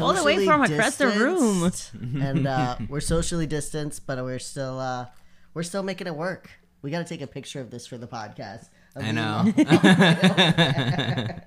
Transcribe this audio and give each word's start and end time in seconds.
All 0.00 0.12
the 0.12 0.24
way 0.24 0.44
from 0.44 0.62
across 0.62 0.96
the 0.96 1.08
room. 1.08 1.70
and 2.22 2.46
uh, 2.46 2.76
we're 2.88 3.00
socially 3.00 3.46
distanced, 3.46 4.06
but 4.06 4.22
we're 4.22 4.38
still 4.38 4.78
uh, 4.78 5.06
we're 5.54 5.62
still 5.62 5.82
making 5.82 6.06
it 6.06 6.14
work. 6.14 6.50
We 6.82 6.90
got 6.90 6.98
to 6.98 7.04
take 7.04 7.22
a 7.22 7.26
picture 7.26 7.60
of 7.60 7.70
this 7.70 7.86
for 7.86 7.98
the 7.98 8.06
podcast. 8.06 8.68
Of 8.94 9.04
I 9.04 9.12
know. 9.12 9.52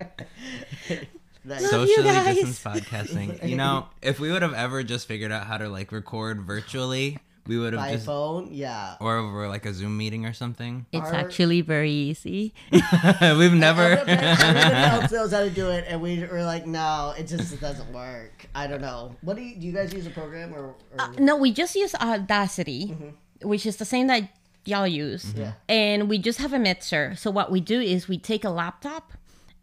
Like, 1.44 1.62
Socially 1.62 2.04
guys. 2.04 2.36
distanced 2.36 2.64
podcasting. 2.64 3.50
You 3.50 3.56
know, 3.56 3.88
if 4.04 4.20
we 4.20 4.32
would 4.32 4.44
have 4.44 4.54
ever 4.54 4.84
just 4.84 5.08
figured 5.08 5.32
out 5.32 5.48
how 5.48 5.58
to 5.58 5.70
like 5.70 5.92
record 5.92 6.44
virtually, 6.44 7.18
we 7.48 7.58
would 7.58 7.74
have 7.74 7.82
by 7.82 7.94
just 7.94 8.06
phone, 8.06 8.50
yeah. 8.52 8.96
or 9.00 9.18
over 9.18 9.48
like 9.48 9.66
a 9.66 9.74
Zoom 9.74 9.98
meeting 9.98 10.26
or 10.26 10.34
something. 10.34 10.86
It's 10.92 11.08
Our- 11.08 11.16
actually 11.16 11.62
very 11.62 11.92
easy. 11.92 12.54
We've 12.72 13.54
never. 13.54 13.82
Everyone 14.08 14.74
else 14.74 15.12
knows 15.12 15.32
how 15.32 15.42
to 15.42 15.50
do 15.50 15.70
it, 15.70 15.86
and 15.88 16.02
we 16.02 16.24
were 16.26 16.44
like, 16.44 16.68
no, 16.68 17.14
it 17.18 17.28
just 17.28 17.60
doesn't 17.60 17.92
work. 17.92 18.46
I 18.54 18.68
don't 18.68 18.82
know. 18.82 19.16
What 19.22 19.38
do 19.38 19.42
you, 19.42 19.56
do 19.56 19.66
you 19.66 19.74
guys 19.74 19.94
use 19.94 20.06
a 20.06 20.12
program 20.12 20.54
or? 20.54 20.76
or 20.76 20.76
uh, 21.00 21.12
no, 21.18 21.36
we 21.36 21.52
just 21.52 21.76
use 21.76 21.96
Audacity, 21.96 22.88
mm-hmm. 22.88 23.48
which 23.48 23.66
is 23.66 23.78
the 23.78 23.86
same 23.86 24.08
that 24.08 24.30
y'all 24.66 24.88
use. 24.88 25.26
Mm-hmm. 25.26 25.42
Yeah. 25.42 25.54
And 25.68 26.10
we 26.10 26.18
just 26.18 26.40
have 26.40 26.54
a 26.54 26.60
mixer. 26.60 27.16
So 27.16 27.32
what 27.32 27.52
we 27.52 27.60
do 27.60 27.80
is 27.80 28.08
we 28.08 28.18
take 28.18 28.44
a 28.44 28.50
laptop 28.50 29.14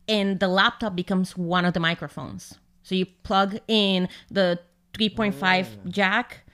and 0.08 0.40
the 0.40 0.48
laptop 0.48 0.96
becomes 0.96 1.36
one 1.36 1.64
of 1.64 1.74
the 1.74 1.80
microphones. 1.80 2.54
So 2.82 2.94
you 2.94 3.06
plug 3.22 3.60
in 3.68 4.08
the 4.30 4.58
3.5 4.94 5.34
mm. 5.34 5.90
jack 5.90 6.44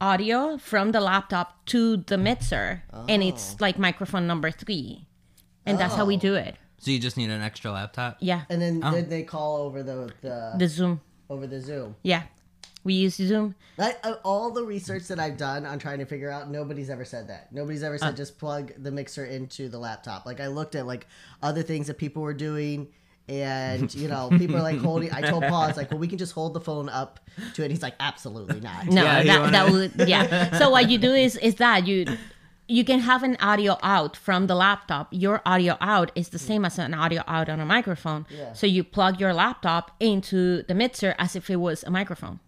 audio 0.00 0.56
from 0.58 0.92
the 0.92 1.00
laptop 1.00 1.64
to 1.66 1.96
the 1.98 2.16
mixer 2.18 2.82
and 3.08 3.22
it's 3.22 3.60
like 3.60 3.78
microphone 3.78 4.26
number 4.26 4.50
3. 4.50 5.06
And 5.66 5.78
that's 5.78 5.94
how 5.94 6.04
we 6.06 6.16
do 6.16 6.34
it. 6.34 6.56
So 6.78 6.90
you 6.92 6.98
just 6.98 7.16
need 7.16 7.30
an 7.30 7.42
extra 7.42 7.72
laptop. 7.72 8.18
Yeah. 8.20 8.42
and 8.48 8.62
then 8.62 8.80
Oh. 8.84 8.92
then 8.92 9.08
they 9.08 9.22
call 9.24 9.56
over 9.58 9.82
the, 9.82 10.12
the 10.22 10.54
The 10.56 10.68
Zoom. 10.68 11.00
over 11.28 11.46
the 11.46 11.60
Zoom. 11.60 11.96
Yeah. 12.02 12.22
We 12.84 12.94
use 12.94 13.16
Zoom. 13.16 13.54
I, 13.78 13.96
uh, 14.04 14.14
all 14.24 14.50
the 14.52 14.62
research 14.62 15.08
that 15.08 15.18
I've 15.18 15.36
done 15.36 15.66
on 15.66 15.78
trying 15.80 15.98
to 15.98 16.06
figure 16.06 16.30
out, 16.30 16.48
nobody's 16.48 16.88
ever 16.88 17.04
said 17.04 17.28
that. 17.28 17.52
Nobody's 17.52 17.82
ever 17.82 17.98
said 17.98 18.16
just 18.16 18.38
plug 18.38 18.72
the 18.78 18.90
mixer 18.92 19.26
into 19.26 19.68
the 19.68 19.78
laptop. 19.78 20.24
Like 20.24 20.40
I 20.40 20.46
looked 20.46 20.74
at 20.76 20.86
like 20.86 21.06
other 21.42 21.62
things 21.62 21.88
that 21.88 21.98
people 21.98 22.22
were 22.22 22.32
doing, 22.32 22.88
and 23.28 23.92
you 24.02 24.08
know, 24.08 24.28
people 24.30 24.56
are 24.56 24.62
like 24.62 24.78
holding. 24.78 25.12
I 25.12 25.20
told 25.22 25.44
Paul, 25.44 25.66
it's 25.66 25.76
like, 25.76 25.90
well, 25.90 26.00
we 26.00 26.08
can 26.08 26.18
just 26.18 26.32
hold 26.32 26.54
the 26.54 26.60
phone 26.60 26.88
up 26.88 27.20
to 27.54 27.64
it. 27.64 27.70
He's 27.70 27.82
like, 27.82 27.94
absolutely 28.00 28.60
not. 28.60 28.86
No, 28.86 29.02
Yeah, 29.04 29.22
that, 29.22 29.40
wanna- 29.40 29.52
that 29.52 29.70
would 29.98 30.08
yeah. 30.08 30.58
So 30.58 30.70
what 30.70 30.88
you 30.90 30.98
do 30.98 31.12
is 31.12 31.36
is 31.36 31.56
that 31.56 31.86
you 31.86 32.06
you 32.70 32.84
can 32.84 33.00
have 33.00 33.22
an 33.22 33.36
audio 33.40 33.78
out 33.82 34.14
from 34.16 34.46
the 34.46 34.54
laptop. 34.54 35.08
Your 35.10 35.40
audio 35.46 35.76
out 35.80 36.12
is 36.14 36.28
the 36.28 36.38
same 36.38 36.64
as 36.66 36.78
an 36.78 36.92
audio 36.92 37.22
out 37.26 37.48
on 37.48 37.60
a 37.60 37.64
microphone. 37.64 38.26
Yeah. 38.28 38.52
So 38.52 38.66
you 38.66 38.84
plug 38.84 39.18
your 39.20 39.32
laptop 39.32 39.92
into 40.00 40.62
the 40.64 40.74
mixer 40.74 41.14
as 41.18 41.34
if 41.34 41.48
it 41.48 41.56
was 41.56 41.82
a 41.84 41.90
microphone. 41.90 42.40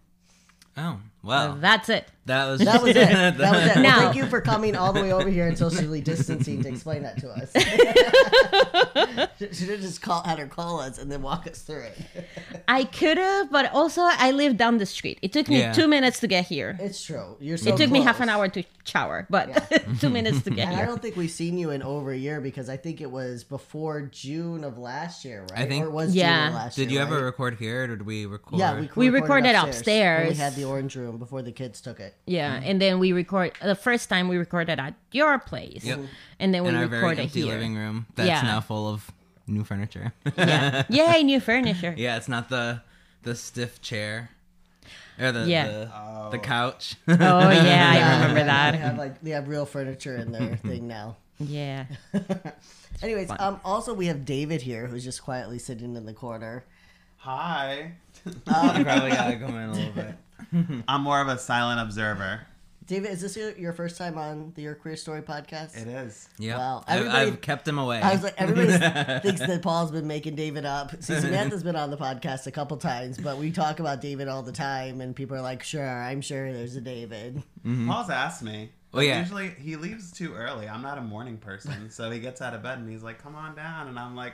Oh, 0.77 0.99
wow. 1.23 1.55
That's 1.59 1.89
it. 1.89 2.07
That 2.25 2.45
was 2.47 2.59
That 2.65 2.81
was 2.83 2.95
it. 2.95 3.09
That 3.09 3.37
was 3.39 3.65
it. 3.71 3.75
Well, 3.75 3.83
Now- 3.83 3.99
thank 3.99 4.15
you 4.15 4.25
for 4.27 4.41
coming 4.41 4.75
all 4.75 4.93
the 4.93 5.01
way 5.01 5.11
over 5.11 5.29
here 5.29 5.47
and 5.47 5.57
socially 5.57 6.01
distancing 6.01 6.61
to 6.63 6.69
explain 6.69 7.03
that 7.03 7.17
to 7.19 7.29
us. 7.29 7.51
Should 9.39 9.69
have 9.69 9.81
just 9.81 10.01
call, 10.01 10.21
had 10.23 10.37
her 10.39 10.45
call 10.47 10.79
us 10.79 10.97
and 10.99 11.11
then 11.11 11.21
walk 11.23 11.47
us 11.47 11.61
through 11.63 11.83
it. 11.83 11.97
I 12.67 12.83
could 12.83 13.17
have, 13.17 13.51
but 13.51 13.71
also 13.73 14.01
I 14.03 14.31
live 14.31 14.55
down 14.55 14.77
the 14.77 14.85
street. 14.85 15.17
It 15.21 15.33
took 15.33 15.49
me 15.49 15.59
Yeah. 15.59 15.73
two 15.73 15.87
minutes 15.87 16.19
to 16.19 16.27
get 16.27 16.45
here. 16.45 16.77
It's 16.79 17.03
true. 17.03 17.37
You're 17.39 17.57
so 17.57 17.73
It 17.73 17.77
took 17.77 17.89
me 17.89 18.01
half 18.01 18.19
an 18.19 18.29
hour 18.29 18.47
to 18.49 18.63
shower, 18.83 19.25
but 19.29 19.97
two 19.99 20.09
minutes 20.09 20.41
to 20.43 20.49
get 20.51 20.67
And 20.67 20.75
I 20.77 20.85
don't 20.85 21.01
think 21.01 21.15
we've 21.15 21.31
seen 21.31 21.57
you 21.57 21.71
in 21.71 21.81
over 21.81 22.11
a 22.11 22.17
year 22.17 22.39
because 22.39 22.69
I 22.69 22.77
think 22.77 23.01
it 23.01 23.09
was 23.11 23.43
before 23.43 24.01
June 24.03 24.63
of 24.63 24.77
last 24.77 25.25
year, 25.25 25.41
right? 25.51 25.61
I 25.61 25.65
think- 25.67 25.85
or 25.85 25.87
it 25.87 25.91
was 25.91 26.15
Yeah. 26.15 26.37
June 26.45 26.47
of 26.49 26.53
last 26.53 26.77
year. 26.77 26.85
Did 26.85 26.91
you 26.91 26.97
year. 26.99 27.07
ever 27.07 27.15
right? 27.17 27.23
record 27.23 27.55
here, 27.57 27.83
or 27.83 27.87
did 27.87 28.05
we 28.05 28.25
record? 28.27 28.59
Yeah, 28.59 28.75
we, 28.75 28.81
We 28.95 29.09
recorded, 29.09 29.13
recorded 29.23 29.55
when 29.55 29.69
upstairs. 29.69 30.29
we 30.29 30.35
had 30.35 30.55
the 30.55 30.65
orange 30.65 30.95
room 30.95 31.10
before 31.19 31.41
the 31.41 31.51
kids 31.51 31.81
took 31.81 31.99
it. 31.99 32.15
Yeah, 32.25 32.59
and 32.63 32.81
then 32.81 32.99
we 32.99 33.11
record 33.13 33.53
the 33.61 33.75
first 33.75 34.09
time 34.09 34.27
we 34.27 34.37
recorded 34.37 34.79
at 34.79 34.93
your 35.11 35.39
place, 35.39 35.83
Yep. 35.83 35.99
and 36.39 36.53
then 36.53 36.63
we 36.63 36.69
in 36.69 36.75
our 36.75 36.87
very 36.87 37.01
recorded 37.01 37.21
empty 37.23 37.41
here. 37.41 37.53
living 37.53 37.75
room. 37.75 38.05
That's 38.15 38.27
Yeah. 38.27 38.41
now 38.41 38.61
full 38.61 38.87
of 38.87 39.09
new 39.47 39.63
furniture. 39.63 40.13
Yeah, 40.37 40.83
yay, 40.89 41.23
new 41.23 41.39
furniture. 41.39 41.93
yeah, 41.97 42.17
it's 42.17 42.27
not 42.29 42.49
the 42.49 42.81
the 43.23 43.35
stiff 43.35 43.81
chair 43.81 44.29
or 45.19 45.31
the 45.31 45.45
Yeah. 45.47 45.67
the, 45.67 46.29
the 46.31 46.39
couch. 46.39 46.95
Oh 47.07 47.13
yeah, 47.49 47.91
I 47.93 48.19
remember 48.21 48.43
that. 48.45 48.71
They 48.71 48.77
have 48.79 48.97
like 49.05 49.21
they 49.21 49.31
have 49.31 49.47
real 49.47 49.65
furniture 49.65 50.15
in 50.17 50.31
their 50.31 50.55
thing 50.57 50.87
now. 50.87 51.17
Yeah. 51.39 51.85
Anyways, 53.01 53.31
um, 53.39 53.59
also 53.65 53.93
we 53.95 54.05
have 54.07 54.25
David 54.25 54.61
here 54.61 54.85
who's 54.87 55.03
just 55.03 55.23
quietly 55.23 55.57
sitting 55.57 55.95
in 55.95 56.05
the 56.05 56.13
corner. 56.13 56.63
Hi. 57.17 57.93
you 58.25 58.31
probably 58.45 58.83
gotta 59.11 59.37
come 59.39 59.55
in 59.55 59.69
a 59.69 59.73
little 59.73 59.91
bit. 59.93 60.15
I'm 60.87 61.01
more 61.01 61.21
of 61.21 61.27
a 61.27 61.37
silent 61.37 61.79
observer. 61.79 62.41
David, 62.87 63.11
is 63.11 63.21
this 63.21 63.37
your, 63.37 63.51
your 63.51 63.73
first 63.73 63.97
time 63.97 64.17
on 64.17 64.51
the 64.55 64.63
Your 64.63 64.75
Queer 64.75 64.97
Story 64.97 65.21
podcast? 65.21 65.81
It 65.81 65.87
is. 65.87 66.27
Yeah, 66.37 66.57
Wow, 66.57 66.83
I've, 66.87 67.07
I've 67.07 67.41
kept 67.41 67.65
him 67.65 67.77
away. 67.77 68.01
I 68.01 68.11
was 68.11 68.23
like, 68.23 68.33
everybody 68.37 68.67
thinks 69.21 69.39
that 69.39 69.61
Paul's 69.61 69.91
been 69.91 70.07
making 70.07 70.35
David 70.35 70.65
up. 70.65 71.01
See, 71.01 71.15
Samantha's 71.19 71.63
been 71.63 71.77
on 71.77 71.89
the 71.89 71.95
podcast 71.95 72.47
a 72.47 72.51
couple 72.51 72.75
times, 72.77 73.17
but 73.17 73.37
we 73.37 73.51
talk 73.51 73.79
about 73.79 74.01
David 74.01 74.27
all 74.27 74.41
the 74.43 74.51
time, 74.51 74.99
and 74.99 75.15
people 75.15 75.37
are 75.37 75.41
like, 75.41 75.63
"Sure, 75.63 75.87
I'm 75.87 76.19
sure 76.19 76.51
there's 76.51 76.75
a 76.75 76.81
David." 76.81 77.37
Mm-hmm. 77.65 77.87
Paul's 77.89 78.09
asked 78.09 78.43
me. 78.43 78.71
Oh, 78.93 78.99
yeah. 78.99 79.21
Usually 79.21 79.51
he 79.51 79.77
leaves 79.77 80.11
too 80.11 80.33
early. 80.33 80.67
I'm 80.67 80.81
not 80.81 80.97
a 80.97 81.01
morning 81.01 81.37
person, 81.37 81.89
so 81.91 82.11
he 82.11 82.19
gets 82.19 82.41
out 82.41 82.53
of 82.53 82.61
bed 82.61 82.79
and 82.79 82.89
he's 82.89 83.03
like, 83.03 83.23
"Come 83.23 83.35
on 83.35 83.55
down," 83.55 83.87
and 83.87 83.97
I'm 83.97 84.17
like, 84.17 84.33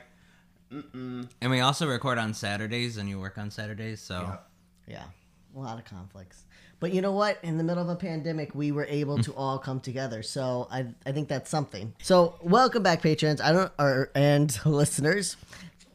"Mm-mm." 0.71 1.29
and 1.41 1.51
we 1.51 1.59
also 1.59 1.87
record 1.87 2.17
on 2.17 2.33
Saturdays, 2.33 2.97
and 2.97 3.07
you 3.07 3.19
work 3.19 3.37
on 3.37 3.51
Saturdays, 3.51 3.99
so 4.01 4.21
Yeah. 4.21 4.37
Yeah, 4.87 5.03
a 5.55 5.59
lot 5.59 5.79
of 5.79 5.85
conflicts. 5.85 6.45
But 6.79 6.93
you 6.93 7.01
know 7.01 7.11
what? 7.11 7.39
In 7.43 7.57
the 7.57 7.63
middle 7.63 7.81
of 7.81 7.89
a 7.89 7.95
pandemic, 7.95 8.53
we 8.53 8.71
were 8.71 8.85
able 8.85 9.17
to 9.19 9.33
all 9.33 9.57
come 9.57 9.79
together. 9.79 10.21
So 10.21 10.67
I, 10.71 10.85
I 11.05 11.11
think 11.11 11.27
that's 11.27 11.49
something. 11.49 11.93
So 12.03 12.35
welcome 12.41 12.83
back, 12.83 13.01
patrons. 13.01 13.41
I 13.41 13.51
don't, 13.51 13.71
or 13.79 14.11
and 14.13 14.57
listeners. 14.65 15.37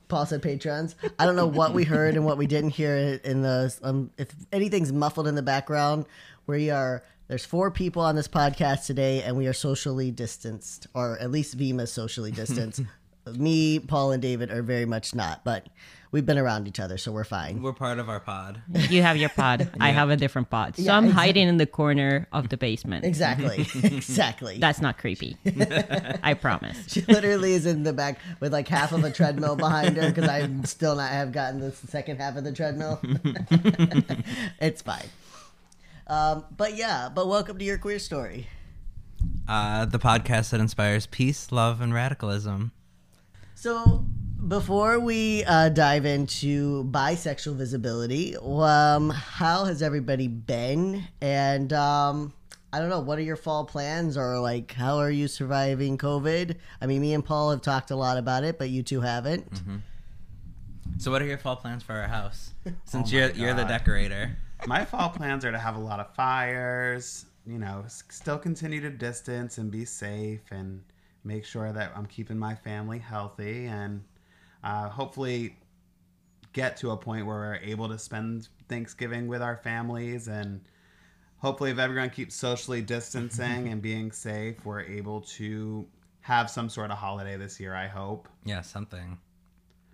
Paul 0.08 0.26
said 0.26 0.42
patrons. 0.42 0.94
I 1.18 1.24
don't 1.24 1.36
know 1.36 1.46
what 1.46 1.72
we 1.72 1.84
heard 1.84 2.16
and 2.16 2.24
what 2.26 2.36
we 2.36 2.46
didn't 2.46 2.70
hear 2.70 3.20
in 3.24 3.42
the. 3.42 3.74
Um, 3.82 4.10
if 4.18 4.28
anything's 4.52 4.92
muffled 4.92 5.26
in 5.26 5.34
the 5.34 5.42
background, 5.42 6.06
we 6.46 6.70
are. 6.70 7.02
There's 7.28 7.46
four 7.46 7.70
people 7.70 8.02
on 8.02 8.14
this 8.14 8.28
podcast 8.28 8.84
today, 8.84 9.22
and 9.22 9.36
we 9.38 9.46
are 9.46 9.54
socially 9.54 10.10
distanced, 10.10 10.86
or 10.92 11.18
at 11.18 11.30
least 11.30 11.54
Vima's 11.54 11.90
socially 11.92 12.30
distanced. 12.30 12.82
Me, 13.26 13.78
Paul, 13.78 14.12
and 14.12 14.20
David 14.22 14.50
are 14.50 14.62
very 14.62 14.84
much 14.84 15.14
not, 15.14 15.44
but 15.44 15.68
we've 16.10 16.26
been 16.26 16.38
around 16.38 16.66
each 16.66 16.80
other, 16.80 16.98
so 16.98 17.12
we're 17.12 17.22
fine. 17.22 17.62
we're 17.62 17.72
part 17.72 17.98
of 18.00 18.08
our 18.08 18.18
pod. 18.18 18.60
You 18.90 19.02
have 19.02 19.16
your 19.16 19.28
pod. 19.28 19.70
I 19.78 19.90
have 19.90 20.10
a 20.10 20.16
different 20.16 20.50
pod. 20.50 20.76
So 20.76 20.82
Yeah, 20.82 20.96
I'm 20.96 21.04
exactly. 21.04 21.26
hiding 21.26 21.48
in 21.48 21.56
the 21.56 21.66
corner 21.66 22.26
of 22.32 22.48
the 22.48 22.56
basement. 22.56 23.04
Exactly. 23.04 23.60
exactly. 23.84 24.58
That's 24.58 24.80
not 24.80 24.98
creepy. 24.98 25.36
I 26.22 26.34
promise. 26.34 26.92
she 26.92 27.02
literally 27.02 27.52
is 27.52 27.64
in 27.64 27.84
the 27.84 27.92
back 27.92 28.18
with 28.40 28.52
like 28.52 28.66
half 28.66 28.90
of 28.92 29.04
a 29.04 29.10
treadmill 29.10 29.54
behind 29.54 29.96
her 29.98 30.08
because 30.08 30.28
I 30.28 30.48
still 30.64 30.96
not 30.96 31.10
have 31.10 31.30
gotten 31.30 31.60
the 31.60 31.70
second 31.70 32.18
half 32.20 32.36
of 32.36 32.42
the 32.42 32.52
treadmill. 32.52 33.00
it's 34.60 34.82
fine. 34.82 35.06
Um, 36.08 36.44
but 36.56 36.74
yeah, 36.76 37.08
but 37.08 37.28
welcome 37.28 37.56
to 37.56 37.64
your 37.64 37.78
queer 37.78 38.00
story. 38.00 38.48
Uh, 39.46 39.84
the 39.84 40.00
podcast 40.00 40.50
that 40.50 40.60
inspires 40.60 41.06
peace, 41.06 41.52
love, 41.52 41.80
and 41.80 41.94
radicalism. 41.94 42.72
So 43.62 44.04
before 44.48 44.98
we 44.98 45.44
uh, 45.44 45.68
dive 45.68 46.04
into 46.04 46.82
bisexual 46.90 47.54
visibility, 47.54 48.36
um, 48.36 49.10
how 49.10 49.66
has 49.66 49.82
everybody 49.82 50.26
been? 50.26 51.04
And 51.20 51.72
um, 51.72 52.32
I 52.72 52.80
don't 52.80 52.88
know, 52.88 52.98
what 52.98 53.20
are 53.20 53.22
your 53.22 53.36
fall 53.36 53.64
plans, 53.64 54.16
or 54.16 54.40
like, 54.40 54.72
how 54.72 54.96
are 54.96 55.12
you 55.12 55.28
surviving 55.28 55.96
COVID? 55.96 56.56
I 56.80 56.86
mean, 56.86 57.02
me 57.02 57.14
and 57.14 57.24
Paul 57.24 57.52
have 57.52 57.62
talked 57.62 57.92
a 57.92 57.96
lot 57.96 58.18
about 58.18 58.42
it, 58.42 58.58
but 58.58 58.68
you 58.68 58.82
two 58.82 59.00
haven't. 59.00 59.62
So, 60.98 61.12
what 61.12 61.22
are 61.22 61.26
your 61.26 61.38
fall 61.38 61.54
plans 61.54 61.84
for 61.84 61.92
our 61.92 62.08
house? 62.08 62.54
Since 62.84 63.12
Oh 63.12 63.16
you're 63.16 63.30
you're 63.30 63.54
the 63.54 63.62
decorator. 63.62 64.36
My 64.66 64.84
fall 64.84 65.10
plans 65.10 65.44
are 65.44 65.52
to 65.52 65.58
have 65.58 65.76
a 65.76 65.80
lot 65.80 66.00
of 66.00 66.12
fires, 66.16 67.26
you 67.46 67.60
know, 67.60 67.84
still 67.86 68.38
continue 68.38 68.80
to 68.80 68.90
distance 68.90 69.58
and 69.58 69.70
be 69.70 69.84
safe 69.84 70.50
and 70.50 70.82
make 71.24 71.44
sure 71.44 71.72
that 71.72 71.92
I'm 71.96 72.06
keeping 72.06 72.38
my 72.38 72.54
family 72.54 72.98
healthy 72.98 73.66
and 73.66 74.04
uh, 74.64 74.88
hopefully 74.88 75.56
get 76.52 76.76
to 76.78 76.90
a 76.90 76.96
point 76.96 77.26
where 77.26 77.36
we're 77.36 77.54
able 77.56 77.88
to 77.88 77.98
spend 77.98 78.48
Thanksgiving 78.68 79.28
with 79.28 79.42
our 79.42 79.56
families 79.56 80.28
and 80.28 80.60
hopefully 81.38 81.70
if 81.70 81.78
everyone 81.78 82.10
keeps 82.10 82.34
socially 82.34 82.82
distancing 82.82 83.68
and 83.70 83.82
being 83.82 84.12
safe, 84.12 84.64
we're 84.64 84.82
able 84.82 85.20
to 85.22 85.86
have 86.20 86.48
some 86.48 86.68
sort 86.68 86.90
of 86.90 86.98
holiday 86.98 87.36
this 87.36 87.58
year, 87.58 87.74
I 87.74 87.88
hope. 87.88 88.28
Yeah, 88.44 88.60
something. 88.60 89.18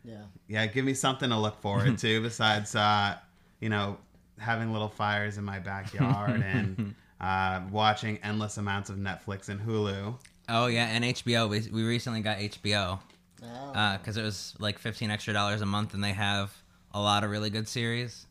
Yeah. 0.05 0.23
Yeah, 0.47 0.67
give 0.67 0.85
me 0.85 0.95
something 0.95 1.31
to 1.31 1.39
look 1.39 1.61
forward 1.61 1.99
to 2.01 2.23
besides, 2.23 2.75
uh, 2.75 3.17
you 3.61 3.69
know, 3.69 3.99
having 4.39 4.73
little 4.73 4.89
fires 4.89 5.39
in 5.39 5.45
my 5.45 5.59
backyard 5.59 6.43
and 6.45 6.95
uh, 7.21 7.63
watching 7.71 8.19
endless 8.23 8.59
amounts 8.59 8.91
of 8.91 8.97
Netflix 8.97 9.49
and 9.49 9.61
Hulu. 9.61 10.15
Oh 10.49 10.67
yeah, 10.67 10.87
and 10.87 11.05
HBO. 11.05 11.49
We 11.49 11.69
we 11.71 11.83
recently 11.85 12.21
got 12.21 12.39
HBO 12.39 12.99
Oh. 13.45 13.97
because 13.99 14.17
it 14.17 14.23
was 14.23 14.55
like 14.59 14.79
fifteen 14.79 15.11
extra 15.11 15.33
dollars 15.35 15.61
a 15.61 15.67
month, 15.67 15.95
and 15.95 16.03
they 16.03 16.13
have 16.13 16.53
a 16.93 17.01
lot 17.01 17.23
of 17.25 17.31
really 17.31 17.51
good 17.51 17.69
series. 17.69 18.27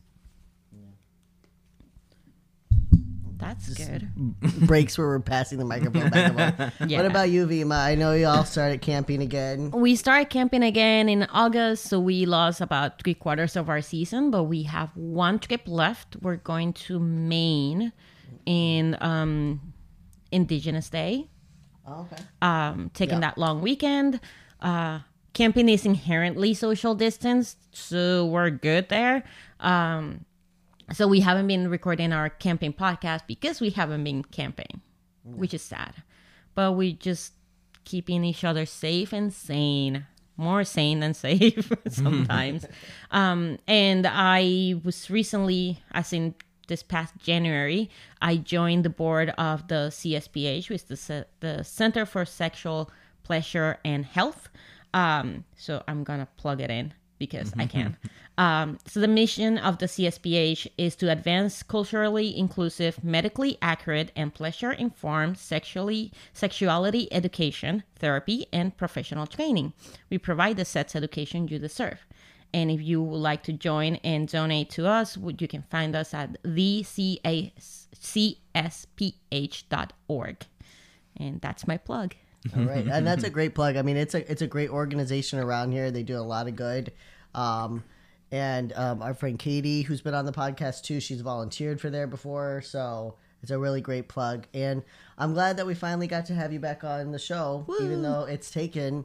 That's 3.38 3.72
good. 3.72 4.08
breaks 4.66 4.98
where 4.98 5.06
we're 5.06 5.20
passing 5.20 5.58
the 5.58 5.64
microphone 5.64 6.10
back 6.10 6.36
and 6.36 6.56
forth. 6.58 6.72
Yeah. 6.90 6.98
What 6.98 7.06
about 7.06 7.30
you, 7.30 7.46
Vima? 7.46 7.78
I 7.78 7.94
know 7.94 8.12
you 8.12 8.26
all 8.26 8.44
started 8.44 8.80
camping 8.82 9.22
again. 9.22 9.70
We 9.70 9.94
started 9.94 10.28
camping 10.28 10.64
again 10.64 11.08
in 11.08 11.22
August, 11.30 11.84
so 11.84 12.00
we 12.00 12.26
lost 12.26 12.60
about 12.60 13.00
three 13.00 13.14
quarters 13.14 13.54
of 13.54 13.68
our 13.68 13.80
season, 13.80 14.32
but 14.32 14.44
we 14.44 14.64
have 14.64 14.90
one 14.96 15.38
trip 15.38 15.62
left. 15.66 16.16
We're 16.20 16.36
going 16.36 16.72
to 16.88 16.98
Maine 16.98 17.92
in 18.44 18.96
um, 19.00 19.72
Indigenous 20.32 20.90
Day, 20.90 21.28
Oh, 21.90 22.06
okay. 22.12 22.22
um, 22.42 22.90
taking 22.94 23.16
Yeah. 23.16 23.20
that 23.30 23.38
long 23.38 23.60
weekend. 23.62 24.20
Uh, 24.60 25.00
camping 25.32 25.68
is 25.68 25.86
inherently 25.86 26.52
social 26.54 26.94
distance, 26.94 27.56
so 27.72 28.26
we're 28.26 28.50
good 28.50 28.88
there. 28.88 29.24
Um, 29.60 30.24
so 30.92 31.06
we 31.08 31.20
haven't 31.20 31.46
been 31.46 31.68
recording 31.68 32.12
our 32.12 32.28
camping 32.28 32.72
podcast 32.72 33.22
because 33.26 33.60
we 33.60 33.70
haven't 33.70 34.04
been 34.04 34.22
camping, 34.24 34.80
which 35.24 35.54
is 35.54 35.62
sad. 35.62 35.94
But 36.54 36.72
we 36.72 36.92
just 36.94 37.32
keeping 37.84 38.24
each 38.24 38.44
other 38.44 38.66
safe 38.66 39.12
and 39.12 39.32
sane. 39.32 40.06
More 40.36 40.62
sane 40.64 41.00
than 41.00 41.14
safe 41.26 41.70
sometimes. 41.88 42.64
um, 43.10 43.58
and 43.66 44.06
I 44.08 44.80
was 44.84 45.10
recently, 45.10 45.80
as 45.92 46.12
in 46.12 46.34
this 46.68 46.82
past 46.82 47.14
January, 47.18 47.90
I 48.22 48.36
joined 48.36 48.84
the 48.84 48.90
board 48.90 49.30
of 49.38 49.68
the 49.68 49.90
CSPH, 49.90 50.70
which 50.70 50.84
is 50.88 51.06
the, 51.06 51.26
the 51.40 51.64
Center 51.64 52.06
for 52.06 52.24
Sexual 52.24 52.90
Pleasure 53.24 53.78
and 53.84 54.04
Health. 54.04 54.48
Um, 54.94 55.44
so 55.56 55.82
I'm 55.88 56.04
gonna 56.04 56.28
plug 56.36 56.60
it 56.60 56.70
in 56.70 56.94
because 57.18 57.52
I 57.58 57.66
can. 57.66 57.96
Um, 58.38 58.78
so 58.86 59.00
the 59.00 59.08
mission 59.08 59.58
of 59.58 59.78
the 59.78 59.86
CSPH 59.86 60.68
is 60.78 60.94
to 60.94 61.10
advance 61.10 61.64
culturally 61.64 62.38
inclusive, 62.38 63.02
medically 63.02 63.58
accurate, 63.60 64.12
and 64.14 64.32
pleasure-informed 64.32 65.36
sexually 65.36 66.12
sexuality 66.32 67.12
education, 67.12 67.82
therapy, 67.96 68.46
and 68.52 68.76
professional 68.76 69.26
training. 69.26 69.72
We 70.08 70.18
provide 70.18 70.56
the 70.56 70.64
sex 70.64 70.94
education 70.94 71.48
you 71.48 71.58
deserve. 71.58 72.06
And 72.54 72.70
if 72.70 72.80
you 72.80 73.02
would 73.02 73.18
like 73.18 73.42
to 73.44 73.52
join 73.52 73.96
and 73.96 74.26
donate 74.28 74.70
to 74.70 74.86
us, 74.86 75.18
you 75.38 75.48
can 75.48 75.62
find 75.70 75.94
us 75.94 76.14
at 76.14 76.42
thecsph.org. 76.42 77.56
And 81.16 81.40
that's 81.40 81.66
my 81.66 81.76
plug. 81.76 82.14
All 82.56 82.64
right, 82.64 82.86
and 82.86 83.06
that's 83.06 83.24
a 83.24 83.30
great 83.30 83.54
plug. 83.54 83.76
I 83.76 83.82
mean, 83.82 83.96
it's 83.96 84.14
a 84.14 84.30
it's 84.30 84.42
a 84.42 84.46
great 84.46 84.70
organization 84.70 85.40
around 85.40 85.72
here. 85.72 85.90
They 85.90 86.04
do 86.04 86.16
a 86.16 86.22
lot 86.22 86.46
of 86.48 86.56
good. 86.56 86.92
Um, 87.34 87.82
and 88.30 88.72
um, 88.74 89.02
our 89.02 89.14
friend 89.14 89.38
Katie, 89.38 89.82
who's 89.82 90.00
been 90.00 90.14
on 90.14 90.24
the 90.24 90.32
podcast 90.32 90.82
too, 90.82 91.00
she's 91.00 91.20
volunteered 91.20 91.80
for 91.80 91.90
there 91.90 92.06
before, 92.06 92.62
so 92.62 93.16
it's 93.42 93.50
a 93.50 93.58
really 93.58 93.80
great 93.80 94.08
plug. 94.08 94.46
And 94.54 94.82
I'm 95.16 95.34
glad 95.34 95.56
that 95.56 95.66
we 95.66 95.74
finally 95.74 96.06
got 96.06 96.26
to 96.26 96.34
have 96.34 96.52
you 96.52 96.60
back 96.60 96.84
on 96.84 97.10
the 97.12 97.18
show, 97.18 97.66
even 97.80 98.02
though 98.02 98.24
it's 98.24 98.50
taken 98.50 99.04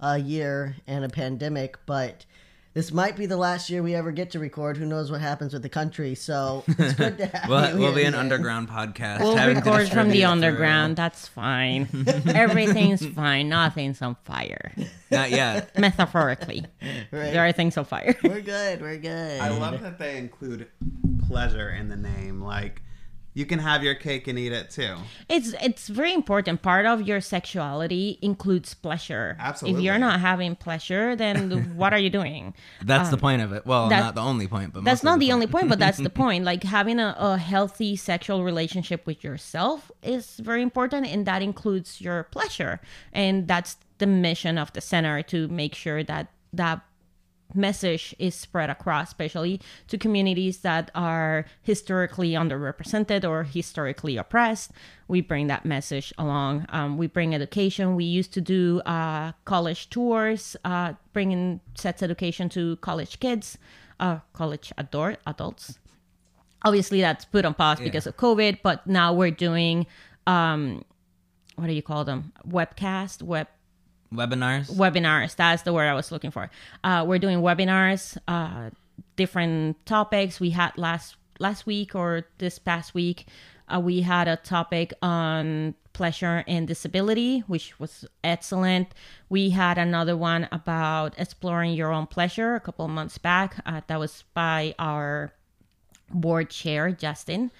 a 0.00 0.18
year 0.18 0.76
and 0.86 1.04
a 1.04 1.08
pandemic. 1.08 1.78
But 1.86 2.26
this 2.74 2.92
might 2.92 3.16
be 3.16 3.26
the 3.26 3.36
last 3.36 3.70
year 3.70 3.82
we 3.82 3.94
ever 3.94 4.10
get 4.12 4.30
to 4.32 4.38
record. 4.38 4.76
Who 4.76 4.84
knows 4.84 5.10
what 5.10 5.20
happens 5.20 5.52
with 5.52 5.62
the 5.62 5.68
country? 5.68 6.14
So 6.14 6.64
it's 6.68 6.94
good 6.94 7.18
to 7.18 7.26
have 7.26 7.48
We'll, 7.48 7.70
you 7.70 7.78
we'll 7.78 7.92
here 7.92 8.02
be 8.02 8.04
an 8.04 8.14
underground 8.14 8.68
podcast. 8.68 9.20
We'll 9.20 9.36
record 9.36 9.62
from 9.62 9.78
distribute 9.78 10.10
the 10.12 10.18
through- 10.20 10.26
underground. 10.28 10.96
That's 10.96 11.28
fine. 11.28 11.88
Everything's 12.26 13.06
fine. 13.06 13.48
Nothing's 13.48 14.02
on 14.02 14.16
fire. 14.24 14.72
Not 15.10 15.30
yet. 15.30 15.78
Metaphorically, 15.78 16.66
Right. 17.12 17.34
everything's 17.34 17.76
on 17.78 17.84
fire. 17.84 18.16
We're 18.22 18.40
good. 18.40 18.80
We're 18.80 18.98
good. 18.98 19.40
I 19.40 19.50
love 19.50 19.80
that 19.82 19.98
they 19.98 20.18
include 20.18 20.66
pleasure 21.28 21.70
in 21.70 21.88
the 21.88 21.96
name. 21.96 22.42
Like, 22.42 22.82
you 23.34 23.44
can 23.44 23.58
have 23.58 23.82
your 23.82 23.96
cake 23.96 24.28
and 24.28 24.38
eat 24.38 24.52
it 24.52 24.70
too. 24.70 24.94
It's 25.28 25.54
it's 25.60 25.88
very 25.88 26.14
important. 26.14 26.62
Part 26.62 26.86
of 26.86 27.02
your 27.02 27.20
sexuality 27.20 28.18
includes 28.22 28.74
pleasure. 28.74 29.36
Absolutely. 29.40 29.80
If 29.80 29.84
you're 29.84 29.98
not 29.98 30.20
having 30.20 30.54
pleasure, 30.54 31.16
then 31.16 31.74
what 31.76 31.92
are 31.92 31.98
you 31.98 32.10
doing? 32.10 32.54
That's 32.82 33.08
the 33.10 33.16
um, 33.16 33.20
point 33.20 33.42
of 33.42 33.52
it. 33.52 33.66
Well, 33.66 33.88
that- 33.88 34.00
not 34.00 34.14
the 34.14 34.20
only 34.22 34.46
point, 34.46 34.72
but 34.72 34.84
That's 34.84 35.02
not 35.02 35.18
the, 35.18 35.32
only 35.32 35.46
point. 35.46 35.62
point, 35.62 35.68
but 35.70 35.78
that's 35.80 35.98
the 35.98 36.10
point. 36.24 36.44
Like 36.44 36.62
having 36.62 37.00
a, 37.00 37.14
a 37.18 37.36
healthy 37.36 37.96
sexual 37.96 38.44
relationship 38.44 39.04
with 39.06 39.24
yourself 39.24 39.90
is 40.02 40.36
very 40.38 40.62
important, 40.62 41.06
and 41.06 41.26
that 41.26 41.42
includes 41.42 42.00
your 42.00 42.24
pleasure. 42.24 42.80
And 43.12 43.48
that's 43.48 43.76
the 43.98 44.06
mission 44.06 44.58
of 44.58 44.72
the 44.72 44.80
center 44.80 45.22
to 45.22 45.48
make 45.48 45.74
sure 45.74 46.04
that 46.04 46.28
that 46.52 46.80
message 47.54 48.14
is 48.18 48.34
spread 48.34 48.70
across, 48.70 49.08
especially 49.08 49.60
to 49.88 49.98
communities 49.98 50.58
that 50.58 50.90
are 50.94 51.46
historically 51.62 52.32
underrepresented 52.32 53.28
or 53.28 53.44
historically 53.44 54.16
oppressed. 54.16 54.72
We 55.08 55.20
bring 55.20 55.46
that 55.48 55.64
message 55.64 56.12
along. 56.18 56.66
Um, 56.70 56.96
we 56.96 57.06
bring 57.06 57.34
education. 57.34 57.94
We 57.94 58.04
used 58.04 58.32
to 58.34 58.40
do 58.40 58.80
uh, 58.80 59.32
college 59.44 59.90
tours, 59.90 60.56
uh, 60.64 60.94
bringing 61.12 61.60
sex 61.74 62.02
education 62.02 62.48
to 62.50 62.76
college 62.76 63.20
kids, 63.20 63.58
uh, 64.00 64.18
college 64.32 64.72
adult 64.78 65.18
adults. 65.26 65.78
Obviously, 66.64 67.02
that's 67.02 67.26
put 67.26 67.44
on 67.44 67.52
pause 67.52 67.78
because 67.78 68.06
of 68.06 68.16
COVID, 68.16 68.60
but 68.62 68.86
now 68.86 69.12
we're 69.12 69.30
doing 69.30 69.86
um, 70.26 70.82
what 71.56 71.66
do 71.66 71.72
you 71.72 71.82
call 71.82 72.04
them? 72.04 72.32
Webcast, 72.48 73.22
web 73.22 73.48
Webinars. 74.14 74.70
webinars. 74.70 75.36
That's 75.36 75.62
the 75.62 75.72
word 75.72 75.86
i 75.86 75.94
was 75.94 76.12
looking 76.12 76.30
for. 76.30 76.50
Uh, 76.82 77.04
we're 77.06 77.18
doing 77.18 77.40
webinars 77.40 78.16
uh, 78.28 78.70
different 79.16 79.84
topics. 79.86 80.40
We 80.40 80.50
had 80.50 80.76
last 80.76 81.16
last 81.38 81.66
week 81.66 81.94
or 81.94 82.24
this 82.38 82.58
past 82.58 82.94
week 82.94 83.26
uh, 83.68 83.80
we 83.80 84.02
had 84.02 84.28
a 84.28 84.36
topic 84.36 84.92
on 85.02 85.74
pleasure 85.92 86.44
and 86.46 86.66
disability 86.68 87.40
which 87.46 87.78
was 87.80 88.04
excellent. 88.22 88.88
We 89.28 89.50
had 89.50 89.78
another 89.78 90.16
one 90.16 90.48
about 90.52 91.14
exploring 91.18 91.74
your 91.74 91.92
own 91.92 92.06
pleasure 92.06 92.54
a 92.54 92.60
couple 92.60 92.86
months 92.88 93.18
back. 93.18 93.56
Uh, 93.66 93.80
that 93.86 93.98
was 93.98 94.24
by 94.34 94.74
our 94.78 95.32
board 96.10 96.50
chair 96.50 96.90
justin. 96.92 97.50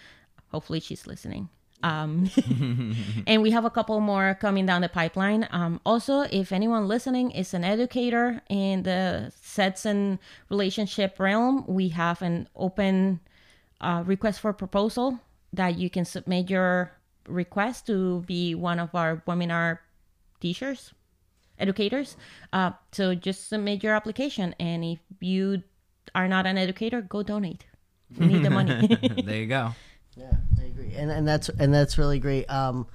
Hopefully 0.51 0.81
she's 0.81 1.07
listening 1.07 1.49
um, 1.85 2.31
and 3.27 3.43
we 3.43 3.51
have 3.51 3.65
a 3.65 3.71
couple 3.71 4.01
more 4.01 4.37
coming 4.41 4.67
down 4.67 4.81
the 4.81 4.89
pipeline. 4.89 5.47
Um, 5.51 5.81
also, 5.85 6.23
if 6.23 6.51
anyone 6.51 6.89
listening 6.89 7.31
is 7.31 7.55
an 7.55 7.63
educator 7.63 8.41
in 8.49 8.83
the 8.83 9.31
sets 9.41 9.85
and 9.85 10.19
relationship 10.49 11.21
realm, 11.21 11.65
we 11.69 11.91
have 11.91 12.23
an 12.23 12.49
open 12.57 13.21
uh, 13.81 14.03
request 14.07 14.41
for 14.41 14.53
proposal 14.53 15.21
that 15.53 15.77
you 15.77 15.91
can 15.91 16.05
submit 16.05 16.51
your 16.51 16.91
request 17.29 17.87
to 17.87 18.23
be 18.23 18.55
one 18.55 18.81
of 18.81 18.95
our 18.95 19.23
webinar 19.29 19.79
teachers, 20.41 20.95
educators. 21.59 22.17
Uh, 22.53 22.73
so 22.93 23.15
just 23.15 23.49
submit 23.49 23.85
your 23.85 23.95
application, 23.95 24.55
and 24.59 24.85
if 24.85 24.99
you 25.21 25.63
are 26.15 26.29
not 26.29 26.47
an 26.47 26.57
educator, 26.57 27.03
go 27.03 27.23
donate. 27.23 27.67
We 28.19 28.27
need 28.27 28.45
the 28.45 28.51
money. 28.51 28.87
there 29.25 29.37
you 29.37 29.47
go. 29.47 29.75
Yeah, 30.17 30.31
I 30.61 30.64
agree, 30.75 30.95
and 30.97 31.11
and 31.11 31.27
that's 31.27 31.49
and 31.49 31.73
that's 31.73 31.99
really 31.99 32.19
great. 32.19 32.51
Um, 32.51 32.87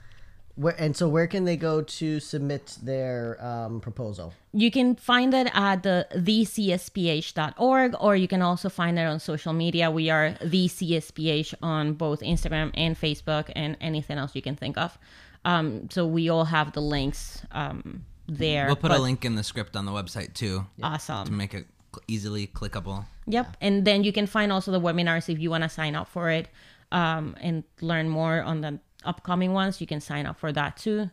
Where, 0.55 0.75
and 0.77 0.95
so, 0.95 1.07
where 1.07 1.27
can 1.27 1.45
they 1.45 1.55
go 1.55 1.81
to 1.81 2.19
submit 2.19 2.77
their 2.83 3.37
um, 3.43 3.79
proposal? 3.79 4.33
You 4.51 4.71
can 4.71 4.95
find 4.95 5.33
it 5.33 5.49
at 5.53 5.83
the 5.83 6.05
thecsph.org, 6.13 7.95
or 7.99 8.15
you 8.15 8.27
can 8.27 8.41
also 8.41 8.69
find 8.69 8.99
it 8.99 9.03
on 9.03 9.19
social 9.19 9.53
media. 9.53 9.89
We 9.89 10.09
are 10.09 10.35
the 10.41 10.67
CSPH 10.67 11.53
on 11.61 11.93
both 11.93 12.19
Instagram 12.21 12.71
and 12.73 12.99
Facebook, 12.99 13.51
and 13.55 13.77
anything 13.79 14.17
else 14.17 14.35
you 14.35 14.41
can 14.41 14.55
think 14.55 14.77
of. 14.77 14.97
Um, 15.45 15.89
so 15.89 16.05
we 16.05 16.29
all 16.29 16.45
have 16.45 16.73
the 16.73 16.81
links 16.81 17.41
um, 17.51 18.03
there. 18.27 18.65
We'll 18.67 18.75
put 18.75 18.91
a 18.91 18.99
link 18.99 19.23
in 19.23 19.35
the 19.35 19.43
script 19.43 19.77
on 19.77 19.85
the 19.85 19.93
website 19.93 20.33
too 20.33 20.65
Awesome 20.83 21.25
to 21.25 21.31
make 21.31 21.53
it 21.53 21.67
easily 22.07 22.47
clickable. 22.47 23.05
Yep. 23.27 23.55
And 23.61 23.85
then 23.85 24.03
you 24.03 24.11
can 24.11 24.27
find 24.27 24.51
also 24.51 24.71
the 24.71 24.81
webinars 24.81 25.29
if 25.29 25.39
you 25.39 25.49
want 25.49 25.63
to 25.63 25.69
sign 25.69 25.95
up 25.95 26.07
for 26.09 26.29
it 26.29 26.49
um, 26.91 27.35
and 27.41 27.63
learn 27.81 28.09
more 28.09 28.41
on 28.41 28.61
the 28.61 28.79
upcoming 29.03 29.53
ones. 29.53 29.79
You 29.81 29.87
can 29.87 30.01
sign 30.01 30.25
up 30.25 30.37
for 30.39 30.51
that 30.51 30.77
too. 30.77 31.09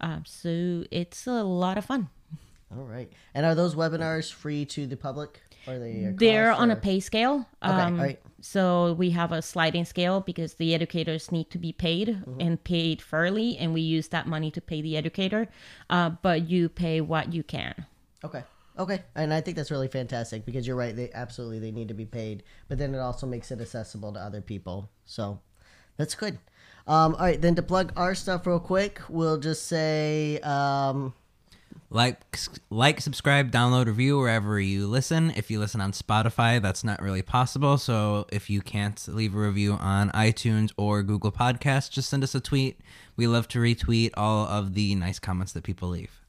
Um, 0.00 0.24
so 0.26 0.84
it's 0.90 1.26
a 1.26 1.42
lot 1.42 1.78
of 1.78 1.84
fun. 1.84 2.08
All 2.76 2.84
right. 2.84 3.10
And 3.34 3.46
are 3.46 3.54
those 3.54 3.74
webinars 3.74 4.32
free 4.32 4.64
to 4.66 4.86
the 4.86 4.96
public? 4.96 5.40
Are 5.68 5.78
they 5.78 6.12
They're 6.14 6.52
on 6.52 6.70
a 6.70 6.76
pay 6.76 7.00
scale. 7.00 7.46
Okay, 7.64 7.72
Um, 7.72 7.98
all 7.98 8.04
right. 8.06 8.20
So 8.40 8.92
we 8.94 9.10
have 9.10 9.32
a 9.32 9.40
sliding 9.42 9.84
scale 9.84 10.20
because 10.20 10.54
the 10.54 10.74
educators 10.74 11.32
need 11.32 11.50
to 11.50 11.58
be 11.58 11.72
paid 11.72 12.08
Mm-hmm. 12.08 12.40
and 12.40 12.62
paid 12.62 13.02
fairly, 13.02 13.56
and 13.58 13.72
we 13.72 13.80
use 13.80 14.08
that 14.08 14.26
money 14.26 14.50
to 14.52 14.60
pay 14.60 14.80
the 14.82 14.96
educator. 14.96 15.48
Uh, 15.90 16.10
but 16.10 16.48
you 16.48 16.68
pay 16.68 17.00
what 17.00 17.32
you 17.32 17.42
can. 17.42 17.86
Okay. 18.24 18.44
Okay. 18.78 19.02
And 19.14 19.32
I 19.32 19.40
think 19.40 19.56
that's 19.56 19.70
really 19.70 19.88
fantastic 19.88 20.44
because 20.44 20.66
you're 20.66 20.76
right. 20.76 20.94
They 20.94 21.10
absolutely 21.14 21.58
they 21.60 21.70
need 21.70 21.88
to 21.88 21.94
be 21.94 22.04
paid, 22.04 22.42
but 22.68 22.78
then 22.78 22.94
it 22.94 22.98
also 22.98 23.26
makes 23.26 23.50
it 23.50 23.60
accessible 23.60 24.12
to 24.12 24.20
other 24.20 24.40
people. 24.40 24.90
So 25.06 25.40
that's 25.96 26.14
good. 26.14 26.38
Um, 26.86 27.14
all 27.14 27.20
right. 27.20 27.40
Then 27.40 27.54
to 27.54 27.62
plug 27.62 27.92
our 27.96 28.14
stuff 28.14 28.46
real 28.46 28.60
quick, 28.60 29.00
we'll 29.08 29.38
just 29.38 29.66
say 29.66 30.38
um, 30.40 31.14
Like, 31.88 32.20
like, 32.68 33.00
subscribe, 33.00 33.50
download, 33.50 33.86
review 33.86 34.18
wherever 34.18 34.58
you 34.58 34.86
listen. 34.88 35.30
If 35.36 35.50
you 35.50 35.60
listen 35.60 35.80
on 35.80 35.92
Spotify, 35.92 36.60
that's 36.60 36.82
not 36.82 37.00
really 37.00 37.22
possible. 37.22 37.78
So 37.78 38.26
if 38.32 38.50
you 38.50 38.60
can't 38.60 39.00
leave 39.08 39.34
a 39.34 39.38
review 39.38 39.74
on 39.74 40.10
iTunes 40.10 40.72
or 40.76 41.02
Google 41.02 41.32
Podcasts, 41.32 41.90
just 41.90 42.10
send 42.10 42.24
us 42.24 42.34
a 42.34 42.40
tweet. 42.40 42.80
We 43.16 43.26
love 43.26 43.46
to 43.48 43.58
retweet 43.60 44.10
all 44.16 44.46
of 44.46 44.74
the 44.74 44.94
nice 44.96 45.18
comments 45.18 45.52
that 45.52 45.62
people 45.62 45.88
leave. 45.88 46.25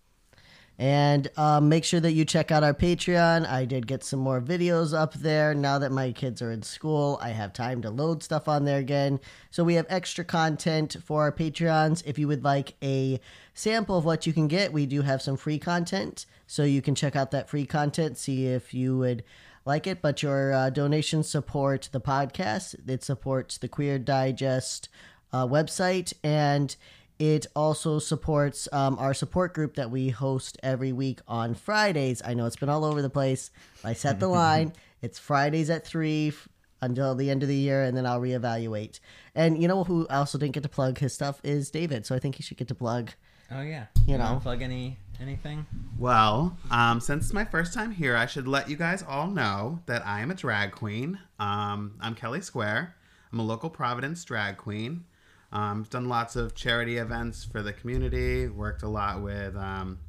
And 0.79 1.27
um, 1.37 1.69
make 1.69 1.83
sure 1.83 1.99
that 1.99 2.11
you 2.11 2.23
check 2.23 2.51
out 2.51 2.63
our 2.63 2.73
Patreon. 2.73 3.49
I 3.49 3.65
did 3.65 3.87
get 3.87 4.03
some 4.03 4.19
more 4.19 4.39
videos 4.39 4.95
up 4.95 5.15
there. 5.15 5.55
Now 5.55 5.79
that 5.79 5.91
my 5.91 6.11
kids 6.11 6.39
are 6.39 6.51
in 6.51 6.61
school, 6.61 7.17
I 7.19 7.29
have 7.29 7.51
time 7.51 7.81
to 7.81 7.89
load 7.89 8.21
stuff 8.21 8.47
on 8.47 8.65
there 8.65 8.77
again. 8.77 9.19
So 9.49 9.63
we 9.63 9.73
have 9.73 9.87
extra 9.89 10.23
content 10.23 10.97
for 11.03 11.23
our 11.23 11.31
Patreons. 11.31 12.03
If 12.05 12.19
you 12.19 12.27
would 12.27 12.43
like 12.43 12.75
a 12.83 13.19
sample 13.55 13.97
of 13.97 14.05
what 14.05 14.27
you 14.27 14.33
can 14.33 14.47
get, 14.47 14.71
we 14.71 14.85
do 14.85 15.01
have 15.01 15.21
some 15.21 15.35
free 15.35 15.57
content. 15.57 16.27
So 16.45 16.63
you 16.63 16.83
can 16.83 16.93
check 16.93 17.15
out 17.15 17.31
that 17.31 17.49
free 17.49 17.65
content, 17.65 18.17
see 18.17 18.45
if 18.45 18.71
you 18.71 18.99
would 18.99 19.23
like 19.65 19.87
it. 19.87 19.99
But 19.99 20.21
your 20.21 20.53
uh, 20.53 20.69
donations 20.69 21.27
support 21.27 21.89
the 21.91 21.99
podcast, 21.99 22.75
it 22.87 23.03
supports 23.03 23.57
the 23.57 23.67
Queer 23.67 23.97
Digest 23.97 24.89
uh, 25.33 25.47
website, 25.47 26.13
and 26.23 26.75
it 27.19 27.47
also 27.55 27.99
supports 27.99 28.67
um, 28.71 28.97
our 28.99 29.13
support 29.13 29.53
group 29.53 29.75
that 29.75 29.89
we 29.91 30.09
host 30.09 30.57
every 30.61 30.91
week 30.91 31.19
on 31.27 31.55
Fridays. 31.55 32.21
I 32.23 32.33
know 32.33 32.45
it's 32.45 32.55
been 32.55 32.69
all 32.69 32.85
over 32.85 33.01
the 33.01 33.09
place. 33.09 33.49
I 33.83 33.93
set 33.93 34.19
the 34.19 34.27
line. 34.43 34.73
It's 35.01 35.17
Fridays 35.19 35.69
at 35.69 35.85
3 35.85 36.29
f- 36.29 36.47
until 36.81 37.15
the 37.15 37.29
end 37.31 37.41
of 37.43 37.49
the 37.49 37.55
year, 37.55 37.83
and 37.83 37.97
then 37.97 38.05
I'll 38.05 38.21
reevaluate. 38.21 38.99
And 39.33 39.61
you 39.61 39.67
know 39.67 39.83
who 39.83 40.07
also 40.09 40.37
didn't 40.37 40.53
get 40.53 40.63
to 40.63 40.69
plug 40.69 40.99
his 40.99 41.13
stuff 41.13 41.39
is 41.43 41.71
David. 41.71 42.05
So 42.05 42.15
I 42.15 42.19
think 42.19 42.35
he 42.35 42.43
should 42.43 42.57
get 42.57 42.67
to 42.67 42.75
plug. 42.75 43.11
Oh 43.49 43.61
yeah, 43.61 43.85
You 44.05 44.17
wanna 44.17 44.33
know. 44.33 44.39
plug 44.39 44.61
any 44.61 44.97
anything? 45.21 45.65
Well, 45.97 46.57
um, 46.69 46.99
since 46.99 47.25
it's 47.25 47.33
my 47.33 47.45
first 47.45 47.73
time 47.73 47.91
here, 47.91 48.15
I 48.15 48.25
should 48.27 48.47
let 48.47 48.69
you 48.69 48.75
guys 48.75 49.03
all 49.07 49.27
know 49.27 49.79
that 49.87 50.05
I 50.05 50.19
am 50.19 50.29
a 50.31 50.35
drag 50.35 50.71
queen. 50.73 51.17
Um, 51.39 51.93
I'm 52.01 52.13
Kelly 52.13 52.41
Square. 52.41 52.93
I'm 53.31 53.39
a 53.39 53.43
local 53.43 53.69
Providence 53.69 54.23
drag 54.25 54.57
queen. 54.57 55.05
Um, 55.51 55.81
I've 55.81 55.89
done 55.89 56.09
lots 56.09 56.35
of 56.35 56.55
charity 56.55 56.97
events 56.97 57.43
for 57.43 57.61
the 57.61 57.73
community. 57.73 58.47
Worked 58.47 58.83
a 58.83 58.87
lot 58.87 59.21
with 59.21 59.55
um, 59.55 59.99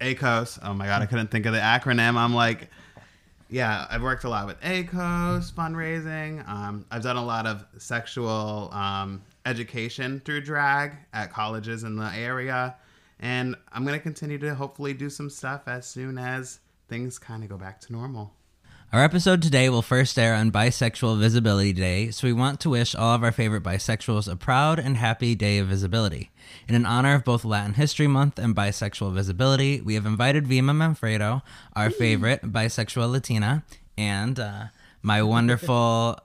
ACOS. 0.00 0.58
Oh 0.62 0.74
my 0.74 0.86
god, 0.86 1.02
I 1.02 1.06
couldn't 1.06 1.30
think 1.30 1.46
of 1.46 1.52
the 1.52 1.58
acronym. 1.60 2.16
I'm 2.16 2.34
like, 2.34 2.70
yeah, 3.48 3.86
I've 3.90 4.02
worked 4.02 4.24
a 4.24 4.28
lot 4.28 4.46
with 4.46 4.60
ACOS 4.60 5.52
fundraising. 5.52 6.46
Um, 6.48 6.84
I've 6.90 7.02
done 7.02 7.16
a 7.16 7.24
lot 7.24 7.46
of 7.46 7.64
sexual 7.78 8.70
um, 8.72 9.22
education 9.44 10.20
through 10.24 10.40
drag 10.42 10.92
at 11.12 11.32
colleges 11.32 11.84
in 11.84 11.96
the 11.96 12.12
area. 12.14 12.76
And 13.20 13.56
I'm 13.72 13.84
going 13.84 13.98
to 13.98 14.02
continue 14.02 14.38
to 14.38 14.54
hopefully 14.54 14.92
do 14.92 15.08
some 15.08 15.30
stuff 15.30 15.62
as 15.66 15.86
soon 15.86 16.18
as 16.18 16.60
things 16.88 17.18
kind 17.18 17.42
of 17.42 17.48
go 17.48 17.56
back 17.56 17.80
to 17.82 17.92
normal. 17.92 18.35
Our 18.96 19.04
episode 19.04 19.42
today 19.42 19.68
will 19.68 19.82
first 19.82 20.18
air 20.18 20.34
on 20.34 20.50
Bisexual 20.50 21.18
Visibility 21.18 21.74
Day, 21.74 22.10
so 22.10 22.26
we 22.26 22.32
want 22.32 22.60
to 22.60 22.70
wish 22.70 22.94
all 22.94 23.14
of 23.14 23.22
our 23.22 23.30
favorite 23.30 23.62
bisexuals 23.62 24.26
a 24.26 24.36
proud 24.36 24.78
and 24.78 24.96
happy 24.96 25.34
day 25.34 25.58
of 25.58 25.68
visibility. 25.68 26.30
And 26.66 26.74
In 26.74 26.86
honor 26.86 27.16
of 27.16 27.22
both 27.22 27.44
Latin 27.44 27.74
History 27.74 28.06
Month 28.06 28.38
and 28.38 28.56
bisexual 28.56 29.12
visibility, 29.12 29.82
we 29.82 29.96
have 29.96 30.06
invited 30.06 30.46
Vima 30.46 30.74
Manfredo, 30.74 31.42
our 31.74 31.90
favorite 31.90 32.50
bisexual 32.50 33.12
Latina, 33.12 33.64
and 33.98 34.40
uh, 34.40 34.64
my 35.02 35.22
wonderful, 35.22 36.18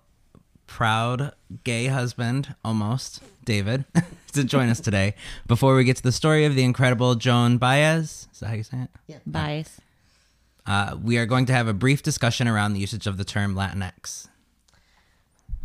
proud 0.65 1.33
gay 1.65 1.87
husband, 1.87 2.55
almost, 2.63 3.21
David, 3.43 3.83
to 4.31 4.45
join 4.45 4.69
us 4.69 4.79
today. 4.79 5.15
Before 5.45 5.75
we 5.75 5.83
get 5.83 5.97
to 5.97 6.03
the 6.03 6.13
story 6.13 6.45
of 6.45 6.55
the 6.55 6.63
incredible 6.63 7.15
Joan 7.15 7.57
Baez, 7.57 8.29
is 8.31 8.39
that 8.39 8.47
how 8.47 8.53
you 8.53 8.63
say 8.63 8.77
it? 8.83 8.89
Bias. 9.25 9.81
Uh, 10.65 10.97
we 11.01 11.17
are 11.17 11.25
going 11.25 11.45
to 11.45 11.53
have 11.53 11.67
a 11.67 11.73
brief 11.73 12.03
discussion 12.03 12.47
around 12.47 12.73
the 12.73 12.79
usage 12.79 13.07
of 13.07 13.17
the 13.17 13.25
term 13.25 13.55
Latinx. 13.55 14.27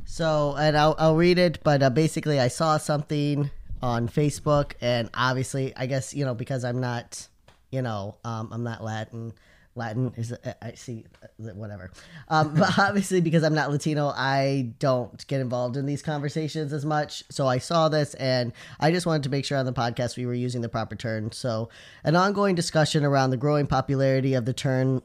So, 0.04 0.54
and 0.58 0.76
I'll, 0.76 0.94
I'll 0.98 1.16
read 1.16 1.38
it, 1.38 1.58
but 1.62 1.82
uh, 1.82 1.90
basically, 1.90 2.40
I 2.40 2.48
saw 2.48 2.78
something 2.78 3.50
on 3.82 4.08
Facebook, 4.08 4.72
and 4.80 5.10
obviously, 5.12 5.76
I 5.76 5.86
guess, 5.86 6.14
you 6.14 6.24
know, 6.24 6.34
because 6.34 6.64
I'm 6.64 6.80
not, 6.80 7.28
you 7.70 7.82
know, 7.82 8.16
um, 8.24 8.48
I'm 8.50 8.62
not 8.62 8.82
Latin. 8.82 9.34
Latin 9.76 10.12
is, 10.16 10.32
uh, 10.32 10.54
I 10.62 10.72
see, 10.72 11.04
uh, 11.22 11.52
whatever. 11.54 11.90
Um, 12.28 12.54
but 12.54 12.78
obviously, 12.78 13.20
because 13.20 13.42
I'm 13.42 13.54
not 13.54 13.70
Latino, 13.70 14.08
I 14.08 14.72
don't 14.78 15.26
get 15.26 15.40
involved 15.40 15.76
in 15.76 15.86
these 15.86 16.02
conversations 16.02 16.72
as 16.72 16.84
much. 16.84 17.22
So 17.30 17.46
I 17.46 17.58
saw 17.58 17.88
this, 17.88 18.14
and 18.14 18.52
I 18.80 18.90
just 18.90 19.06
wanted 19.06 19.24
to 19.24 19.30
make 19.30 19.44
sure 19.44 19.58
on 19.58 19.66
the 19.66 19.72
podcast 19.72 20.16
we 20.16 20.26
were 20.26 20.34
using 20.34 20.62
the 20.62 20.68
proper 20.68 20.96
term. 20.96 21.32
So, 21.32 21.68
an 22.04 22.16
ongoing 22.16 22.54
discussion 22.54 23.04
around 23.04 23.30
the 23.30 23.36
growing 23.36 23.66
popularity 23.66 24.34
of 24.34 24.44
the 24.44 24.52
term 24.52 25.02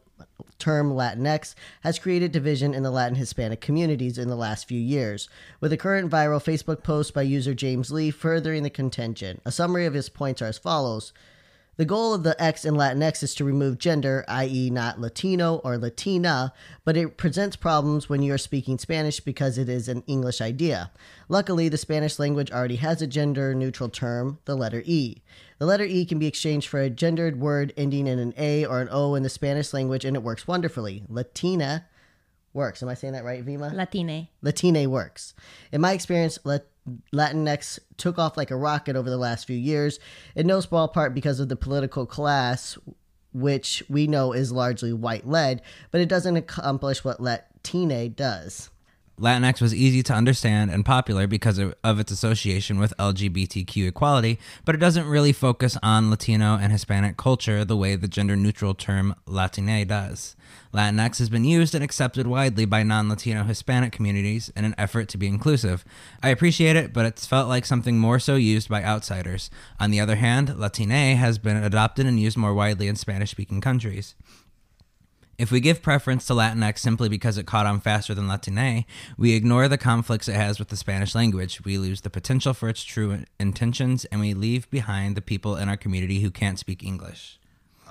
term 0.59 0.91
Latinx 0.91 1.55
has 1.81 1.99
created 1.99 2.31
division 2.31 2.73
in 2.73 2.83
the 2.83 2.91
Latin 2.91 3.15
Hispanic 3.15 3.61
communities 3.61 4.17
in 4.17 4.29
the 4.29 4.35
last 4.35 4.67
few 4.67 4.79
years, 4.79 5.27
with 5.59 5.73
a 5.73 5.77
current 5.77 6.11
viral 6.11 6.43
Facebook 6.43 6.83
post 6.83 7.13
by 7.13 7.23
user 7.23 7.53
James 7.53 7.91
Lee 7.91 8.11
furthering 8.11 8.63
the 8.63 8.69
contention. 8.69 9.41
A 9.45 9.51
summary 9.51 9.85
of 9.85 9.93
his 9.93 10.09
points 10.09 10.41
are 10.41 10.47
as 10.47 10.57
follows. 10.57 11.13
The 11.81 11.85
goal 11.85 12.13
of 12.13 12.21
the 12.21 12.39
X 12.39 12.63
in 12.63 12.75
Latinx 12.75 13.23
is 13.23 13.33
to 13.33 13.43
remove 13.43 13.79
gender, 13.79 14.23
i.e., 14.27 14.69
not 14.69 15.01
Latino 15.01 15.55
or 15.63 15.79
Latina, 15.79 16.53
but 16.85 16.95
it 16.95 17.17
presents 17.17 17.55
problems 17.55 18.07
when 18.07 18.21
you 18.21 18.35
are 18.35 18.37
speaking 18.37 18.77
Spanish 18.77 19.19
because 19.19 19.57
it 19.57 19.67
is 19.67 19.87
an 19.87 20.03
English 20.05 20.41
idea. 20.41 20.91
Luckily, 21.27 21.69
the 21.69 21.79
Spanish 21.79 22.19
language 22.19 22.51
already 22.51 22.75
has 22.75 23.01
a 23.01 23.07
gender 23.07 23.55
neutral 23.55 23.89
term, 23.89 24.37
the 24.45 24.53
letter 24.53 24.83
E. 24.85 25.23
The 25.57 25.65
letter 25.65 25.83
E 25.83 26.05
can 26.05 26.19
be 26.19 26.27
exchanged 26.27 26.67
for 26.67 26.79
a 26.79 26.87
gendered 26.87 27.39
word 27.39 27.73
ending 27.75 28.05
in 28.05 28.19
an 28.19 28.35
A 28.37 28.63
or 28.63 28.79
an 28.79 28.89
O 28.91 29.15
in 29.15 29.23
the 29.23 29.27
Spanish 29.27 29.73
language, 29.73 30.05
and 30.05 30.15
it 30.15 30.21
works 30.21 30.47
wonderfully. 30.47 31.03
Latina 31.09 31.87
works. 32.53 32.83
Am 32.83 32.89
I 32.89 32.93
saying 32.93 33.13
that 33.13 33.25
right, 33.25 33.43
Vima? 33.43 33.73
Latine. 33.73 34.27
Latine 34.43 34.87
works. 34.87 35.33
In 35.71 35.81
my 35.81 35.93
experience, 35.93 36.37
Lat- 36.43 36.67
Latinx 37.13 37.79
took 37.97 38.17
off 38.17 38.37
like 38.37 38.49
a 38.51 38.55
rocket 38.55 38.95
over 38.95 39.09
the 39.09 39.17
last 39.17 39.45
few 39.45 39.55
years, 39.55 39.99
in 40.35 40.47
no 40.47 40.59
small 40.61 40.87
part 40.87 41.13
because 41.13 41.39
of 41.39 41.47
the 41.47 41.55
political 41.55 42.05
class, 42.05 42.77
which 43.33 43.83
we 43.87 44.07
know 44.07 44.33
is 44.33 44.51
largely 44.51 44.91
white 44.91 45.27
led, 45.27 45.61
but 45.91 46.01
it 46.01 46.09
doesn't 46.09 46.37
accomplish 46.37 47.03
what 47.03 47.21
Latine 47.21 48.13
does. 48.13 48.70
Latinx 49.21 49.61
was 49.61 49.75
easy 49.75 50.01
to 50.01 50.13
understand 50.13 50.71
and 50.71 50.83
popular 50.83 51.27
because 51.27 51.59
of, 51.59 51.75
of 51.83 51.99
its 51.99 52.11
association 52.11 52.79
with 52.79 52.91
LGBTQ 52.97 53.87
equality, 53.87 54.39
but 54.65 54.73
it 54.73 54.79
doesn't 54.79 55.05
really 55.05 55.31
focus 55.31 55.77
on 55.83 56.09
Latino 56.09 56.57
and 56.59 56.71
Hispanic 56.71 57.17
culture 57.17 57.63
the 57.63 57.77
way 57.77 57.95
the 57.95 58.07
gender 58.07 58.35
neutral 58.35 58.73
term 58.73 59.13
Latine 59.27 59.87
does. 59.87 60.35
Latinx 60.73 61.19
has 61.19 61.29
been 61.29 61.45
used 61.45 61.75
and 61.75 61.83
accepted 61.83 62.25
widely 62.25 62.65
by 62.65 62.81
non 62.81 63.09
Latino 63.09 63.43
Hispanic 63.43 63.91
communities 63.91 64.51
in 64.55 64.65
an 64.65 64.73
effort 64.75 65.07
to 65.09 65.19
be 65.19 65.27
inclusive. 65.27 65.85
I 66.23 66.29
appreciate 66.29 66.75
it, 66.75 66.91
but 66.91 67.05
it's 67.05 67.27
felt 67.27 67.47
like 67.47 67.65
something 67.65 67.99
more 67.99 68.17
so 68.17 68.35
used 68.35 68.69
by 68.69 68.83
outsiders. 68.83 69.51
On 69.79 69.91
the 69.91 69.99
other 69.99 70.15
hand, 70.15 70.57
Latine 70.57 71.15
has 71.15 71.37
been 71.37 71.57
adopted 71.57 72.07
and 72.07 72.19
used 72.19 72.37
more 72.37 72.55
widely 72.55 72.87
in 72.87 72.95
Spanish 72.95 73.29
speaking 73.29 73.61
countries. 73.61 74.15
If 75.41 75.49
we 75.51 75.59
give 75.59 75.81
preference 75.81 76.27
to 76.27 76.33
Latinx 76.33 76.77
simply 76.77 77.09
because 77.09 77.35
it 77.39 77.47
caught 77.47 77.65
on 77.65 77.79
faster 77.79 78.13
than 78.13 78.27
Latine, 78.27 78.85
we 79.17 79.33
ignore 79.33 79.67
the 79.67 79.75
conflicts 79.75 80.27
it 80.27 80.35
has 80.35 80.59
with 80.59 80.67
the 80.67 80.77
Spanish 80.77 81.15
language. 81.15 81.63
We 81.65 81.79
lose 81.79 82.01
the 82.01 82.11
potential 82.11 82.53
for 82.53 82.69
its 82.69 82.83
true 82.83 83.23
intentions, 83.39 84.05
and 84.05 84.21
we 84.21 84.35
leave 84.35 84.69
behind 84.69 85.17
the 85.17 85.21
people 85.21 85.55
in 85.55 85.67
our 85.67 85.77
community 85.77 86.19
who 86.19 86.29
can't 86.29 86.59
speak 86.59 86.83
English. 86.83 87.39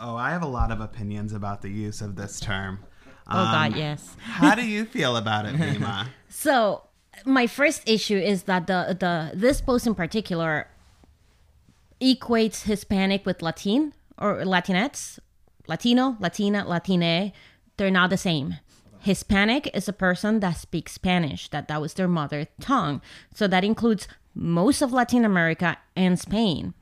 Oh, 0.01 0.15
I 0.15 0.31
have 0.31 0.45
a 0.45 0.47
lot 0.61 0.71
of 0.71 0.81
opinions 0.81 1.33
about 1.33 1.61
the 1.61 1.71
use 1.71 2.01
of 2.01 2.15
this 2.15 2.39
term. 2.39 2.85
Oh 3.29 3.39
Um, 3.41 3.51
God, 3.73 3.77
yes. 3.77 4.15
How 4.21 4.55
do 4.55 4.65
you 4.75 4.85
feel 4.85 5.17
about 5.17 5.45
it, 5.45 5.57
Vima? 5.57 6.07
So 6.29 6.85
my 7.25 7.49
first 7.49 7.83
issue 7.89 8.17
is 8.17 8.45
that 8.45 8.69
the 8.69 8.97
the 8.99 9.33
this 9.35 9.61
post 9.61 9.89
in 9.89 9.97
particular 9.97 10.69
equates 12.01 12.63
Hispanic 12.63 13.27
with 13.27 13.43
Latin 13.43 13.93
or 14.17 14.45
Latinx, 14.45 15.19
Latino, 15.71 16.17
Latina, 16.19 16.67
Latine. 16.67 17.33
They're 17.77 17.93
not 17.93 18.11
the 18.11 18.17
same. 18.17 18.57
Hispanic 18.99 19.71
is 19.73 19.89
a 19.89 19.93
person 19.93 20.41
that 20.41 20.57
speaks 20.57 20.93
Spanish, 20.93 21.49
that 21.51 21.69
that 21.69 21.81
was 21.81 21.95
their 21.95 22.09
mother 22.09 22.49
tongue. 22.61 23.01
So 23.33 23.47
that 23.47 23.63
includes 23.63 24.09
most 24.35 24.83
of 24.83 24.93
Latin 24.93 25.25
America 25.25 25.79
and 25.95 26.19
Spain, 26.19 26.75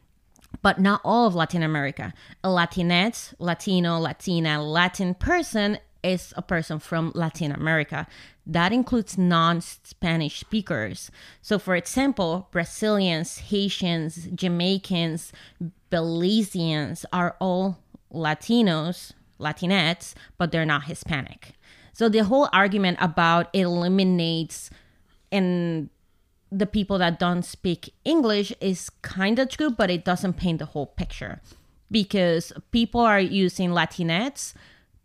but 0.62 0.80
not 0.80 1.02
all 1.04 1.26
of 1.26 1.34
Latin 1.34 1.62
America. 1.62 2.14
A 2.42 2.50
Latino, 2.50 3.98
Latina, 3.98 4.62
Latin 4.62 5.14
person 5.14 5.78
is 6.02 6.32
a 6.34 6.42
person 6.42 6.78
from 6.78 7.12
Latin 7.14 7.52
America. 7.52 8.06
That 8.46 8.72
includes 8.72 9.18
non 9.18 9.60
Spanish 9.60 10.40
speakers. 10.40 11.10
So, 11.42 11.58
for 11.58 11.76
example, 11.76 12.48
Brazilians, 12.50 13.36
Haitians, 13.38 14.28
Jamaicans, 14.34 15.32
Belizeans 15.90 17.04
are 17.12 17.36
all 17.38 17.78
Latinos, 18.12 19.12
Latinx, 19.40 20.14
but 20.36 20.52
they're 20.52 20.66
not 20.66 20.84
Hispanic. 20.84 21.54
So, 21.92 22.08
the 22.08 22.24
whole 22.24 22.48
argument 22.52 22.98
about 23.00 23.48
eliminates 23.54 24.70
and 25.32 25.90
the 26.50 26.66
people 26.66 26.98
that 26.98 27.18
don't 27.18 27.42
speak 27.42 27.92
English 28.04 28.52
is 28.60 28.90
kind 29.02 29.38
of 29.38 29.48
true, 29.48 29.70
but 29.70 29.90
it 29.90 30.04
doesn't 30.04 30.34
paint 30.34 30.60
the 30.60 30.66
whole 30.66 30.86
picture 30.86 31.40
because 31.90 32.52
people 32.70 33.00
are 33.00 33.20
using 33.20 33.70
Latinx 33.70 34.54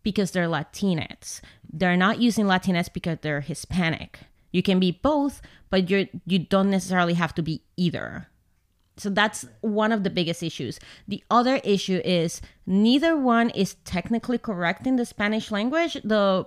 because 0.04 0.32
they're 0.32 0.48
Latinx. 0.48 1.42
They're 1.72 1.98
not 1.98 2.22
using 2.22 2.46
Latinx 2.46 2.92
because 2.94 3.20
they're 3.22 3.42
Hispanic. 3.42 4.20
You 4.52 4.62
can 4.62 4.80
be 4.80 4.92
both, 4.92 5.42
but 5.70 5.90
you 5.90 6.08
you 6.26 6.40
don't 6.40 6.70
necessarily 6.70 7.16
have 7.16 7.34
to 7.36 7.42
be 7.42 7.64
either. 7.76 8.28
So 8.98 9.10
that's 9.10 9.46
one 9.62 9.92
of 9.92 10.04
the 10.04 10.10
biggest 10.10 10.44
issues. 10.44 10.80
The 11.08 11.24
other 11.32 11.58
issue 11.64 12.02
is 12.06 12.42
neither 12.68 13.18
one 13.18 13.50
is 13.50 13.76
technically 13.86 14.38
correct 14.38 14.86
in 14.86 14.98
the 14.98 15.06
Spanish 15.06 15.50
language. 15.52 15.98
The 16.04 16.46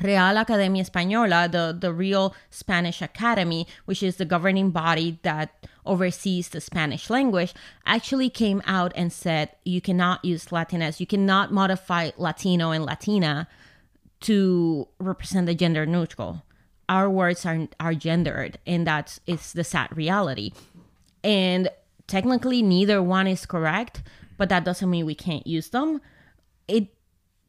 Real 0.00 0.38
Academia 0.38 0.84
Española, 0.84 1.50
the, 1.50 1.76
the 1.78 1.92
real 1.92 2.34
Spanish 2.50 3.02
Academy, 3.02 3.66
which 3.84 4.02
is 4.02 4.16
the 4.16 4.24
governing 4.24 4.70
body 4.70 5.18
that 5.22 5.66
oversees 5.84 6.50
the 6.50 6.60
Spanish 6.60 7.10
language, 7.10 7.52
actually 7.84 8.30
came 8.30 8.62
out 8.66 8.92
and 8.94 9.12
said 9.12 9.50
you 9.64 9.80
cannot 9.80 10.24
use 10.24 10.46
Latinx, 10.46 11.00
you 11.00 11.06
cannot 11.06 11.52
modify 11.52 12.10
Latino 12.16 12.70
and 12.70 12.84
Latina 12.84 13.48
to 14.20 14.86
represent 14.98 15.46
the 15.46 15.54
gender 15.54 15.84
neutral. 15.86 16.42
Our 16.88 17.10
words 17.10 17.44
are, 17.44 17.68
are 17.78 17.94
gendered, 17.94 18.58
and 18.66 18.86
that's 18.86 19.20
it's 19.26 19.52
the 19.52 19.64
sad 19.64 19.94
reality. 19.94 20.52
And 21.22 21.68
technically, 22.06 22.62
neither 22.62 23.02
one 23.02 23.26
is 23.26 23.46
correct, 23.46 24.02
but 24.36 24.48
that 24.48 24.64
doesn't 24.64 24.90
mean 24.90 25.06
we 25.06 25.14
can't 25.14 25.46
use 25.46 25.68
them. 25.70 26.00
It 26.66 26.94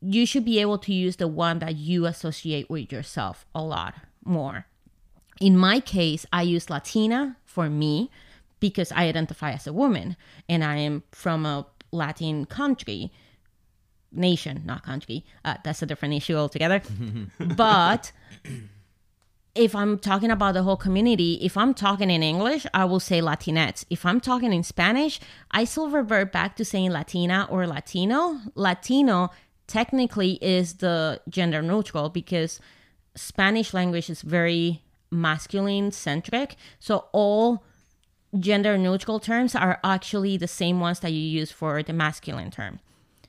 you 0.01 0.25
should 0.25 0.45
be 0.45 0.59
able 0.59 0.77
to 0.77 0.93
use 0.93 1.17
the 1.17 1.27
one 1.27 1.59
that 1.59 1.75
you 1.75 2.05
associate 2.05 2.69
with 2.69 2.91
yourself 2.91 3.45
a 3.53 3.61
lot 3.61 3.95
more. 4.23 4.65
In 5.41 5.57
my 5.57 5.79
case, 5.79 6.25
I 6.31 6.43
use 6.43 6.69
Latina 6.69 7.35
for 7.45 7.69
me 7.69 8.09
because 8.59 8.91
I 8.91 9.05
identify 9.07 9.51
as 9.51 9.67
a 9.67 9.73
woman 9.73 10.15
and 10.47 10.63
I 10.63 10.77
am 10.77 11.03
from 11.11 11.45
a 11.45 11.65
Latin 11.91 12.45
country, 12.45 13.11
nation, 14.11 14.63
not 14.65 14.83
country. 14.83 15.25
Uh, 15.43 15.55
that's 15.63 15.81
a 15.81 15.85
different 15.85 16.13
issue 16.13 16.35
altogether. 16.35 16.81
but 17.39 18.11
if 19.59 19.75
I'm 19.75 19.99
talking 19.99 20.31
about 20.31 20.53
the 20.53 20.63
whole 20.63 20.77
community, 20.77 21.33
if 21.41 21.57
I'm 21.57 21.73
talking 21.73 22.09
in 22.09 22.23
English, 22.23 22.65
I 22.73 22.85
will 22.85 23.01
say 23.01 23.19
Latinx. 23.19 23.83
If 23.89 24.05
I'm 24.05 24.21
talking 24.21 24.53
in 24.53 24.63
Spanish, 24.63 25.19
I 25.51 25.65
still 25.65 25.89
revert 25.89 26.31
back 26.31 26.55
to 26.55 26.65
saying 26.65 26.91
Latina 26.91 27.45
or 27.49 27.67
Latino. 27.67 28.39
Latino 28.55 29.31
technically 29.67 30.39
is 30.41 30.75
the 30.75 31.19
gender 31.27 31.61
neutral 31.61 32.07
because 32.07 32.61
Spanish 33.15 33.73
language 33.73 34.09
is 34.09 34.21
very 34.21 34.81
masculine 35.11 35.91
centric. 35.91 36.55
So 36.79 37.09
all 37.11 37.65
gender 38.39 38.77
neutral 38.77 39.19
terms 39.19 39.55
are 39.55 39.77
actually 39.83 40.37
the 40.37 40.47
same 40.47 40.79
ones 40.79 41.01
that 41.01 41.11
you 41.11 41.19
use 41.19 41.51
for 41.51 41.83
the 41.83 41.91
masculine 41.91 42.49
term. 42.49 42.79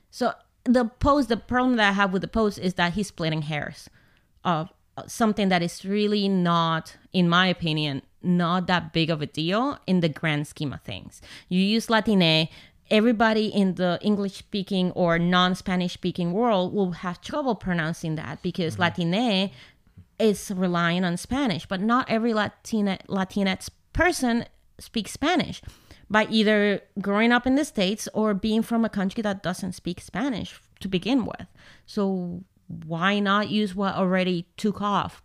So 0.09 0.31
the 0.63 0.85
post, 0.85 1.27
the 1.27 1.35
problem 1.35 1.75
that 1.75 1.89
I 1.89 1.91
have 1.91 2.13
with 2.13 2.21
the 2.21 2.29
post 2.29 2.57
is 2.57 2.75
that 2.75 2.93
he's 2.93 3.09
splitting 3.09 3.41
hairs 3.41 3.89
of 4.45 4.71
something 5.07 5.49
that 5.49 5.61
is 5.61 5.85
really 5.85 6.27
not, 6.27 6.95
in 7.13 7.27
my 7.29 7.47
opinion, 7.47 8.01
not 8.21 8.67
that 8.67 8.93
big 8.93 9.09
of 9.09 9.21
a 9.21 9.25
deal 9.25 9.79
in 9.87 10.01
the 10.01 10.09
grand 10.09 10.47
scheme 10.47 10.73
of 10.73 10.81
things. 10.81 11.21
You 11.49 11.61
use 11.61 11.89
Latine, 11.89 12.49
everybody 12.89 13.47
in 13.47 13.75
the 13.75 13.97
English 14.01 14.35
speaking 14.35 14.91
or 14.91 15.17
non 15.17 15.55
Spanish 15.55 15.93
speaking 15.93 16.31
world 16.33 16.73
will 16.73 16.91
have 16.91 17.21
trouble 17.21 17.55
pronouncing 17.55 18.15
that 18.15 18.41
because 18.41 18.75
mm-hmm. 18.77 18.83
Latine 18.83 19.51
is 20.19 20.51
relying 20.55 21.03
on 21.03 21.17
Spanish, 21.17 21.65
but 21.65 21.81
not 21.81 22.09
every 22.09 22.33
Latina 22.33 22.99
Latinx 23.07 23.69
person 23.93 24.45
speaks 24.77 25.11
Spanish 25.11 25.61
by 26.09 26.27
either 26.29 26.81
growing 26.99 27.31
up 27.31 27.47
in 27.47 27.55
the 27.55 27.65
States 27.65 28.07
or 28.13 28.33
being 28.33 28.61
from 28.61 28.83
a 28.83 28.89
country 28.89 29.23
that 29.23 29.41
doesn't 29.41 29.71
speak 29.71 30.01
Spanish 30.01 30.61
to 30.81 30.87
begin 30.87 31.25
with. 31.25 31.47
So 31.85 32.43
why 32.85 33.19
not 33.19 33.49
use 33.49 33.75
what 33.75 33.95
already 33.95 34.47
took 34.57 34.81
off? 34.81 35.21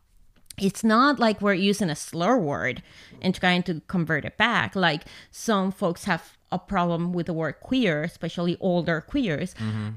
It's 0.58 0.82
not 0.82 1.18
like 1.18 1.42
we're 1.42 1.54
using 1.54 1.90
a 1.90 1.96
slur 1.96 2.38
word 2.38 2.82
and 3.20 3.34
trying 3.34 3.62
to 3.64 3.82
convert 3.88 4.24
it 4.24 4.38
back. 4.38 4.74
Like 4.74 5.02
some 5.30 5.70
folks 5.70 6.04
have 6.04 6.36
a 6.50 6.58
problem 6.58 7.12
with 7.12 7.26
the 7.26 7.34
word 7.34 7.60
queer, 7.60 8.04
especially 8.04 8.56
older 8.60 9.00
queers. 9.00 9.54
Mm-hmm. 9.54 9.88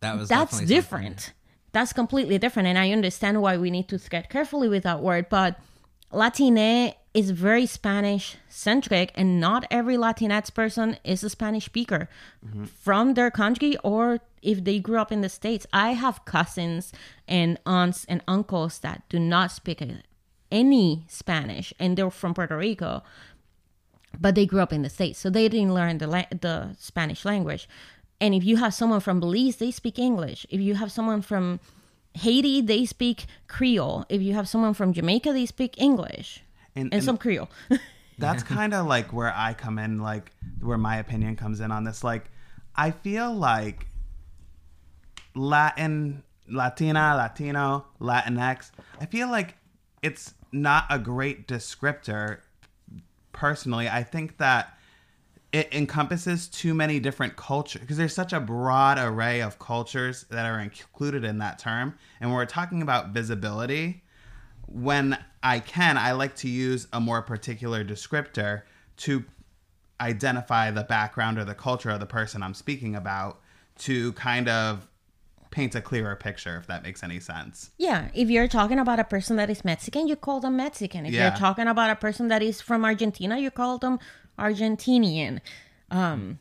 That 0.00 0.18
was 0.18 0.28
That's 0.28 0.60
different. 0.60 1.32
That's 1.72 1.92
completely 1.92 2.38
different. 2.38 2.68
And 2.68 2.78
I 2.78 2.90
understand 2.90 3.40
why 3.40 3.56
we 3.56 3.70
need 3.70 3.88
to 3.88 3.98
tread 3.98 4.28
carefully 4.28 4.68
with 4.68 4.82
that 4.82 5.00
word, 5.00 5.28
but 5.30 5.58
Latine 6.12 6.94
is 7.14 7.30
very 7.30 7.64
Spanish 7.64 8.36
centric, 8.48 9.12
and 9.14 9.40
not 9.40 9.64
every 9.70 9.96
Latinx 9.96 10.52
person 10.52 10.98
is 11.04 11.22
a 11.22 11.30
Spanish 11.30 11.66
speaker 11.66 12.08
mm-hmm. 12.44 12.64
from 12.64 13.14
their 13.14 13.30
country 13.30 13.76
or 13.84 14.18
if 14.42 14.64
they 14.64 14.80
grew 14.80 14.98
up 14.98 15.12
in 15.12 15.20
the 15.20 15.28
States. 15.28 15.66
I 15.72 15.92
have 15.92 16.24
cousins 16.24 16.92
and 17.26 17.58
aunts 17.64 18.04
and 18.06 18.22
uncles 18.26 18.80
that 18.80 19.04
do 19.08 19.18
not 19.18 19.52
speak 19.52 19.82
any 20.50 21.04
Spanish, 21.08 21.72
and 21.78 21.96
they're 21.96 22.10
from 22.10 22.34
Puerto 22.34 22.56
Rico 22.56 23.02
but 24.20 24.34
they 24.34 24.46
grew 24.46 24.60
up 24.60 24.72
in 24.72 24.82
the 24.82 24.88
states 24.88 25.18
so 25.18 25.30
they 25.30 25.48
didn't 25.48 25.74
learn 25.74 25.98
the 25.98 26.06
la- 26.06 26.30
the 26.30 26.76
spanish 26.78 27.24
language. 27.24 27.68
And 28.20 28.32
if 28.32 28.44
you 28.44 28.58
have 28.58 28.72
someone 28.72 29.00
from 29.00 29.18
belize 29.18 29.56
they 29.56 29.70
speak 29.70 29.98
english. 29.98 30.46
If 30.50 30.60
you 30.60 30.74
have 30.76 30.92
someone 30.92 31.20
from 31.20 31.58
haiti 32.14 32.60
they 32.60 32.84
speak 32.84 33.26
creole. 33.48 34.04
If 34.08 34.22
you 34.22 34.34
have 34.34 34.48
someone 34.48 34.74
from 34.74 34.92
jamaica 34.92 35.32
they 35.32 35.46
speak 35.46 35.74
english 35.78 36.43
And- 36.76 36.86
and, 36.86 36.94
and- 36.94 37.04
some 37.04 37.16
creole 37.18 37.48
that's 38.18 38.42
kind 38.42 38.74
of 38.74 38.86
like 38.86 39.12
where 39.12 39.32
I 39.34 39.54
come 39.54 39.78
in, 39.78 39.98
like 40.00 40.30
where 40.60 40.78
my 40.78 40.96
opinion 40.98 41.36
comes 41.36 41.60
in 41.60 41.70
on 41.70 41.84
this. 41.84 42.02
Like, 42.04 42.30
I 42.76 42.90
feel 42.90 43.32
like 43.32 43.86
Latin, 45.34 46.22
Latina, 46.48 47.14
Latino, 47.16 47.86
Latinx, 48.00 48.70
I 49.00 49.06
feel 49.06 49.30
like 49.30 49.56
it's 50.02 50.34
not 50.52 50.86
a 50.90 50.98
great 50.98 51.48
descriptor. 51.48 52.38
Personally, 53.32 53.88
I 53.88 54.04
think 54.04 54.38
that 54.38 54.78
it 55.52 55.68
encompasses 55.72 56.46
too 56.48 56.72
many 56.74 57.00
different 57.00 57.34
cultures 57.36 57.80
because 57.80 57.96
there's 57.96 58.14
such 58.14 58.32
a 58.32 58.38
broad 58.40 58.98
array 58.98 59.40
of 59.40 59.58
cultures 59.58 60.24
that 60.30 60.46
are 60.46 60.60
included 60.60 61.24
in 61.24 61.38
that 61.38 61.58
term. 61.58 61.94
And 62.20 62.30
when 62.30 62.36
we're 62.36 62.46
talking 62.46 62.82
about 62.82 63.08
visibility, 63.08 64.03
when 64.66 65.18
I 65.42 65.60
can, 65.60 65.96
I 65.98 66.12
like 66.12 66.36
to 66.36 66.48
use 66.48 66.86
a 66.92 67.00
more 67.00 67.22
particular 67.22 67.84
descriptor 67.84 68.62
to 68.98 69.24
identify 70.00 70.70
the 70.70 70.82
background 70.82 71.38
or 71.38 71.44
the 71.44 71.54
culture 71.54 71.90
of 71.90 72.00
the 72.00 72.06
person 72.06 72.42
I'm 72.42 72.54
speaking 72.54 72.94
about 72.94 73.40
to 73.78 74.12
kind 74.14 74.48
of 74.48 74.88
paint 75.50 75.74
a 75.76 75.80
clearer 75.80 76.16
picture, 76.16 76.56
if 76.56 76.66
that 76.66 76.82
makes 76.82 77.02
any 77.04 77.20
sense. 77.20 77.70
yeah 77.78 78.08
if 78.12 78.28
you're 78.28 78.48
talking 78.48 78.78
about 78.80 78.98
a 78.98 79.04
person 79.04 79.36
that 79.36 79.48
is 79.48 79.64
mexican 79.64 80.08
you 80.08 80.16
call 80.16 80.40
them 80.40 80.56
mexican 80.56 81.06
if 81.06 81.12
Yeah. 81.12 81.28
you're 81.28 81.38
talking 81.38 81.68
about 81.68 81.90
a 81.90 81.94
person 81.96 82.26
that 82.28 82.42
is 82.42 82.60
from 82.60 82.84
argentina 82.84 83.38
you 83.38 83.52
call 83.52 83.78
them 83.78 84.00
argentinian 84.36 85.38
um 85.92 86.40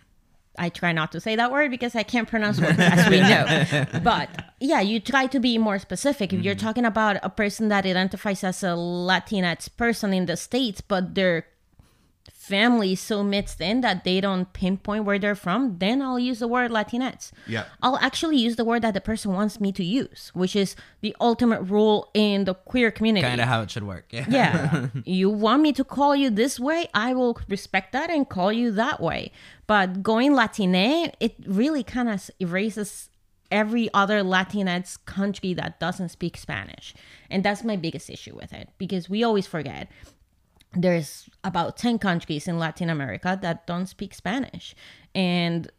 I 0.58 0.70
try 0.70 0.92
not 0.92 1.12
to 1.14 1.20
say 1.20 1.36
that 1.36 1.52
word 1.52 1.72
because 1.72 1.96
I 1.96 2.04
can't 2.04 2.28
pronounce 2.28 2.60
words, 2.60 2.78
as 2.78 3.10
we 3.10 3.20
know. 3.22 3.86
But 4.04 4.30
yeah, 4.60 4.82
you 4.82 5.00
try 5.00 5.28
to 5.28 5.40
be 5.40 5.58
more 5.58 5.80
specific. 5.80 6.32
If 6.32 6.44
you're 6.44 6.56
mm-hmm. 6.56 6.66
talking 6.66 6.86
about 6.86 7.18
a 7.24 7.30
person 7.30 7.70
that 7.70 7.86
identifies 7.86 8.44
as 8.44 8.64
a 8.64 8.68
Latinx 8.78 9.76
person 9.78 10.14
in 10.14 10.26
the 10.26 10.38
States, 10.38 10.82
but 10.82 11.16
their 11.16 11.46
family 12.44 12.94
so 12.94 13.24
mixed 13.24 13.62
in 13.62 13.80
that 13.80 14.04
they 14.04 14.20
don't 14.20 14.52
pinpoint 14.52 15.06
where 15.06 15.18
they're 15.18 15.34
from, 15.34 15.78
then 15.80 16.02
I'll 16.02 16.20
use 16.20 16.40
the 16.40 16.48
word 16.48 16.72
Latinx. 16.72 17.32
Yeah. 17.48 17.66
I'll 17.82 17.98
actually 18.00 18.38
use 18.38 18.58
the 18.58 18.66
word 18.66 18.82
that 18.82 18.94
the 18.94 19.00
person 19.00 19.32
wants 19.32 19.62
me 19.62 19.72
to 19.72 19.84
use, 19.84 20.30
which 20.34 20.54
is 20.54 20.76
the 21.00 21.16
ultimate 21.22 21.62
rule 21.62 22.12
in 22.14 22.44
the 22.44 22.54
queer 22.54 22.92
community. 22.92 23.26
Kind 23.26 23.40
of 23.40 23.48
how 23.48 23.62
it 23.62 23.72
should 23.72 23.86
work. 23.86 24.08
Yeah. 24.10 24.26
Yeah. 24.28 24.88
you 25.06 25.30
want 25.30 25.62
me 25.62 25.72
to 25.72 25.86
call 25.86 26.18
you 26.18 26.30
this 26.30 26.60
way? 26.60 26.90
I 26.94 27.14
will 27.14 27.40
respect 27.48 27.94
that 27.94 28.10
and 28.10 28.28
call 28.28 28.52
you 28.52 28.72
that 28.72 29.00
way. 29.00 29.32
But 29.66 30.04
going 30.04 30.34
Latine, 30.34 31.14
it 31.22 31.36
really 31.46 31.84
kind 31.84 32.10
of 32.10 32.30
erases 32.40 33.10
every 33.54 33.88
other 33.94 34.22
Latinx 34.22 34.98
country 35.06 35.54
that 35.54 35.80
doesn't 35.80 36.10
speak 36.10 36.36
Spanish. 36.36 36.94
And 37.30 37.44
that's 37.44 37.64
my 37.64 37.78
biggest 37.78 38.10
issue 38.10 38.36
with 38.36 38.52
it 38.52 38.70
because 38.78 39.10
we 39.10 39.24
always 39.24 39.48
forget 39.48 39.88
there's 40.76 41.30
about 41.44 41.78
10 41.78 42.00
countries 42.00 42.48
in 42.48 42.60
Latin 42.60 42.90
America 42.90 43.38
that 43.42 43.68
don't 43.68 43.88
speak 43.88 44.14
Spanish. 44.14 44.76
And 45.14 45.72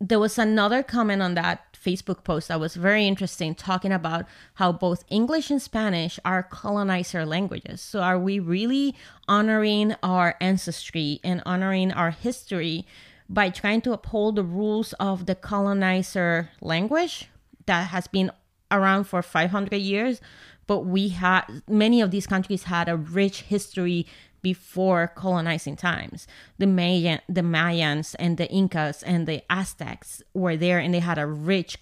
there 0.00 0.18
was 0.18 0.38
another 0.38 0.82
comment 0.82 1.22
on 1.22 1.34
that 1.34 1.72
Facebook 1.72 2.24
post 2.24 2.48
that 2.48 2.60
was 2.60 2.74
very 2.74 3.06
interesting, 3.06 3.54
talking 3.54 3.92
about 3.92 4.26
how 4.54 4.72
both 4.72 5.04
English 5.08 5.50
and 5.50 5.62
Spanish 5.62 6.18
are 6.24 6.42
colonizer 6.42 7.24
languages. 7.24 7.80
So, 7.80 8.00
are 8.00 8.18
we 8.18 8.38
really 8.38 8.94
honoring 9.28 9.94
our 10.02 10.34
ancestry 10.40 11.20
and 11.24 11.42
honoring 11.46 11.92
our 11.92 12.10
history 12.10 12.86
by 13.28 13.50
trying 13.50 13.80
to 13.82 13.92
uphold 13.92 14.36
the 14.36 14.42
rules 14.42 14.92
of 14.94 15.26
the 15.26 15.34
colonizer 15.34 16.50
language 16.60 17.28
that 17.64 17.88
has 17.88 18.06
been 18.06 18.30
around 18.70 19.04
for 19.04 19.22
500 19.22 19.76
years? 19.76 20.20
But 20.66 20.80
we 20.80 21.08
had 21.08 21.42
many 21.68 22.00
of 22.00 22.10
these 22.10 22.26
countries 22.26 22.64
had 22.64 22.88
a 22.88 22.96
rich 22.96 23.42
history 23.42 24.06
before 24.46 25.08
colonizing 25.16 25.74
times. 25.74 26.28
The 26.56 26.68
Mayan, 26.68 27.18
the 27.28 27.40
Mayans 27.40 28.14
and 28.16 28.36
the 28.36 28.48
Incas 28.48 29.02
and 29.02 29.26
the 29.26 29.42
Aztecs 29.50 30.22
were 30.34 30.56
there, 30.56 30.78
and 30.78 30.94
they 30.94 31.00
had 31.00 31.18
a 31.18 31.26
rich 31.26 31.78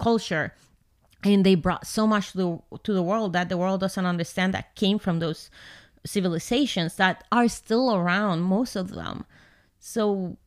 culture, 0.00 0.54
and 1.22 1.46
they 1.46 1.54
brought 1.54 1.86
so 1.86 2.04
much 2.04 2.32
to 2.32 2.36
the, 2.36 2.78
to 2.82 2.92
the 2.92 3.02
world 3.10 3.32
that 3.34 3.48
the 3.48 3.56
world 3.56 3.78
doesn't 3.78 4.06
understand 4.06 4.52
that 4.52 4.74
came 4.74 4.98
from 4.98 5.20
those 5.20 5.50
civilizations 6.04 6.96
that 6.96 7.22
are 7.30 7.46
still 7.46 7.94
around, 7.94 8.40
most 8.40 8.74
of 8.74 8.88
them. 8.90 9.24
So, 9.78 10.38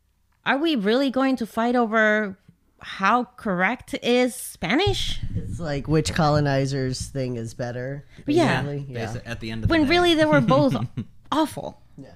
are 0.45 0.57
we 0.57 0.75
really 0.75 1.11
going 1.11 1.37
to 1.37 1.45
fight 1.45 1.77
over 1.77 2.37
how 2.87 3.23
correct 3.37 3.95
is 4.03 4.35
Spanish? 4.35 5.19
It's 5.35 5.59
like 5.59 5.87
which 5.87 6.13
colonizers 6.13 7.01
thing 7.07 7.35
is 7.35 7.53
better. 7.55 8.05
Yeah. 8.27 8.61
basically. 8.61 8.93
yeah. 8.93 9.05
Basi- 9.07 9.21
At 9.25 9.39
the 9.39 9.49
end 9.51 9.63
of 9.63 9.69
When 9.71 9.83
day. 9.83 9.89
really 9.89 10.13
they 10.13 10.25
were 10.25 10.41
both 10.41 10.75
awful. 11.31 11.81
Yeah. 11.97 12.09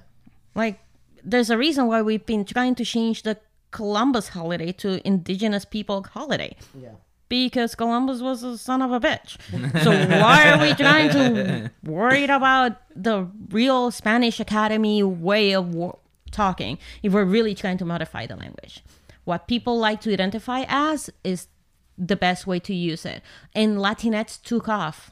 Like, 0.54 0.78
there's 1.24 1.50
a 1.50 1.58
reason 1.58 1.86
why 1.86 2.02
we've 2.02 2.24
been 2.24 2.44
trying 2.44 2.74
to 2.76 2.84
change 2.84 3.22
the 3.24 3.36
Columbus 3.72 4.28
holiday 4.28 4.70
to 4.72 5.04
Indigenous 5.06 5.64
People 5.64 6.04
holiday. 6.04 6.56
Yeah. 6.80 6.90
Because 7.28 7.74
Columbus 7.74 8.20
was 8.20 8.42
a 8.42 8.56
son 8.58 8.80
of 8.82 8.90
a 8.92 9.00
bitch. 9.00 9.38
So 9.82 9.90
why 9.90 10.50
are 10.50 10.60
we 10.62 10.74
trying 10.84 11.10
to 11.10 11.70
worried 11.84 12.30
about 12.30 12.72
the 12.96 13.28
real 13.50 13.90
Spanish 13.90 14.40
Academy 14.40 15.02
way 15.02 15.52
of 15.52 15.74
wo- 15.74 15.98
talking 16.32 16.78
if 17.02 17.12
we're 17.12 17.24
really 17.24 17.54
trying 17.54 17.78
to 17.78 17.84
modify 17.84 18.26
the 18.26 18.36
language? 18.36 18.82
What 19.24 19.46
people 19.46 19.78
like 19.78 20.00
to 20.02 20.12
identify 20.12 20.64
as 20.68 21.10
is 21.24 21.48
the 21.96 22.16
best 22.16 22.46
way 22.46 22.58
to 22.60 22.74
use 22.74 23.04
it. 23.04 23.22
And 23.54 23.76
Latinx 23.76 24.42
took 24.42 24.68
off 24.68 25.10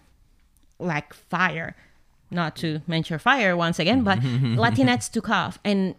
like 0.78 1.12
fire. 1.12 1.76
Not 2.30 2.56
to 2.56 2.80
mention 2.86 3.18
fire 3.18 3.56
once 3.56 3.78
again, 3.78 4.02
but 4.02 4.18
Latinx 4.20 5.10
took 5.10 5.28
off. 5.28 5.58
And 5.64 5.94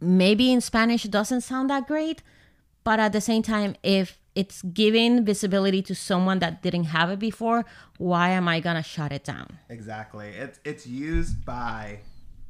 maybe 0.00 0.52
in 0.52 0.60
Spanish 0.60 1.04
it 1.04 1.10
doesn't 1.10 1.42
sound 1.42 1.70
that 1.70 1.86
great, 1.86 2.22
but 2.84 2.98
at 2.98 3.12
the 3.12 3.20
same 3.20 3.42
time, 3.42 3.76
if 3.82 4.18
it's 4.34 4.62
giving 4.62 5.24
visibility 5.24 5.82
to 5.82 5.94
someone 5.94 6.38
that 6.40 6.62
didn't 6.62 6.84
have 6.84 7.10
it 7.10 7.18
before, 7.18 7.64
why 7.98 8.30
am 8.30 8.48
I 8.48 8.60
gonna 8.60 8.82
shut 8.82 9.12
it 9.12 9.24
down? 9.24 9.58
Exactly. 9.68 10.28
It's 10.28 10.58
it's 10.64 10.86
used 10.86 11.44
by. 11.44 12.00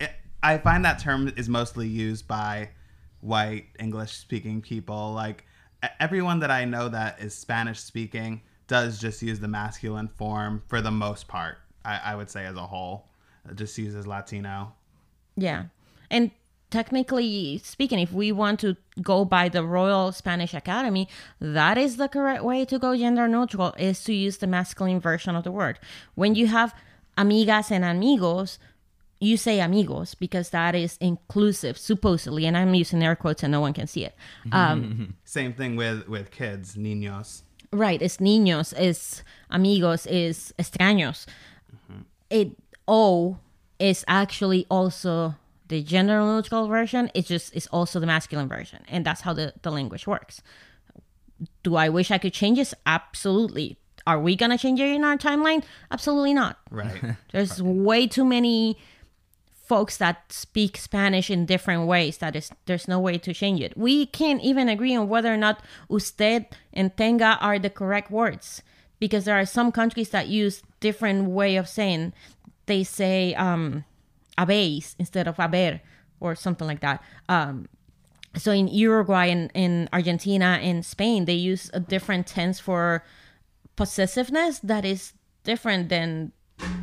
It, 0.01 0.13
I 0.43 0.59
find 0.59 0.85
that 0.85 0.99
term 1.01 1.33
is 1.37 1.49
mostly 1.49 1.89
used 1.89 2.27
by 2.27 2.71
white 3.23 3.69
English 3.79 4.13
speaking 4.13 4.61
people. 4.61 5.13
Like 5.13 5.47
everyone 5.99 6.41
that 6.41 6.51
I 6.51 6.65
know 6.67 6.89
that 6.89 7.21
is 7.21 7.35
Spanish 7.35 7.81
speaking 7.81 8.43
does 8.67 8.99
just 8.99 9.23
use 9.23 9.41
the 9.41 9.49
masculine 9.49 10.09
form 10.09 10.63
for 10.69 10.81
the 10.81 10.91
most 10.91 11.29
part. 11.29 11.59
I, 11.85 12.01
I 12.05 12.15
would 12.15 12.31
say 12.31 12.45
as 12.45 12.57
a 12.57 12.67
whole, 12.67 13.09
It 13.49 13.57
just 13.57 13.77
uses 13.79 14.07
Latino. 14.07 14.75
Yeah. 15.37 15.65
And 16.11 16.31
technically 16.71 17.61
speaking, 17.65 17.99
if 17.99 18.13
we 18.13 18.33
want 18.33 18.61
to 18.61 18.77
go 19.01 19.25
by 19.25 19.49
the 19.49 19.65
Royal 19.65 20.13
Spanish 20.13 20.55
Academy, 20.55 21.09
that 21.41 21.77
is 21.79 21.97
the 21.97 22.09
correct 22.09 22.45
way 22.45 22.65
to 22.65 22.79
go 22.79 22.97
gender 22.97 23.29
neutral 23.29 23.75
is 23.79 24.03
to 24.05 24.15
use 24.15 24.39
the 24.39 24.47
masculine 24.47 25.01
version 25.01 25.37
of 25.37 25.45
the 25.45 25.53
word. 25.53 25.79
When 26.15 26.35
you 26.35 26.47
have 26.47 26.75
amigas 27.19 27.71
and 27.71 27.85
amigos, 27.85 28.59
you 29.23 29.37
say 29.37 29.61
amigos 29.61 30.15
because 30.15 30.51
that 30.51 30.75
is 30.75 30.97
inclusive, 31.01 31.79
supposedly, 31.79 32.45
and 32.45 32.57
I'm 32.57 32.75
using 32.75 33.03
air 33.03 33.15
quotes 33.15 33.43
and 33.43 33.53
no 33.53 33.61
one 33.61 33.73
can 33.73 33.87
see 33.87 34.05
it. 34.05 34.15
Um, 34.51 35.15
Same 35.25 35.53
thing 35.53 35.77
with 35.77 36.09
with 36.09 36.31
kids, 36.31 36.75
niños. 36.75 37.43
Right, 37.73 38.03
it's 38.03 38.19
niños, 38.19 38.75
it's 38.77 39.23
amigos, 39.49 40.07
is 40.07 40.53
extraños. 40.59 41.27
It 42.29 42.57
O 42.89 43.39
is 43.79 44.05
actually 44.09 44.67
also 44.69 45.37
the 45.69 45.83
gender 45.83 46.21
neutral 46.21 46.67
version. 46.67 47.11
It's 47.15 47.29
just 47.29 47.55
it's 47.55 47.69
also 47.69 48.01
the 48.01 48.07
masculine 48.07 48.49
version, 48.49 48.81
and 48.89 49.07
that's 49.07 49.21
how 49.21 49.33
the 49.33 49.55
the 49.63 49.71
language 49.71 50.07
works. 50.07 50.43
Do 51.63 51.77
I 51.77 51.89
wish 51.89 52.11
I 52.11 52.19
could 52.19 52.33
change 52.33 52.59
this? 52.59 52.75
Absolutely. 52.87 53.79
Are 54.05 54.19
we 54.19 54.35
gonna 54.35 54.59
change 54.59 54.81
it 54.81 54.89
in 54.89 55.05
our 55.05 55.17
timeline? 55.17 55.63
Absolutely 55.93 56.35
not. 56.35 56.59
Right. 56.71 57.17
There's 57.33 57.63
way 57.63 58.09
too 58.09 58.25
many 58.25 58.77
folks 59.73 59.97
that 59.97 60.31
speak 60.31 60.77
Spanish 60.77 61.31
in 61.31 61.47
different 61.47 61.87
ways 61.87 62.19
that 62.19 62.37
is 62.37 62.51
there's 62.67 62.87
no 62.87 63.01
way 63.01 63.17
to 63.17 63.33
change 63.33 63.59
it. 63.59 63.73
We 63.75 64.05
can't 64.05 64.43
even 64.43 64.69
agree 64.69 64.95
on 64.95 65.09
whether 65.09 65.33
or 65.33 65.39
not 65.39 65.65
usted 65.89 66.45
and 66.75 66.95
tenga 66.95 67.39
are 67.41 67.59
the 67.59 67.71
correct 67.71 68.11
words 68.11 68.61
because 69.01 69.25
there 69.25 69.41
are 69.41 69.47
some 69.47 69.73
countries 69.73 70.11
that 70.11 70.29
use 70.29 70.63
different 70.81 71.31
way 71.31 71.57
of 71.57 71.67
saying 71.67 72.13
they 72.67 72.85
say 72.85 73.35
um 73.37 73.87
habéis 74.37 74.95
instead 74.99 75.27
of 75.27 75.39
haber 75.39 75.81
or 76.21 76.35
something 76.35 76.69
like 76.69 76.81
that. 76.81 77.03
Um 77.31 77.67
so 78.37 78.53
in 78.53 78.69
Uruguay 78.69 79.27
and 79.33 79.51
in 79.55 79.89
Argentina 79.91 80.61
and 80.61 80.85
Spain 80.85 81.25
they 81.25 81.41
use 81.53 81.71
a 81.73 81.81
different 81.81 82.27
tense 82.27 82.61
for 82.61 83.03
possessiveness 83.75 84.61
that 84.61 84.85
is 84.85 85.15
different 85.45 85.89
than 85.89 86.33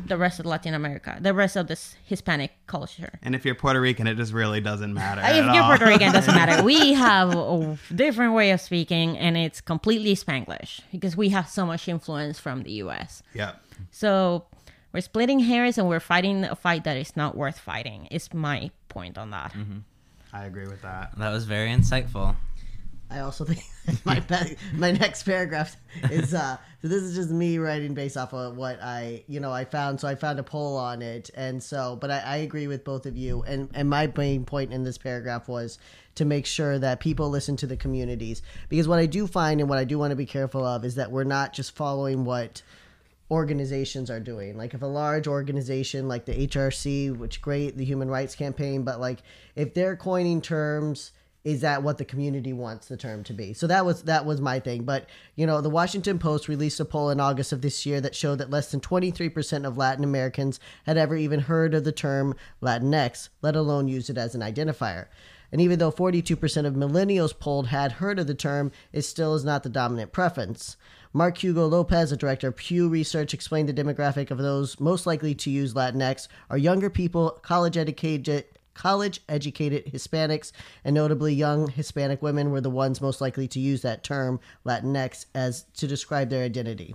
the 0.06 0.16
rest 0.16 0.40
of 0.40 0.46
Latin 0.46 0.74
America, 0.74 1.16
the 1.20 1.32
rest 1.32 1.56
of 1.56 1.66
this 1.68 1.96
Hispanic 2.04 2.52
culture. 2.66 3.18
and 3.22 3.34
if 3.34 3.44
you're 3.44 3.54
Puerto 3.54 3.80
Rican, 3.80 4.06
it 4.06 4.16
just 4.16 4.32
really 4.32 4.60
doesn't 4.60 4.92
matter. 4.92 5.20
If 5.20 5.26
at 5.28 5.54
you're 5.54 5.62
all. 5.62 5.68
Puerto 5.68 5.86
Rican, 5.86 6.08
it 6.08 6.12
doesn't 6.12 6.34
matter. 6.34 6.62
We 6.62 6.92
have 7.08 7.34
a 7.34 7.78
different 7.94 8.34
way 8.34 8.50
of 8.50 8.60
speaking, 8.60 9.16
and 9.16 9.36
it's 9.36 9.60
completely 9.60 10.14
Spanglish 10.16 10.80
because 10.92 11.16
we 11.16 11.30
have 11.30 11.48
so 11.48 11.64
much 11.64 11.88
influence 11.88 12.38
from 12.38 12.62
the 12.62 12.72
U.S. 12.84 13.22
Yeah. 13.34 13.52
So 13.90 14.46
we're 14.92 15.00
splitting 15.00 15.40
hairs 15.40 15.78
and 15.78 15.88
we're 15.88 16.00
fighting 16.00 16.44
a 16.44 16.56
fight 16.56 16.84
that 16.84 16.96
is 16.96 17.16
not 17.16 17.36
worth 17.36 17.58
fighting. 17.58 18.06
Is 18.06 18.34
my 18.34 18.70
point 18.88 19.16
on 19.16 19.30
that. 19.30 19.52
Mm-hmm. 19.52 19.78
I 20.32 20.44
agree 20.44 20.66
with 20.66 20.82
that. 20.82 21.18
That 21.18 21.30
was 21.30 21.44
very 21.44 21.70
insightful. 21.70 22.36
I 23.10 23.20
also 23.20 23.44
think 23.44 23.64
my 24.04 24.22
my 24.74 24.92
next 24.92 25.24
paragraph 25.24 25.76
is 26.10 26.32
uh 26.32 26.56
so 26.80 26.88
this 26.88 27.02
is 27.02 27.14
just 27.14 27.30
me 27.30 27.58
writing 27.58 27.92
based 27.92 28.16
off 28.16 28.32
of 28.32 28.56
what 28.56 28.80
I 28.80 29.24
you 29.26 29.40
know 29.40 29.52
I 29.52 29.64
found. 29.64 30.00
So 30.00 30.08
I 30.08 30.14
found 30.14 30.38
a 30.38 30.42
poll 30.42 30.76
on 30.76 31.02
it. 31.02 31.30
And 31.34 31.62
so 31.62 31.96
but 32.00 32.10
I, 32.10 32.18
I 32.20 32.36
agree 32.38 32.66
with 32.66 32.84
both 32.84 33.06
of 33.06 33.16
you. 33.16 33.42
And 33.42 33.68
and 33.74 33.90
my 33.90 34.10
main 34.16 34.44
point 34.44 34.72
in 34.72 34.84
this 34.84 34.98
paragraph 34.98 35.48
was 35.48 35.78
to 36.14 36.24
make 36.24 36.46
sure 36.46 36.78
that 36.78 37.00
people 37.00 37.30
listen 37.30 37.56
to 37.56 37.66
the 37.66 37.76
communities. 37.76 38.42
Because 38.68 38.86
what 38.86 38.98
I 38.98 39.06
do 39.06 39.26
find 39.26 39.60
and 39.60 39.68
what 39.68 39.78
I 39.78 39.84
do 39.84 39.98
want 39.98 40.10
to 40.10 40.16
be 40.16 40.26
careful 40.26 40.64
of 40.64 40.84
is 40.84 40.94
that 40.96 41.10
we're 41.10 41.24
not 41.24 41.52
just 41.52 41.74
following 41.74 42.24
what 42.24 42.62
organizations 43.30 44.10
are 44.10 44.20
doing. 44.20 44.56
Like 44.56 44.74
if 44.74 44.82
a 44.82 44.86
large 44.86 45.28
organization 45.28 46.08
like 46.08 46.24
the 46.24 46.46
HRC, 46.46 47.16
which 47.16 47.40
great, 47.40 47.76
the 47.76 47.84
Human 47.84 48.10
Rights 48.10 48.34
Campaign, 48.34 48.82
but 48.82 49.00
like 49.00 49.22
if 49.54 49.72
they're 49.72 49.96
coining 49.96 50.40
terms, 50.40 51.12
is 51.44 51.62
that 51.62 51.82
what 51.82 51.98
the 51.98 52.04
community 52.04 52.52
wants 52.52 52.88
the 52.88 52.96
term 52.96 53.24
to 53.24 53.32
be? 53.32 53.52
So 53.52 53.66
that 53.66 53.84
was 53.86 54.02
that 54.02 54.26
was 54.26 54.40
my 54.40 54.60
thing. 54.60 54.84
But 54.84 55.08
you 55.36 55.46
know, 55.46 55.60
the 55.60 55.70
Washington 55.70 56.18
Post 56.18 56.48
released 56.48 56.80
a 56.80 56.84
poll 56.84 57.10
in 57.10 57.20
August 57.20 57.52
of 57.52 57.62
this 57.62 57.86
year 57.86 58.00
that 58.00 58.14
showed 58.14 58.38
that 58.38 58.50
less 58.50 58.70
than 58.70 58.80
23% 58.80 59.66
of 59.66 59.78
Latin 59.78 60.04
Americans 60.04 60.60
had 60.84 60.98
ever 60.98 61.16
even 61.16 61.40
heard 61.40 61.74
of 61.74 61.84
the 61.84 61.92
term 61.92 62.34
Latinx, 62.62 63.30
let 63.42 63.56
alone 63.56 63.88
use 63.88 64.10
it 64.10 64.18
as 64.18 64.34
an 64.34 64.42
identifier. 64.42 65.06
And 65.52 65.60
even 65.60 65.78
though 65.78 65.90
42% 65.90 66.64
of 66.64 66.74
millennials 66.74 67.36
polled 67.36 67.68
had 67.68 67.92
heard 67.92 68.18
of 68.20 68.28
the 68.28 68.34
term, 68.34 68.70
it 68.92 69.02
still 69.02 69.34
is 69.34 69.44
not 69.44 69.64
the 69.64 69.68
dominant 69.68 70.12
preference. 70.12 70.76
Mark 71.12 71.38
Hugo 71.38 71.66
Lopez, 71.66 72.12
a 72.12 72.16
director 72.16 72.46
of 72.48 72.56
Pew 72.56 72.88
Research, 72.88 73.34
explained 73.34 73.68
the 73.68 73.74
demographic 73.74 74.30
of 74.30 74.38
those 74.38 74.78
most 74.78 75.06
likely 75.06 75.34
to 75.34 75.50
use 75.50 75.74
Latinx 75.74 76.28
are 76.48 76.58
younger 76.58 76.88
people, 76.88 77.30
college 77.42 77.76
educated, 77.76 78.44
college 78.80 79.20
educated 79.28 79.84
Hispanics, 79.92 80.52
and 80.86 80.94
notably 80.94 81.34
young 81.34 81.68
Hispanic 81.68 82.22
women 82.22 82.50
were 82.50 82.62
the 82.62 82.70
ones 82.70 83.02
most 83.02 83.20
likely 83.20 83.46
to 83.46 83.60
use 83.60 83.82
that 83.82 84.02
term 84.02 84.40
Latinx 84.64 85.26
as 85.34 85.64
to 85.74 85.86
describe 85.86 86.30
their 86.30 86.44
identity. 86.44 86.94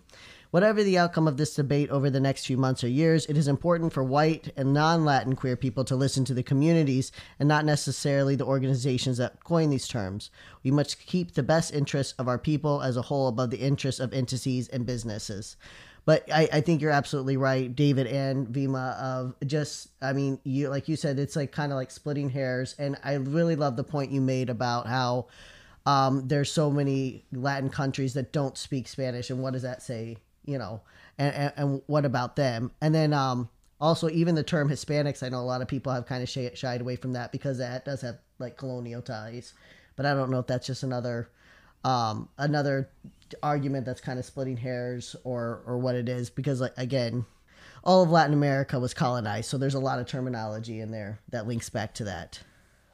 Whatever 0.50 0.84
the 0.84 0.98
outcome 0.98 1.28
of 1.28 1.38
this 1.38 1.54
debate 1.54 1.92
over 1.92 2.10
the 2.10 2.20
next 2.20 2.48
few 2.48 2.58
months 2.58 2.84
or 2.84 2.88
years, 2.88 3.28
it 3.28 3.38
is 3.38 3.48
important 3.48 3.94
for 3.94 4.04
white 4.04 4.52
and 4.58 4.74
non 4.74 5.06
Latin 5.06 5.36
queer 5.36 5.56
people 5.56 5.84
to 5.84 5.96
listen 5.96 6.26
to 6.26 6.34
the 6.34 6.42
communities 6.42 7.12
and 7.38 7.48
not 7.48 7.66
necessarily 7.66 8.36
the 8.36 8.46
organizations 8.46 9.18
that 9.18 9.44
coin 9.44 9.70
these 9.70 9.88
terms. 9.88 10.32
We 10.64 10.72
must 10.72 11.06
keep 11.06 11.34
the 11.34 11.44
best 11.44 11.72
interests 11.72 12.16
of 12.18 12.28
our 12.28 12.40
people 12.40 12.82
as 12.82 12.98
a 12.98 13.04
whole 13.04 13.28
above 13.28 13.52
the 13.52 13.60
interests 13.60 14.02
of 14.02 14.12
entities 14.12 14.70
and 14.70 14.88
businesses. 14.88 15.56
But 16.06 16.32
I, 16.32 16.48
I 16.54 16.62
think 16.62 16.82
you're 16.82 16.92
absolutely 16.92 17.36
right, 17.36 17.76
David 17.76 18.06
and 18.06 18.48
Vima. 18.48 18.96
Of 19.00 19.36
just, 19.46 19.90
I 20.02 20.14
mean, 20.14 20.40
you 20.44 20.70
like 20.70 20.88
you 20.88 20.96
said, 20.96 21.18
it's 21.18 21.36
like 21.36 21.52
kind 21.52 21.72
of 21.72 21.78
like 21.78 21.90
splitting 21.90 22.30
hairs, 22.30 22.76
and 22.78 22.96
I 23.04 23.16
really 23.16 23.56
love 23.56 23.76
the 23.76 23.84
point 23.84 24.12
you 24.12 24.22
made 24.22 24.50
about 24.50 24.86
how 24.86 25.28
um, 25.86 26.28
there's 26.28 26.52
so 26.52 26.70
many 26.70 27.26
Latin 27.32 27.70
countries 27.70 28.14
that 28.14 28.32
don't 28.32 28.58
speak 28.58 28.88
Spanish, 28.88 29.32
and 29.32 29.42
what 29.42 29.54
does 29.54 29.64
that 29.64 29.82
say? 29.82 30.18
You 30.46 30.60
know, 30.60 30.82
and, 31.18 31.34
and, 31.34 31.54
and 31.58 31.82
what 31.88 32.06
about 32.06 32.36
them? 32.36 32.72
And 32.82 32.94
then 32.94 33.12
um, 33.12 33.50
also 33.82 34.08
even 34.10 34.36
the 34.36 34.44
term 34.44 34.70
Hispanics, 34.70 35.24
I 35.24 35.30
know 35.30 35.40
a 35.40 35.42
lot 35.42 35.62
of 35.62 35.68
people 35.68 35.92
have 35.92 36.06
kind 36.06 36.22
of 36.22 36.30
shy, 36.30 36.52
shied 36.54 36.82
away 36.82 36.96
from 36.98 37.14
that 37.14 37.32
because 37.32 37.58
that 37.58 37.84
does 37.84 38.02
have 38.02 38.20
like 38.38 38.58
colonial 38.58 39.02
ties. 39.02 39.54
But 39.96 40.06
I 40.06 40.14
don't 40.14 40.30
know 40.30 40.40
if 40.40 40.48
that's 40.48 40.68
just 40.68 40.84
another 40.84 41.30
um, 41.84 42.30
another 42.38 42.90
argument 43.42 43.86
that's 43.86 44.02
kind 44.02 44.20
of 44.20 44.26
splitting 44.26 44.58
hairs 44.58 45.16
or 45.24 45.62
or 45.66 45.78
what 45.78 45.96
it 45.96 46.08
is 46.08 46.30
because 46.30 46.62
like 46.62 46.74
again 46.78 47.26
all 47.84 48.04
of 48.04 48.10
latin 48.10 48.34
america 48.34 48.80
was 48.80 48.94
colonized 48.94 49.50
so 49.50 49.58
there's 49.58 49.74
a 49.74 49.80
lot 49.80 50.00
of 50.00 50.06
terminology 50.06 50.80
in 50.80 50.92
there 50.92 51.20
that 51.30 51.48
links 51.48 51.70
back 51.70 51.94
to 51.94 52.04
that 52.04 52.40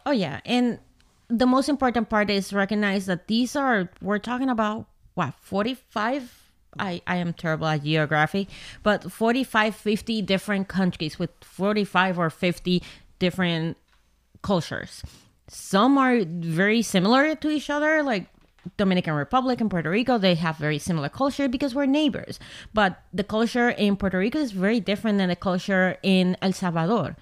Oh 0.06 0.12
yeah, 0.12 0.40
and 0.46 0.80
the 1.28 1.46
most 1.46 1.70
important 1.70 2.10
part 2.10 2.30
is 2.30 2.54
recognize 2.54 3.06
that 3.06 3.28
these 3.28 3.56
are 3.56 3.90
we're 4.02 4.20
talking 4.20 4.50
about 4.50 4.88
what 5.14 5.34
45 5.42 6.38
I, 6.80 7.02
I 7.06 7.18
am 7.18 7.34
terrible 7.34 7.68
at 7.68 7.84
geography, 7.84 8.48
but 8.82 9.12
45, 9.12 9.76
50 9.76 10.22
different 10.22 10.70
countries 10.70 11.20
with 11.20 11.32
45 11.42 12.18
or 12.18 12.30
50 12.30 12.82
different 13.20 13.76
cultures. 14.42 15.04
Some 15.50 15.98
are 15.98 16.24
very 16.24 16.82
similar 16.82 17.36
to 17.36 17.50
each 17.50 17.70
other, 17.70 18.02
like 18.04 18.28
Dominican 18.78 19.14
Republic 19.14 19.60
and 19.60 19.70
Puerto 19.70 19.90
Rico, 19.90 20.18
they 20.18 20.36
have 20.36 20.58
very 20.58 20.78
similar 20.78 21.10
culture 21.10 21.48
because 21.48 21.74
we're 21.74 21.86
neighbors. 21.86 22.40
But 22.74 23.02
the 23.14 23.24
culture 23.24 23.70
in 23.70 23.98
Puerto 23.98 24.18
Rico 24.18 24.40
is 24.40 24.52
very 24.52 24.80
different 24.80 25.18
than 25.18 25.30
the 25.30 25.36
culture 25.36 25.98
in 26.04 26.38
El 26.42 26.54
Salvador 26.54 27.16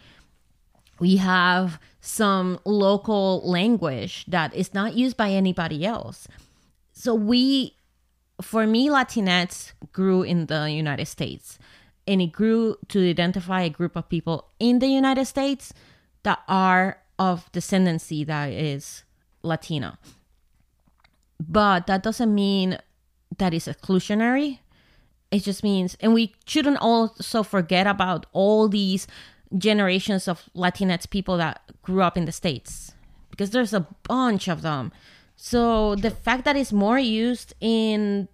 we 0.99 1.17
have 1.17 1.79
some 2.01 2.59
local 2.65 3.41
language 3.49 4.25
that 4.27 4.53
is 4.53 4.73
not 4.73 4.93
used 4.93 5.17
by 5.17 5.31
anybody 5.31 5.85
else. 5.85 6.27
So 6.91 7.15
we, 7.15 7.75
for 8.41 8.67
me, 8.67 8.89
Latinx 8.89 9.73
grew 9.93 10.21
in 10.21 10.47
the 10.47 10.69
United 10.69 11.07
States, 11.07 11.57
and 12.07 12.21
it 12.21 12.31
grew 12.31 12.77
to 12.89 13.09
identify 13.09 13.61
a 13.61 13.69
group 13.69 13.95
of 13.95 14.09
people 14.09 14.49
in 14.59 14.79
the 14.79 14.87
United 14.87 15.25
States 15.25 15.73
that 16.23 16.39
are 16.47 16.99
of 17.17 17.51
descendancy 17.51 18.25
that 18.25 18.51
is 18.51 19.03
Latino. 19.41 19.97
But 21.39 21.87
that 21.87 22.03
doesn't 22.03 22.33
mean 22.33 22.77
that 23.37 23.53
is 23.53 23.65
exclusionary. 23.65 24.59
It 25.31 25.43
just 25.43 25.63
means, 25.63 25.95
and 25.99 26.13
we 26.13 26.33
shouldn't 26.45 26.77
also 26.81 27.43
forget 27.43 27.87
about 27.87 28.25
all 28.33 28.67
these 28.67 29.07
generations 29.57 30.27
of 30.27 30.49
Latinx 30.55 31.09
people 31.09 31.37
that 31.37 31.61
grew 31.81 32.01
up 32.01 32.17
in 32.17 32.25
the 32.25 32.31
States 32.31 32.93
because 33.31 33.51
there's 33.51 33.73
a 33.73 33.87
bunch 34.07 34.47
of 34.47 34.61
them. 34.61 34.91
So 35.35 35.95
the 35.95 36.11
fact 36.11 36.45
that 36.45 36.57
it's 36.57 36.73
more 36.73 36.99
used 36.99 37.53
in 37.61 38.27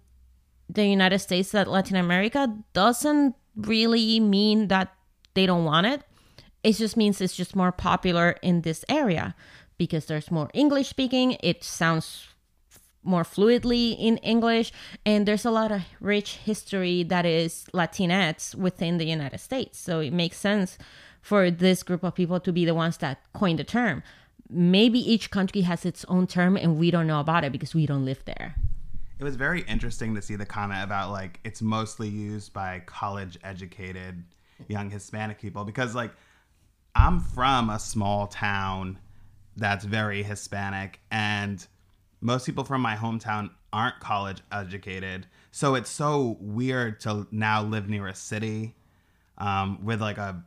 the 0.68 0.86
United 0.86 1.20
States 1.20 1.52
than 1.52 1.68
Latin 1.68 1.96
America 1.96 2.52
doesn't 2.72 3.36
really 3.54 4.18
mean 4.18 4.68
that 4.68 4.92
they 5.34 5.46
don't 5.46 5.64
want 5.64 5.86
it. 5.86 6.02
It 6.64 6.72
just 6.72 6.96
means 6.96 7.20
it's 7.20 7.36
just 7.36 7.54
more 7.54 7.70
popular 7.70 8.36
in 8.42 8.62
this 8.62 8.84
area 8.88 9.36
because 9.78 10.06
there's 10.06 10.30
more 10.30 10.50
English 10.52 10.88
speaking. 10.88 11.36
It 11.40 11.62
sounds 11.62 12.26
more 13.06 13.22
fluidly 13.22 13.96
in 13.98 14.18
English, 14.18 14.72
and 15.04 15.26
there's 15.26 15.44
a 15.44 15.50
lot 15.50 15.72
of 15.72 15.82
rich 16.00 16.36
history 16.36 17.02
that 17.04 17.24
is 17.24 17.66
Latinx 17.72 18.54
within 18.54 18.98
the 18.98 19.06
United 19.06 19.38
States. 19.38 19.78
So 19.78 20.00
it 20.00 20.12
makes 20.12 20.36
sense 20.36 20.76
for 21.22 21.50
this 21.50 21.82
group 21.82 22.04
of 22.04 22.14
people 22.14 22.38
to 22.40 22.52
be 22.52 22.64
the 22.64 22.74
ones 22.74 22.98
that 22.98 23.20
coined 23.32 23.58
the 23.58 23.64
term. 23.64 24.02
Maybe 24.48 24.98
each 24.98 25.30
country 25.30 25.62
has 25.62 25.84
its 25.84 26.04
own 26.06 26.26
term 26.26 26.56
and 26.56 26.78
we 26.78 26.90
don't 26.90 27.06
know 27.06 27.18
about 27.18 27.42
it 27.42 27.50
because 27.50 27.74
we 27.74 27.84
don't 27.84 28.04
live 28.04 28.24
there. 28.26 28.54
It 29.18 29.24
was 29.24 29.34
very 29.34 29.62
interesting 29.62 30.14
to 30.14 30.22
see 30.22 30.36
the 30.36 30.46
comment 30.46 30.84
about 30.84 31.10
like 31.10 31.40
it's 31.42 31.62
mostly 31.62 32.08
used 32.08 32.52
by 32.52 32.82
college 32.86 33.38
educated 33.42 34.22
young 34.68 34.90
Hispanic 34.90 35.40
people 35.40 35.64
because 35.64 35.94
like 35.94 36.12
I'm 36.94 37.20
from 37.20 37.70
a 37.70 37.78
small 37.78 38.26
town 38.26 38.98
that's 39.56 39.84
very 39.84 40.22
Hispanic 40.22 41.00
and 41.10 41.66
most 42.26 42.44
people 42.44 42.64
from 42.64 42.80
my 42.80 42.96
hometown 42.96 43.50
aren't 43.72 44.00
college 44.00 44.40
educated. 44.50 45.26
So 45.52 45.76
it's 45.76 45.88
so 45.88 46.36
weird 46.40 46.98
to 47.00 47.26
now 47.30 47.62
live 47.62 47.88
near 47.88 48.08
a 48.08 48.14
city 48.16 48.74
um, 49.38 49.84
with 49.84 50.00
like 50.00 50.18
a 50.18 50.42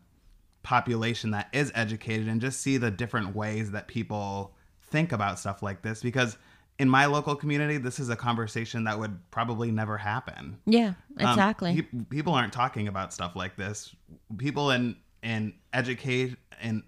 population 0.61 1.31
that 1.31 1.47
is 1.53 1.71
educated 1.73 2.27
and 2.27 2.41
just 2.41 2.59
see 2.59 2.75
the 2.77 2.91
different 2.91 3.33
ways 3.33 3.71
that 3.71 3.87
people 3.87 4.53
think 4.91 5.13
about 5.13 5.39
stuff 5.39 5.63
like 5.63 5.81
this 5.81 6.01
because 6.01 6.37
in 6.79 6.89
my 6.89 7.05
local 7.05 7.35
community 7.35 7.77
this 7.77 7.97
is 7.99 8.09
a 8.09 8.15
conversation 8.15 8.83
that 8.83 8.99
would 8.99 9.17
probably 9.31 9.71
never 9.71 9.97
happen 9.97 10.57
Yeah, 10.65 10.93
Um, 11.19 11.29
exactly. 11.29 11.81
pe- 11.81 11.99
people 12.09 12.33
aren't 12.33 12.51
talking 12.51 12.87
about 12.89 13.13
stuff 13.13 13.35
like 13.35 13.55
this 13.55 13.95
people 14.37 14.71
in 14.71 14.97
in 15.23 15.53
educate 15.71 16.35
and 16.61 16.83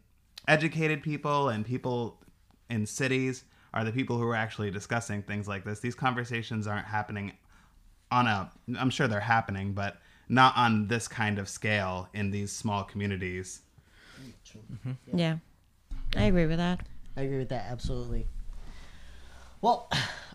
educated 0.48 1.02
people 1.02 1.50
and 1.50 1.66
people 1.66 2.20
in 2.70 2.86
cities 2.86 3.46
are 3.74 3.84
the 3.84 3.92
people 3.92 4.18
who 4.18 4.28
are 4.28 4.36
actually 4.36 4.72
discussing 4.72 5.24
things 5.24 5.48
like 5.48 5.64
this. 5.64 5.80
These 5.80 5.96
conversations 5.96 6.68
aren't 6.68 6.88
happening 6.88 7.34
on 8.12 8.28
a 8.28 8.52
i'm 8.78 8.90
sure 8.90 9.08
they're 9.08 9.22
happening 9.22 9.72
but 9.72 9.98
not 10.32 10.56
on 10.56 10.88
this 10.88 11.08
kind 11.08 11.38
of 11.40 11.50
scale 11.50 12.08
in 12.14 12.32
these 12.32 12.54
small 12.54 12.86
communities. 12.86 13.62
Mm-hmm. 14.56 15.18
Yeah, 15.18 15.38
I 16.16 16.24
agree 16.24 16.46
with 16.46 16.58
that. 16.58 16.80
I 17.18 17.24
agree 17.24 17.38
with 17.38 17.50
that 17.50 17.66
absolutely. 17.70 18.28
Well, 19.60 19.92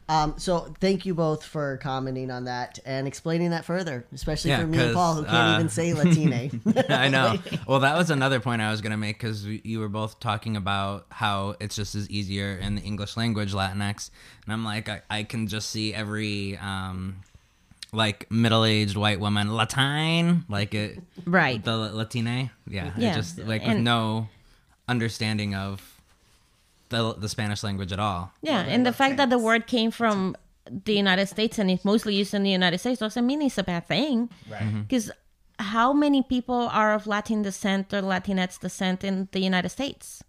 um, 0.08 0.34
so 0.38 0.72
thank 0.80 1.04
you 1.04 1.14
both 1.14 1.44
for 1.44 1.78
commenting 1.78 2.30
on 2.30 2.44
that 2.44 2.78
and 2.84 3.06
explaining 3.08 3.50
that 3.50 3.64
further, 3.64 4.06
especially 4.12 4.50
Yeah, 4.50 4.60
for 4.60 4.66
me 4.68 4.78
and 4.78 4.94
Paul 4.94 5.14
who 5.16 5.24
can't 5.24 5.34
uh, 5.34 5.54
even 5.56 5.68
say 5.68 5.92
Latine. 5.94 6.60
I 6.88 7.08
know. 7.08 7.36
Well, 7.66 7.80
that 7.80 7.96
was 7.96 8.10
another 8.10 8.38
point 8.38 8.62
I 8.62 8.70
was 8.70 8.80
going 8.80 8.92
to 8.92 8.96
make 8.96 9.18
because 9.18 9.44
you 9.44 9.80
were 9.80 9.88
both 9.88 10.20
talking 10.20 10.56
about 10.56 11.06
how 11.10 11.56
it's 11.58 11.74
just 11.74 11.96
as 11.96 12.08
easier 12.08 12.56
in 12.56 12.76
the 12.76 12.82
English 12.82 13.16
language, 13.16 13.52
Latinx. 13.52 14.10
And 14.44 14.52
I'm 14.52 14.64
like, 14.64 14.88
I, 14.88 15.02
I 15.10 15.22
can 15.24 15.48
just 15.48 15.70
see 15.70 15.92
every, 15.92 16.56
um, 16.58 17.16
like, 17.92 18.30
middle 18.30 18.64
aged 18.64 18.96
white 18.96 19.18
woman, 19.18 19.54
Latine, 19.56 20.44
like 20.48 20.74
it, 20.74 21.00
Right. 21.24 21.62
the 21.64 21.76
Latine. 21.76 22.50
Yeah. 22.68 22.92
Yeah. 22.96 23.14
Just, 23.14 23.38
like, 23.38 23.66
with 23.66 23.78
no 23.78 24.28
understanding 24.88 25.56
of 25.56 25.95
the, 26.88 27.14
the 27.14 27.28
Spanish 27.28 27.62
language 27.62 27.92
at 27.92 27.98
all. 27.98 28.32
Yeah, 28.42 28.60
and 28.60 28.86
the 28.86 28.92
fact 28.92 29.16
that 29.16 29.30
the 29.30 29.38
word 29.38 29.66
came 29.66 29.90
from 29.90 30.36
the 30.70 30.94
United 30.94 31.26
States 31.26 31.58
and 31.58 31.70
it's 31.70 31.84
mostly 31.84 32.14
used 32.14 32.34
in 32.34 32.42
the 32.42 32.50
United 32.50 32.78
States 32.78 33.00
doesn't 33.00 33.26
mean 33.26 33.42
it's 33.42 33.58
a 33.58 33.62
bad 33.62 33.86
thing. 33.86 34.28
right 34.50 34.62
mm-hmm. 34.62 34.82
Because 34.82 35.10
how 35.58 35.92
many 35.92 36.22
people 36.22 36.68
are 36.72 36.92
of 36.92 37.06
Latin 37.06 37.42
descent 37.42 37.92
or 37.94 38.02
Latinx 38.02 38.60
descent 38.60 39.04
in 39.04 39.28
the 39.32 39.40
United 39.40 39.70
States? 39.70 40.22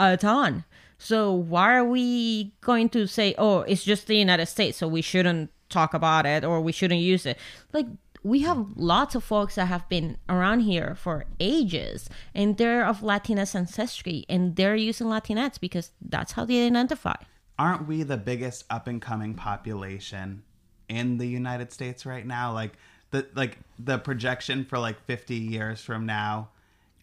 A 0.00 0.16
ton. 0.16 0.64
So 0.98 1.32
why 1.32 1.76
are 1.76 1.84
we 1.84 2.52
going 2.60 2.88
to 2.90 3.06
say, 3.06 3.34
oh, 3.38 3.60
it's 3.60 3.84
just 3.84 4.06
the 4.06 4.16
United 4.16 4.46
States, 4.46 4.78
so 4.78 4.88
we 4.88 5.02
shouldn't 5.02 5.50
talk 5.68 5.94
about 5.94 6.26
it 6.26 6.44
or 6.44 6.60
we 6.60 6.72
shouldn't 6.72 7.00
use 7.00 7.24
it? 7.24 7.38
Like, 7.72 7.86
we 8.22 8.40
have 8.40 8.66
lots 8.76 9.14
of 9.14 9.24
folks 9.24 9.54
that 9.54 9.66
have 9.66 9.88
been 9.88 10.16
around 10.28 10.60
here 10.60 10.94
for 10.94 11.24
ages 11.40 12.08
and 12.34 12.56
they're 12.56 12.84
of 12.84 13.00
Latinx 13.00 13.54
ancestry 13.54 14.24
and 14.28 14.56
they're 14.56 14.76
using 14.76 15.06
Latinx 15.06 15.60
because 15.60 15.92
that's 16.00 16.32
how 16.32 16.44
they 16.44 16.66
identify. 16.66 17.14
aren't 17.58 17.86
we 17.88 18.02
the 18.02 18.16
biggest 18.16 18.64
up 18.70 18.86
and 18.86 19.02
coming 19.02 19.34
population 19.34 20.42
in 20.88 21.18
the 21.18 21.26
United 21.26 21.72
States 21.72 22.06
right 22.06 22.26
now? 22.26 22.52
Like 22.52 22.72
the 23.10 23.26
like 23.34 23.58
the 23.78 23.98
projection 23.98 24.64
for 24.64 24.78
like 24.78 25.00
50 25.06 25.34
years 25.34 25.80
from 25.80 26.06
now. 26.06 26.50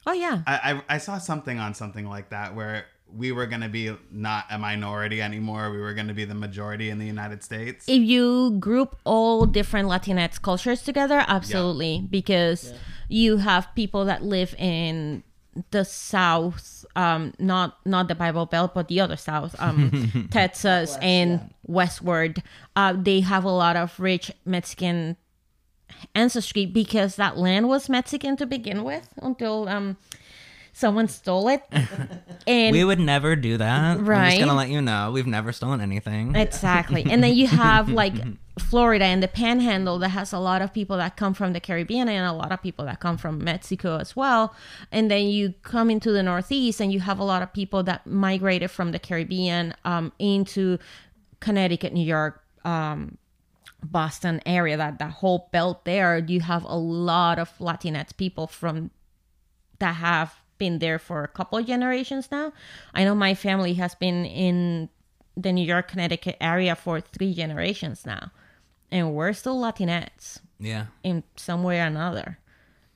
Oh, 0.07 0.13
yeah. 0.13 0.41
I 0.45 0.83
I, 0.89 0.95
I 0.95 0.97
saw 0.99 1.17
something 1.17 1.59
on 1.59 1.73
something 1.73 2.07
like 2.07 2.29
that 2.29 2.55
where 2.55 2.85
we 3.15 3.31
were 3.31 3.45
going 3.45 3.61
to 3.61 3.69
be 3.69 3.95
not 4.11 4.45
a 4.49 4.57
minority 4.57 5.21
anymore. 5.21 5.71
We 5.71 5.79
were 5.79 5.93
going 5.93 6.07
to 6.07 6.13
be 6.13 6.25
the 6.25 6.35
majority 6.35 6.89
in 6.89 6.99
the 6.99 7.05
United 7.05 7.43
States. 7.43 7.85
if 7.87 8.01
you 8.01 8.57
group 8.59 8.95
all 9.03 9.45
different 9.45 9.89
Latinx 9.89 10.41
cultures 10.41 10.81
together, 10.81 11.23
absolutely, 11.27 12.05
because 12.09 12.73
you 13.07 13.37
have 13.37 13.73
people 13.75 14.05
that 14.05 14.23
live 14.23 14.53
in 14.57 15.23
the 15.71 15.85
South, 15.85 16.85
um, 16.95 17.33
not 17.39 17.77
not 17.85 18.07
the 18.07 18.15
Bible 18.15 18.45
Belt, 18.45 18.73
but 18.73 18.87
the 18.87 18.99
other 18.99 19.15
South, 19.15 19.55
um, 19.59 20.27
Texas 20.31 20.97
and 21.01 21.53
westward. 21.63 22.43
Uh, 22.75 22.93
they 22.93 23.21
have 23.21 23.45
a 23.45 23.51
lot 23.51 23.75
of 23.75 23.97
rich 23.99 24.31
Mexican 24.43 25.15
ancestry 26.13 26.65
because 26.65 27.15
that 27.15 27.37
land 27.37 27.69
was 27.69 27.87
Mexican 27.89 28.35
to 28.37 28.45
begin 28.45 28.83
with 28.83 29.07
until 29.21 29.69
um, 29.69 29.97
someone 30.75 31.07
stole 31.07 31.47
it, 31.47 31.63
and 32.47 32.73
We 32.73 32.83
would 32.83 32.99
never 32.99 33.37
do 33.37 33.55
that. 33.57 34.01
Right. 34.01 34.19
I'm 34.19 34.31
just 34.31 34.39
gonna 34.41 34.57
let 34.57 34.69
you 34.69 34.81
know 34.81 35.11
we've 35.11 35.25
never 35.25 35.53
stolen 35.53 35.79
anything. 35.79 36.35
Exactly. 36.35 37.05
And 37.09 37.23
then 37.23 37.33
you 37.33 37.47
have 37.47 37.87
like 38.03 38.13
Florida 38.59 39.05
and 39.05 39.23
the 39.23 39.29
Panhandle 39.29 39.97
that 39.99 40.09
has 40.09 40.33
a 40.33 40.37
lot 40.37 40.61
of 40.61 40.73
people 40.73 40.97
that 40.97 41.15
come 41.15 41.33
from 41.33 41.53
the 41.53 41.61
Caribbean 41.61 42.09
and 42.09 42.27
a 42.27 42.33
lot 42.33 42.51
of 42.51 42.61
people 42.61 42.83
that 42.85 42.99
come 42.99 43.17
from 43.17 43.41
Mexico 43.41 43.97
as 43.97 44.17
well. 44.17 44.53
And 44.91 45.09
then 45.09 45.27
you 45.27 45.53
come 45.63 45.89
into 45.89 46.11
the 46.11 46.21
Northeast 46.21 46.81
and 46.81 46.91
you 46.91 46.99
have 46.99 47.19
a 47.19 47.23
lot 47.23 47.41
of 47.41 47.53
people 47.53 47.81
that 47.83 48.05
migrated 48.05 48.69
from 48.69 48.91
the 48.91 48.99
Caribbean 48.99 49.73
um, 49.85 50.11
into 50.19 50.77
Connecticut, 51.39 51.93
New 51.93 52.05
York, 52.05 52.43
um, 52.65 53.17
Boston 53.81 54.41
area, 54.45 54.75
that, 54.75 54.99
that 54.99 55.11
whole 55.11 55.47
belt 55.53 55.85
there. 55.85 56.17
You 56.17 56.41
have 56.41 56.65
a 56.65 56.75
lot 56.75 57.39
of 57.39 57.57
Latinx 57.59 58.17
people 58.17 58.47
from 58.47 58.91
that 59.79 59.95
have 59.95 60.35
been 60.57 60.79
there 60.79 60.99
for 60.99 61.23
a 61.23 61.27
couple 61.27 61.57
of 61.57 61.65
generations 61.65 62.29
now. 62.31 62.53
I 62.93 63.03
know 63.03 63.15
my 63.15 63.33
family 63.33 63.73
has 63.75 63.95
been 63.95 64.25
in 64.25 64.89
the 65.35 65.51
New 65.51 65.65
York, 65.65 65.89
Connecticut 65.89 66.37
area 66.39 66.75
for 66.75 67.01
three 67.01 67.33
generations 67.33 68.05
now, 68.05 68.31
and 68.91 69.13
we're 69.13 69.33
still 69.33 69.59
Latinx 69.59 70.39
yeah. 70.59 70.85
in 71.03 71.23
some 71.35 71.63
way 71.63 71.79
or 71.79 71.85
another. 71.85 72.39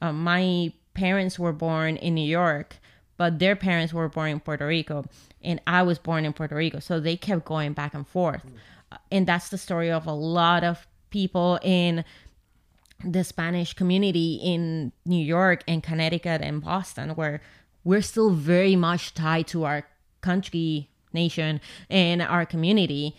Uh, 0.01 0.13
my 0.13 0.71
parents 0.93 1.37
were 1.37 1.53
born 1.53 1.97
in 1.97 2.15
New 2.15 2.27
York, 2.27 2.77
but 3.17 3.39
their 3.39 3.55
parents 3.55 3.93
were 3.93 4.07
born 4.07 4.31
in 4.31 4.39
Puerto 4.39 4.65
Rico, 4.65 5.05
and 5.41 5.61
I 5.67 5.83
was 5.83 5.99
born 5.99 6.25
in 6.25 6.33
Puerto 6.33 6.55
Rico, 6.55 6.79
so 6.79 6.99
they 6.99 7.17
kept 7.17 7.45
going 7.45 7.73
back 7.73 7.93
and 7.93 8.07
forth. 8.07 8.43
And 9.11 9.27
that's 9.27 9.49
the 9.49 9.57
story 9.57 9.91
of 9.91 10.07
a 10.07 10.13
lot 10.13 10.63
of 10.63 10.87
people 11.09 11.59
in 11.61 12.05
the 13.03 13.23
Spanish 13.23 13.73
community 13.73 14.39
in 14.43 14.91
New 15.05 15.23
York 15.23 15.63
and 15.67 15.81
Connecticut 15.81 16.41
and 16.41 16.61
Boston, 16.63 17.11
where 17.11 17.41
we're 17.83 18.01
still 18.01 18.31
very 18.31 18.75
much 18.75 19.13
tied 19.13 19.47
to 19.47 19.63
our 19.63 19.85
country, 20.21 20.89
nation, 21.13 21.61
and 21.89 22.21
our 22.21 22.45
community, 22.45 23.15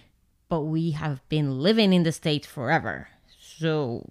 but 0.48 0.62
we 0.62 0.90
have 0.92 1.26
been 1.28 1.60
living 1.60 1.92
in 1.92 2.02
the 2.02 2.12
States 2.12 2.46
forever. 2.46 3.08
So 3.38 4.10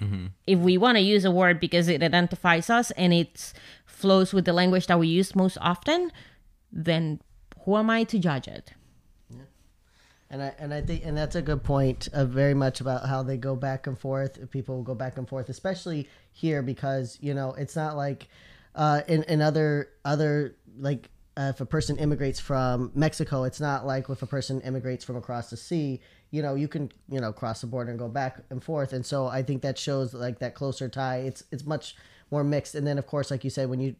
mm-hmm. 0.00 0.26
if 0.46 0.58
we 0.58 0.78
want 0.78 0.96
to 0.96 1.02
use 1.02 1.24
a 1.24 1.30
word 1.30 1.60
because 1.60 1.88
it 1.88 2.02
identifies 2.02 2.70
us 2.70 2.90
and 2.92 3.12
it 3.12 3.52
flows 3.84 4.32
with 4.32 4.44
the 4.44 4.52
language 4.52 4.86
that 4.86 4.98
we 4.98 5.08
use 5.08 5.34
most 5.34 5.58
often, 5.60 6.12
then 6.72 7.20
who 7.64 7.76
am 7.76 7.90
I 7.90 8.04
to 8.04 8.18
judge 8.18 8.48
it? 8.48 8.72
And 10.30 10.42
I 10.42 10.54
and 10.58 10.74
I 10.74 10.82
think 10.82 11.04
and 11.04 11.16
that's 11.16 11.36
a 11.36 11.42
good 11.42 11.64
point 11.64 12.08
of 12.12 12.28
very 12.28 12.54
much 12.54 12.80
about 12.80 13.06
how 13.06 13.22
they 13.22 13.38
go 13.38 13.56
back 13.56 13.86
and 13.86 13.98
forth. 13.98 14.50
People 14.50 14.76
will 14.76 14.82
go 14.82 14.94
back 14.94 15.16
and 15.16 15.26
forth, 15.26 15.48
especially 15.48 16.08
here 16.32 16.62
because 16.62 17.16
you 17.20 17.32
know 17.32 17.54
it's 17.54 17.74
not 17.74 17.96
like 17.96 18.28
uh, 18.74 19.00
in 19.08 19.22
in 19.24 19.40
other 19.40 19.88
other 20.04 20.56
like 20.78 21.08
uh, 21.38 21.52
if 21.54 21.60
a 21.60 21.66
person 21.66 21.96
immigrates 21.96 22.38
from 22.40 22.90
Mexico, 22.94 23.44
it's 23.44 23.60
not 23.60 23.86
like 23.86 24.10
if 24.10 24.20
a 24.22 24.26
person 24.26 24.60
immigrates 24.62 25.04
from 25.04 25.16
across 25.16 25.50
the 25.50 25.56
sea. 25.56 26.00
You 26.30 26.42
know, 26.42 26.54
you 26.54 26.68
can 26.68 26.92
you 27.08 27.20
know 27.20 27.32
cross 27.32 27.62
the 27.62 27.66
border 27.66 27.90
and 27.90 27.98
go 27.98 28.08
back 28.08 28.40
and 28.50 28.62
forth, 28.62 28.92
and 28.92 29.06
so 29.06 29.28
I 29.28 29.42
think 29.42 29.62
that 29.62 29.78
shows 29.78 30.12
like 30.12 30.40
that 30.40 30.54
closer 30.54 30.90
tie. 30.90 31.18
It's 31.18 31.42
it's 31.50 31.64
much 31.64 31.96
more 32.30 32.44
mixed, 32.44 32.74
and 32.74 32.86
then 32.86 32.98
of 32.98 33.06
course, 33.06 33.30
like 33.30 33.44
you 33.44 33.50
said, 33.50 33.70
when 33.70 33.80
you 33.80 33.96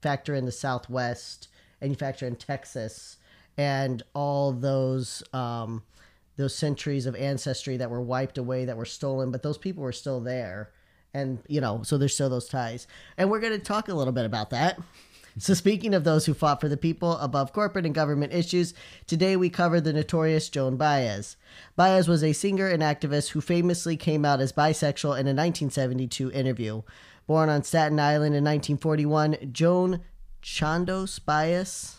factor 0.00 0.34
in 0.34 0.46
the 0.46 0.52
Southwest 0.52 1.48
and 1.80 1.90
you 1.90 1.96
factor 1.96 2.26
in 2.26 2.36
Texas 2.36 3.17
and 3.58 4.04
all 4.14 4.52
those 4.52 5.22
um, 5.34 5.82
those 6.36 6.54
centuries 6.54 7.04
of 7.04 7.16
ancestry 7.16 7.76
that 7.76 7.90
were 7.90 8.00
wiped 8.00 8.38
away, 8.38 8.64
that 8.64 8.76
were 8.76 8.86
stolen, 8.86 9.32
but 9.32 9.42
those 9.42 9.58
people 9.58 9.82
were 9.82 9.92
still 9.92 10.20
there, 10.20 10.70
and 11.12 11.40
you 11.48 11.60
know, 11.60 11.82
so 11.82 11.98
there's 11.98 12.14
still 12.14 12.30
those 12.30 12.48
ties, 12.48 12.86
and 13.18 13.30
we're 13.30 13.40
going 13.40 13.52
to 13.52 13.58
talk 13.58 13.88
a 13.88 13.94
little 13.94 14.12
bit 14.12 14.24
about 14.24 14.50
that. 14.50 14.78
So, 15.40 15.54
speaking 15.54 15.94
of 15.94 16.02
those 16.02 16.26
who 16.26 16.34
fought 16.34 16.60
for 16.60 16.68
the 16.68 16.76
people 16.76 17.16
above 17.18 17.52
corporate 17.52 17.86
and 17.86 17.94
government 17.94 18.32
issues, 18.32 18.74
today 19.06 19.36
we 19.36 19.50
cover 19.50 19.80
the 19.80 19.92
notorious 19.92 20.48
Joan 20.48 20.76
Baez. 20.76 21.36
Baez 21.76 22.08
was 22.08 22.24
a 22.24 22.32
singer 22.32 22.66
and 22.66 22.82
activist 22.82 23.30
who 23.30 23.40
famously 23.40 23.96
came 23.96 24.24
out 24.24 24.40
as 24.40 24.52
bisexual 24.52 25.12
in 25.12 25.26
a 25.26 25.34
1972 25.34 26.32
interview. 26.32 26.82
Born 27.28 27.48
on 27.50 27.62
Staten 27.62 28.00
Island 28.00 28.34
in 28.34 28.42
1941, 28.42 29.52
Joan 29.52 30.00
Chandos 30.42 31.24
Baez 31.24 31.97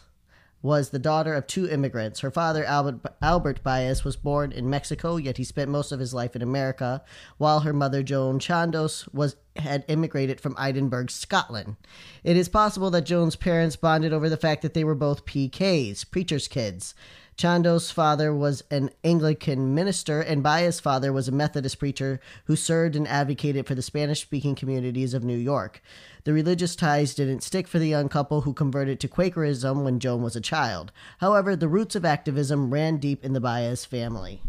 was 0.61 0.89
the 0.89 0.99
daughter 0.99 1.33
of 1.33 1.47
two 1.47 1.69
immigrants. 1.69 2.19
Her 2.19 2.31
father, 2.31 2.65
Albert, 2.65 2.99
Albert 3.21 3.63
Baez, 3.63 4.03
was 4.03 4.15
born 4.15 4.51
in 4.51 4.69
Mexico, 4.69 5.15
yet 5.17 5.37
he 5.37 5.43
spent 5.43 5.69
most 5.69 5.91
of 5.91 5.99
his 5.99 6.13
life 6.13 6.35
in 6.35 6.41
America, 6.41 7.03
while 7.37 7.61
her 7.61 7.73
mother, 7.73 8.03
Joan 8.03 8.39
Chandos, 8.39 9.11
was 9.13 9.35
had 9.55 9.83
immigrated 9.87 10.39
from 10.39 10.55
Edinburgh, 10.57 11.07
Scotland. 11.07 11.75
It 12.23 12.37
is 12.37 12.49
possible 12.49 12.89
that 12.91 13.05
Joan's 13.05 13.35
parents 13.35 13.75
bonded 13.75 14.13
over 14.13 14.29
the 14.29 14.37
fact 14.37 14.61
that 14.61 14.73
they 14.73 14.83
were 14.83 14.95
both 14.95 15.25
PKs, 15.25 16.09
preacher's 16.09 16.47
kids. 16.47 16.95
Chandos' 17.39 17.89
father 17.89 18.35
was 18.35 18.65
an 18.69 18.89
Anglican 19.01 19.73
minister, 19.73 20.19
and 20.19 20.43
Baez's 20.43 20.81
father 20.81 21.13
was 21.13 21.29
a 21.29 21.31
Methodist 21.31 21.79
preacher 21.79 22.19
who 22.47 22.57
served 22.57 22.97
and 22.97 23.07
advocated 23.07 23.65
for 23.65 23.75
the 23.75 23.81
Spanish 23.81 24.23
speaking 24.23 24.55
communities 24.55 25.13
of 25.13 25.23
New 25.23 25.37
York. 25.37 25.81
The 26.25 26.33
religious 26.33 26.75
ties 26.75 27.15
didn't 27.15 27.43
stick 27.43 27.65
for 27.65 27.79
the 27.79 27.87
young 27.87 28.09
couple 28.09 28.41
who 28.41 28.51
converted 28.51 28.99
to 28.99 29.07
Quakerism 29.07 29.85
when 29.85 30.01
Joan 30.01 30.21
was 30.21 30.35
a 30.35 30.41
child. 30.41 30.91
However, 31.19 31.55
the 31.55 31.69
roots 31.69 31.95
of 31.95 32.03
activism 32.03 32.71
ran 32.71 32.97
deep 32.97 33.23
in 33.23 33.31
the 33.31 33.39
Baez 33.39 33.85
family. 33.85 34.41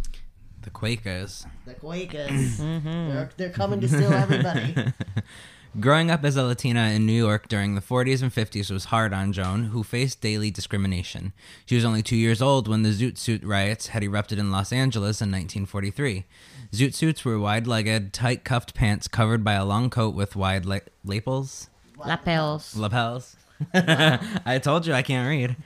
The 0.62 0.70
Quakers. 0.70 1.46
The 1.66 1.74
Quakers. 1.74 2.59
Mm-hmm. 2.59 3.09
they're, 3.09 3.31
they're 3.37 3.50
coming 3.50 3.81
to 3.83 3.88
steal 3.88 4.12
everybody. 4.12 4.74
Growing 5.78 6.11
up 6.11 6.24
as 6.24 6.37
a 6.37 6.42
Latina 6.42 6.88
in 6.88 7.06
New 7.06 7.12
York 7.12 7.46
during 7.46 7.76
the 7.76 7.80
40s 7.80 8.22
and 8.22 8.35
50s 8.35 8.72
was 8.72 8.87
hard 8.87 9.12
on 9.12 9.33
Joan, 9.33 9.66
who 9.66 9.85
faced 9.85 10.20
daily 10.20 10.50
discrimination. 10.50 11.33
She 11.64 11.76
was 11.76 11.85
only 11.85 12.02
two 12.02 12.16
years 12.16 12.42
old 12.42 12.66
when 12.66 12.83
the 12.83 12.88
Zoot 12.90 13.16
Suit 13.16 13.44
riots 13.44 13.88
had 13.88 14.02
erupted 14.02 14.40
in 14.40 14.50
Los 14.50 14.72
Angeles 14.72 15.20
in 15.20 15.28
1943. 15.28 16.24
Zoot 16.72 16.94
suits 16.94 17.24
were 17.24 17.38
wide 17.38 17.68
legged, 17.68 18.12
tight 18.12 18.42
cuffed 18.42 18.74
pants 18.74 19.06
covered 19.06 19.44
by 19.44 19.52
a 19.52 19.64
long 19.64 19.90
coat 19.90 20.12
with 20.12 20.35
wide 20.35 20.66
la- 20.66 20.80
lapels. 21.04 21.68
Lapels. 22.04 22.76
Lapels. 22.76 23.37
I 23.75 24.59
told 24.62 24.87
you 24.87 24.94
I 24.94 25.03
can't 25.03 25.29
read. 25.29 25.57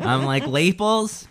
I'm 0.00 0.24
like 0.24 0.46
lapels. 0.46 1.28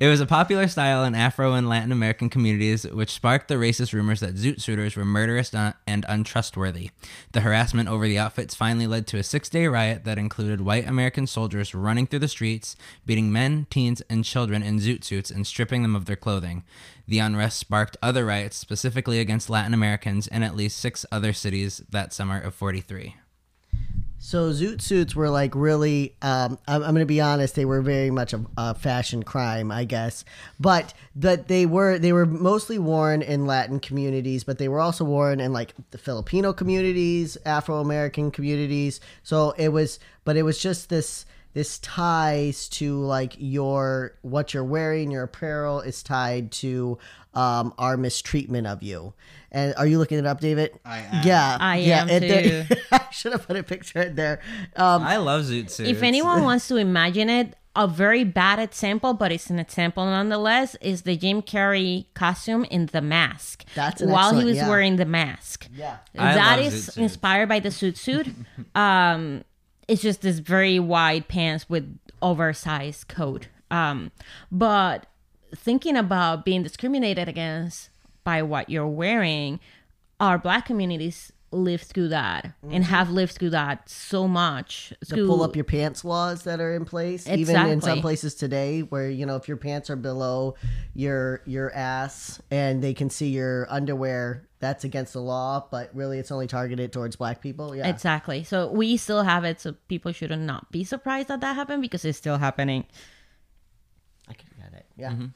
It 0.00 0.08
was 0.08 0.20
a 0.20 0.26
popular 0.26 0.68
style 0.68 1.04
in 1.04 1.14
Afro 1.14 1.54
and 1.54 1.68
Latin 1.68 1.92
American 1.92 2.28
communities, 2.28 2.84
which 2.84 3.10
sparked 3.10 3.48
the 3.48 3.54
racist 3.54 3.92
rumors 3.92 4.20
that 4.20 4.34
zoot 4.34 4.60
suiters 4.60 4.96
were 4.96 5.04
murderous 5.04 5.54
and 5.54 6.04
untrustworthy. 6.08 6.90
The 7.32 7.40
harassment 7.40 7.88
over 7.88 8.06
the 8.06 8.18
outfits 8.18 8.54
finally 8.54 8.86
led 8.86 9.06
to 9.08 9.18
a 9.18 9.22
six-day 9.22 9.66
riot 9.66 10.04
that 10.04 10.18
included 10.18 10.60
white 10.60 10.86
American 10.86 11.26
soldiers 11.26 11.74
running 11.74 12.06
through 12.06 12.20
the 12.20 12.28
streets, 12.28 12.76
beating 13.06 13.32
men, 13.32 13.66
teens, 13.70 14.02
and 14.10 14.24
children 14.24 14.62
in 14.62 14.78
zoot 14.78 15.04
suits 15.04 15.30
and 15.30 15.46
stripping 15.46 15.82
them 15.82 15.96
of 15.96 16.04
their 16.04 16.16
clothing. 16.16 16.62
The 17.08 17.18
unrest 17.20 17.58
sparked 17.58 17.96
other 18.02 18.24
riots, 18.26 18.56
specifically 18.56 19.18
against 19.18 19.50
Latin 19.50 19.74
Americans, 19.74 20.28
in 20.28 20.42
at 20.42 20.56
least 20.56 20.78
six 20.78 21.04
other 21.10 21.32
cities 21.32 21.82
that 21.90 22.12
summer 22.12 22.40
of 22.40 22.54
'43. 22.54 23.16
So 24.24 24.52
zoot 24.52 24.80
suits 24.80 25.16
were 25.16 25.28
like 25.28 25.52
really. 25.52 26.14
Um, 26.22 26.56
I'm, 26.68 26.84
I'm 26.84 26.94
going 26.94 27.00
to 27.00 27.06
be 27.06 27.20
honest; 27.20 27.56
they 27.56 27.64
were 27.64 27.82
very 27.82 28.12
much 28.12 28.32
a, 28.32 28.46
a 28.56 28.72
fashion 28.72 29.24
crime, 29.24 29.72
I 29.72 29.82
guess. 29.82 30.24
But 30.60 30.94
but 31.16 31.48
they 31.48 31.66
were 31.66 31.98
they 31.98 32.12
were 32.12 32.24
mostly 32.24 32.78
worn 32.78 33.20
in 33.20 33.46
Latin 33.46 33.80
communities, 33.80 34.44
but 34.44 34.58
they 34.58 34.68
were 34.68 34.78
also 34.78 35.04
worn 35.04 35.40
in 35.40 35.52
like 35.52 35.74
the 35.90 35.98
Filipino 35.98 36.52
communities, 36.52 37.36
Afro 37.44 37.80
American 37.80 38.30
communities. 38.30 39.00
So 39.24 39.56
it 39.58 39.70
was, 39.70 39.98
but 40.24 40.36
it 40.36 40.44
was 40.44 40.56
just 40.56 40.88
this 40.88 41.26
this 41.54 41.78
ties 41.78 42.68
to 42.70 42.98
like 42.98 43.34
your 43.38 44.16
what 44.22 44.54
you're 44.54 44.64
wearing, 44.64 45.10
your 45.10 45.24
apparel 45.24 45.80
is 45.80 46.02
tied 46.02 46.50
to 46.52 46.98
um, 47.34 47.74
our 47.78 47.96
mistreatment 47.96 48.66
of 48.66 48.82
you. 48.82 49.14
And 49.50 49.74
are 49.76 49.86
you 49.86 49.98
looking 49.98 50.18
it 50.18 50.26
up, 50.26 50.40
David? 50.40 50.78
I 50.84 50.98
am. 51.00 51.26
Yeah, 51.26 51.56
I 51.60 51.76
yeah, 51.78 52.02
am 52.02 52.08
it- 52.08 52.20
there- 52.20 52.64
too. 52.64 52.74
I 52.92 53.06
should 53.10 53.32
have 53.32 53.46
put 53.46 53.56
a 53.56 53.62
picture 53.62 54.02
in 54.02 54.14
there. 54.14 54.40
Um, 54.76 55.02
I 55.02 55.18
love 55.18 55.42
zoot 55.42 55.70
suits. 55.70 55.80
If 55.80 56.02
anyone 56.02 56.42
wants 56.42 56.68
to 56.68 56.76
imagine 56.76 57.28
it, 57.28 57.54
a 57.74 57.86
very 57.86 58.24
bad 58.24 58.58
example, 58.58 59.14
but 59.14 59.32
it's 59.32 59.48
an 59.48 59.58
example 59.58 60.04
nonetheless, 60.04 60.76
is 60.80 61.02
the 61.02 61.16
Jim 61.16 61.40
Carrey 61.42 62.06
costume 62.14 62.64
in 62.64 62.86
The 62.86 63.00
Mask. 63.00 63.64
That's 63.74 64.02
an 64.02 64.10
while 64.10 64.34
he 64.34 64.44
was 64.44 64.56
yeah. 64.56 64.68
wearing 64.68 64.96
the 64.96 65.06
mask. 65.06 65.68
Yeah. 65.74 65.98
I 66.16 66.34
that 66.34 66.56
love 66.56 66.66
is 66.66 66.74
zoot 66.74 66.84
suits. 66.84 66.96
inspired 66.98 67.48
by 67.48 67.60
the 67.60 67.70
suit 67.70 67.96
suit. 67.96 68.28
um, 68.74 69.42
it's 69.88 70.02
just 70.02 70.22
this 70.22 70.38
very 70.38 70.78
wide 70.78 71.28
pants 71.28 71.68
with 71.68 71.98
oversized 72.20 73.08
coat. 73.08 73.48
Um, 73.70 74.12
but 74.50 75.06
thinking 75.54 75.96
about 75.96 76.44
being 76.44 76.62
discriminated 76.62 77.28
against 77.28 77.90
by 78.24 78.42
what 78.42 78.70
you're 78.70 78.86
wearing, 78.86 79.60
our 80.20 80.38
black 80.38 80.66
communities 80.66 81.32
live 81.52 81.82
through 81.82 82.08
that 82.08 82.52
and 82.62 82.72
mm-hmm. 82.72 82.82
have 82.82 83.10
lived 83.10 83.32
through 83.32 83.50
that 83.50 83.88
so 83.88 84.28
much. 84.28 84.92
the 85.08 85.16
pull 85.16 85.42
up 85.42 85.56
your 85.56 85.64
pants 85.64 86.04
laws 86.04 86.44
that 86.44 86.60
are 86.60 86.74
in 86.74 86.84
place 86.84 87.28
even 87.28 87.56
in 87.66 87.80
some 87.80 88.00
places 88.00 88.34
today 88.34 88.80
where 88.80 89.10
you 89.10 89.26
know 89.26 89.36
if 89.36 89.48
your 89.48 89.56
pants 89.56 89.90
are 89.90 89.96
below 89.96 90.54
your 90.94 91.42
your 91.44 91.72
ass 91.74 92.40
and 92.50 92.82
they 92.82 92.94
can 92.94 93.10
see 93.10 93.28
your 93.28 93.66
underwear 93.68 94.46
that's 94.60 94.84
against 94.84 95.12
the 95.12 95.20
law 95.20 95.66
but 95.70 95.90
really 95.92 96.18
it's 96.20 96.30
only 96.30 96.46
targeted 96.46 96.92
towards 96.92 97.16
black 97.16 97.40
people 97.40 97.74
yeah 97.74 97.88
Exactly. 97.92 98.42
So 98.42 98.70
we 98.70 98.96
still 98.96 99.22
have 99.22 99.44
it. 99.44 99.60
So 99.60 99.74
people 99.86 100.12
should 100.12 100.30
not 100.30 100.52
not 100.52 100.70
be 100.70 100.84
surprised 100.84 101.28
that 101.28 101.40
that 101.40 101.54
happened 101.56 101.82
because 101.82 102.04
it's 102.04 102.18
still 102.18 102.38
happening. 102.38 102.84
i 104.28 104.34
can 104.34 104.48
get 104.58 104.72
it 104.78 104.86
yeah 104.96 105.10
mm-hmm. 105.10 105.26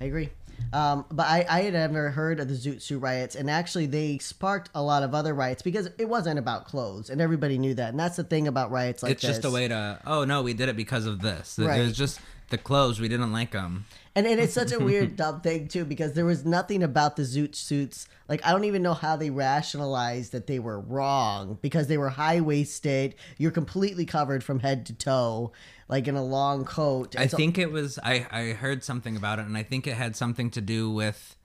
i 0.00 0.04
agree 0.04 0.30
um, 0.72 1.04
but 1.10 1.26
I, 1.26 1.44
I 1.48 1.62
had 1.62 1.72
never 1.74 2.10
heard 2.10 2.40
of 2.40 2.48
the 2.48 2.54
Zoot 2.54 2.80
Suit 2.82 2.98
riots, 3.00 3.34
and 3.34 3.50
actually 3.50 3.86
they 3.86 4.18
sparked 4.18 4.70
a 4.74 4.82
lot 4.82 5.02
of 5.02 5.14
other 5.14 5.34
riots 5.34 5.62
because 5.62 5.88
it 5.98 6.08
wasn't 6.08 6.38
about 6.38 6.66
clothes, 6.66 7.10
and 7.10 7.20
everybody 7.20 7.58
knew 7.58 7.74
that. 7.74 7.90
And 7.90 7.98
that's 8.00 8.16
the 8.16 8.24
thing 8.24 8.46
about 8.48 8.70
riots 8.70 9.02
like 9.02 9.12
it's 9.12 9.22
just 9.22 9.44
a 9.44 9.50
way 9.50 9.68
to. 9.68 9.98
Oh 10.06 10.24
no, 10.24 10.42
we 10.42 10.54
did 10.54 10.68
it 10.68 10.76
because 10.76 11.06
of 11.06 11.20
this. 11.20 11.58
It 11.58 11.66
Right. 11.66 11.80
was 11.80 11.96
just 11.96 12.20
the 12.50 12.58
clothes. 12.58 13.00
We 13.00 13.08
didn't 13.08 13.32
like 13.32 13.52
them. 13.52 13.86
And, 14.14 14.26
and 14.26 14.40
it's 14.40 14.52
such 14.52 14.72
a 14.72 14.78
weird 14.78 15.16
dumb 15.16 15.40
thing 15.40 15.68
too 15.68 15.84
because 15.84 16.12
there 16.12 16.24
was 16.24 16.44
nothing 16.44 16.82
about 16.82 17.16
the 17.16 17.22
zoot 17.22 17.54
suits. 17.54 18.06
Like 18.28 18.44
I 18.44 18.50
don't 18.52 18.64
even 18.64 18.82
know 18.82 18.94
how 18.94 19.16
they 19.16 19.30
rationalized 19.30 20.32
that 20.32 20.46
they 20.46 20.58
were 20.58 20.80
wrong 20.80 21.58
because 21.62 21.86
they 21.86 21.96
were 21.98 22.10
high 22.10 22.40
waisted. 22.40 23.14
You're 23.38 23.50
completely 23.50 24.04
covered 24.04 24.44
from 24.44 24.60
head 24.60 24.84
to 24.86 24.92
toe, 24.92 25.52
like 25.88 26.06
in 26.08 26.16
a 26.16 26.24
long 26.24 26.64
coat. 26.64 27.16
I 27.18 27.26
so- 27.26 27.36
think 27.36 27.56
it 27.58 27.72
was. 27.72 27.98
I 28.02 28.26
I 28.30 28.52
heard 28.52 28.84
something 28.84 29.16
about 29.16 29.38
it, 29.38 29.46
and 29.46 29.56
I 29.56 29.62
think 29.62 29.86
it 29.86 29.94
had 29.94 30.16
something 30.16 30.50
to 30.50 30.60
do 30.60 30.90
with 30.90 31.36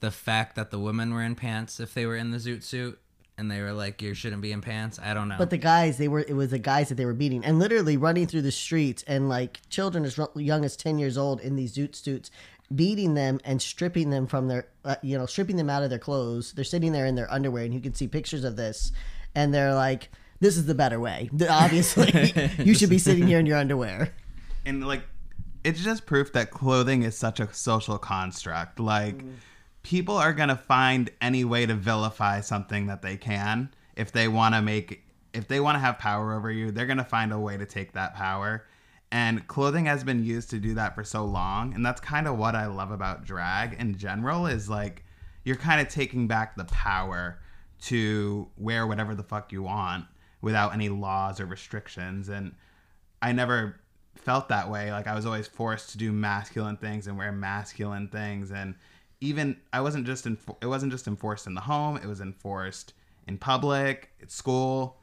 the 0.00 0.10
fact 0.10 0.54
that 0.56 0.70
the 0.70 0.78
women 0.78 1.14
were 1.14 1.22
in 1.22 1.34
pants 1.34 1.80
if 1.80 1.94
they 1.94 2.04
were 2.04 2.16
in 2.16 2.30
the 2.30 2.38
zoot 2.38 2.62
suit, 2.62 2.98
and 3.36 3.50
they 3.50 3.60
were 3.60 3.72
like, 3.72 4.00
"You 4.00 4.14
shouldn't 4.14 4.42
be 4.42 4.52
in 4.52 4.60
pants." 4.60 4.98
I 5.02 5.14
don't 5.14 5.28
know. 5.28 5.36
But 5.38 5.50
the 5.50 5.58
guys, 5.58 5.98
they 5.98 6.08
were 6.08 6.20
it 6.20 6.34
was 6.34 6.50
the 6.50 6.58
guys 6.58 6.88
that 6.88 6.96
they 6.96 7.04
were 7.04 7.14
beating 7.14 7.44
and 7.44 7.58
literally 7.58 7.96
running 7.96 8.26
through 8.26 8.42
the 8.42 8.52
streets 8.52 9.02
and 9.06 9.28
like 9.28 9.60
children 9.70 10.04
as 10.04 10.18
young 10.36 10.64
as 10.64 10.76
ten 10.76 10.98
years 10.98 11.18
old 11.18 11.40
in 11.40 11.56
these 11.56 11.74
zoot 11.74 11.94
suits, 11.94 12.30
beating 12.74 13.14
them 13.14 13.40
and 13.44 13.60
stripping 13.60 14.10
them 14.10 14.26
from 14.26 14.48
their 14.48 14.66
uh, 14.84 14.96
you 15.02 15.18
know 15.18 15.26
stripping 15.26 15.56
them 15.56 15.70
out 15.70 15.82
of 15.82 15.90
their 15.90 15.98
clothes. 15.98 16.52
They're 16.52 16.64
sitting 16.64 16.92
there 16.92 17.06
in 17.06 17.14
their 17.14 17.30
underwear 17.32 17.64
and 17.64 17.74
you 17.74 17.80
can 17.80 17.94
see 17.94 18.06
pictures 18.06 18.44
of 18.44 18.56
this, 18.56 18.92
and 19.34 19.52
they're 19.52 19.74
like, 19.74 20.10
"This 20.40 20.56
is 20.56 20.66
the 20.66 20.74
better 20.74 21.00
way." 21.00 21.28
Obviously, 21.48 22.50
you 22.58 22.74
should 22.74 22.90
be 22.90 22.98
sitting 22.98 23.26
here 23.26 23.38
in 23.38 23.46
your 23.46 23.58
underwear. 23.58 24.14
and 24.64 24.86
like 24.86 25.02
it's 25.64 25.82
just 25.82 26.04
proof 26.06 26.32
that 26.34 26.50
clothing 26.50 27.02
is 27.02 27.16
such 27.16 27.40
a 27.40 27.52
social 27.52 27.96
construct 27.98 28.78
like 28.78 29.22
people 29.84 30.16
are 30.16 30.32
going 30.32 30.48
to 30.48 30.56
find 30.56 31.10
any 31.20 31.44
way 31.44 31.64
to 31.64 31.74
vilify 31.74 32.40
something 32.40 32.88
that 32.88 33.02
they 33.02 33.16
can 33.16 33.72
if 33.96 34.10
they 34.10 34.26
want 34.26 34.54
to 34.54 34.60
make 34.60 35.04
if 35.32 35.46
they 35.46 35.60
want 35.60 35.76
to 35.76 35.78
have 35.78 35.98
power 35.98 36.34
over 36.34 36.50
you 36.50 36.72
they're 36.72 36.86
going 36.86 36.98
to 36.98 37.04
find 37.04 37.32
a 37.32 37.38
way 37.38 37.56
to 37.56 37.64
take 37.64 37.92
that 37.92 38.14
power 38.14 38.66
and 39.12 39.46
clothing 39.46 39.84
has 39.84 40.02
been 40.02 40.24
used 40.24 40.50
to 40.50 40.58
do 40.58 40.74
that 40.74 40.94
for 40.96 41.04
so 41.04 41.24
long 41.24 41.72
and 41.74 41.86
that's 41.86 42.00
kind 42.00 42.26
of 42.26 42.36
what 42.36 42.56
i 42.56 42.66
love 42.66 42.90
about 42.90 43.24
drag 43.24 43.74
in 43.74 43.96
general 43.96 44.46
is 44.46 44.68
like 44.68 45.04
you're 45.44 45.54
kind 45.54 45.80
of 45.80 45.88
taking 45.88 46.26
back 46.26 46.56
the 46.56 46.64
power 46.64 47.38
to 47.80 48.48
wear 48.56 48.86
whatever 48.86 49.14
the 49.14 49.22
fuck 49.22 49.52
you 49.52 49.62
want 49.62 50.06
without 50.40 50.74
any 50.74 50.88
laws 50.88 51.38
or 51.38 51.46
restrictions 51.46 52.28
and 52.28 52.52
I 53.24 53.32
never 53.32 53.80
felt 54.16 54.50
that 54.50 54.70
way. 54.70 54.92
Like 54.92 55.06
I 55.06 55.14
was 55.14 55.24
always 55.24 55.46
forced 55.46 55.90
to 55.90 55.98
do 55.98 56.12
masculine 56.12 56.76
things 56.76 57.06
and 57.06 57.16
wear 57.16 57.32
masculine 57.32 58.08
things, 58.08 58.50
and 58.50 58.74
even 59.20 59.56
I 59.72 59.80
wasn't 59.80 60.06
just 60.06 60.26
in. 60.26 60.38
It 60.60 60.66
wasn't 60.66 60.92
just 60.92 61.06
enforced 61.06 61.46
in 61.46 61.54
the 61.54 61.60
home. 61.60 61.96
It 61.96 62.06
was 62.06 62.20
enforced 62.20 62.94
in 63.26 63.38
public, 63.38 64.10
at 64.22 64.30
school, 64.30 64.98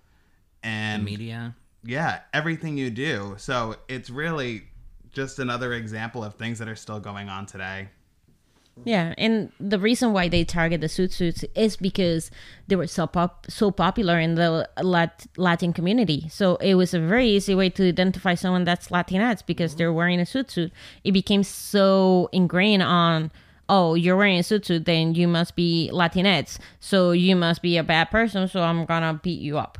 and 0.63 1.03
media. 1.03 1.55
yeah, 1.83 2.19
everything 2.33 2.77
you 2.77 2.89
do. 2.89 3.35
So 3.37 3.75
it's 3.87 4.09
really 4.09 4.63
just 5.11 5.39
another 5.39 5.73
example 5.73 6.23
of 6.23 6.35
things 6.35 6.59
that 6.59 6.67
are 6.67 6.75
still 6.75 6.99
going 6.99 7.29
on 7.29 7.45
today. 7.45 7.89
Yeah, 8.85 9.13
and 9.17 9.51
the 9.59 9.77
reason 9.77 10.13
why 10.13 10.27
they 10.29 10.43
target 10.43 10.81
the 10.81 10.87
suit 10.87 11.11
suits 11.11 11.43
is 11.55 11.75
because 11.75 12.31
they 12.67 12.75
were 12.75 12.87
so 12.87 13.05
pop 13.05 13.45
so 13.49 13.69
popular 13.69 14.17
in 14.19 14.35
the 14.35 14.67
Lat- 14.81 15.27
Latin 15.37 15.73
community. 15.73 16.27
So 16.29 16.55
it 16.55 16.75
was 16.75 16.93
a 16.93 16.99
very 16.99 17.27
easy 17.27 17.53
way 17.53 17.69
to 17.71 17.87
identify 17.87 18.33
someone 18.33 18.63
that's 18.63 18.87
Latinx 18.87 19.45
because 19.45 19.71
mm-hmm. 19.71 19.77
they're 19.77 19.93
wearing 19.93 20.19
a 20.19 20.25
suit 20.25 20.49
suit. 20.49 20.71
It 21.03 21.11
became 21.11 21.43
so 21.43 22.29
ingrained 22.31 22.81
on 22.81 23.31
oh, 23.71 23.95
you're 23.95 24.17
wearing 24.17 24.37
a 24.37 24.43
suit 24.43 24.65
suit, 24.65 24.83
then 24.85 25.15
you 25.15 25.27
must 25.27 25.55
be 25.55 25.89
Latinx. 25.93 26.59
So 26.81 27.11
you 27.11 27.37
must 27.37 27.61
be 27.61 27.77
a 27.77 27.83
bad 27.83 28.11
person, 28.11 28.47
so 28.47 28.61
I'm 28.61 28.85
gonna 28.85 29.19
beat 29.23 29.39
you 29.39 29.57
up. 29.57 29.79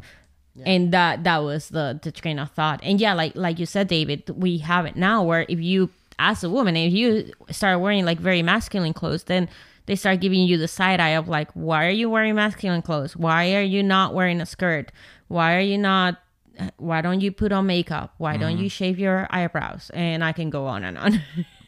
And 0.65 0.91
that 0.93 1.23
that 1.23 1.39
was 1.39 1.69
the 1.69 1.99
the 2.01 2.11
train 2.11 2.39
of 2.39 2.51
thought. 2.51 2.79
And 2.83 2.99
yeah, 2.99 3.13
like 3.13 3.35
like 3.35 3.59
you 3.59 3.65
said, 3.65 3.87
David, 3.87 4.29
we 4.29 4.59
have 4.59 4.85
it 4.85 4.95
now 4.95 5.23
where 5.23 5.45
if 5.47 5.59
you 5.59 5.89
as 6.19 6.43
a 6.43 6.49
woman, 6.49 6.75
if 6.77 6.93
you 6.93 7.31
start 7.49 7.79
wearing 7.81 8.05
like 8.05 8.19
very 8.19 8.41
masculine 8.41 8.93
clothes, 8.93 9.23
then 9.25 9.49
they 9.87 9.95
start 9.95 10.21
giving 10.21 10.41
you 10.41 10.57
the 10.57 10.67
side 10.67 10.99
eye 10.99 11.09
of 11.09 11.27
like, 11.27 11.49
why 11.53 11.85
are 11.87 11.91
you 11.91 12.09
wearing 12.09 12.35
masculine 12.35 12.81
clothes? 12.81 13.15
Why 13.15 13.55
are 13.55 13.61
you 13.63 13.81
not 13.81 14.13
wearing 14.13 14.39
a 14.39 14.45
skirt? 14.45 14.91
Why 15.27 15.55
are 15.55 15.61
you 15.61 15.77
not? 15.77 16.21
Why 16.77 17.01
don't 17.01 17.21
you 17.21 17.31
put 17.31 17.51
on 17.51 17.65
makeup? 17.65 18.13
Why 18.17 18.37
don't 18.37 18.53
mm-hmm. 18.53 18.63
you 18.63 18.69
shave 18.69 18.99
your 18.99 19.27
eyebrows? 19.31 19.89
And 19.93 20.23
I 20.23 20.31
can 20.31 20.49
go 20.49 20.67
on 20.67 20.83
and 20.83 20.97
on. 20.97 21.21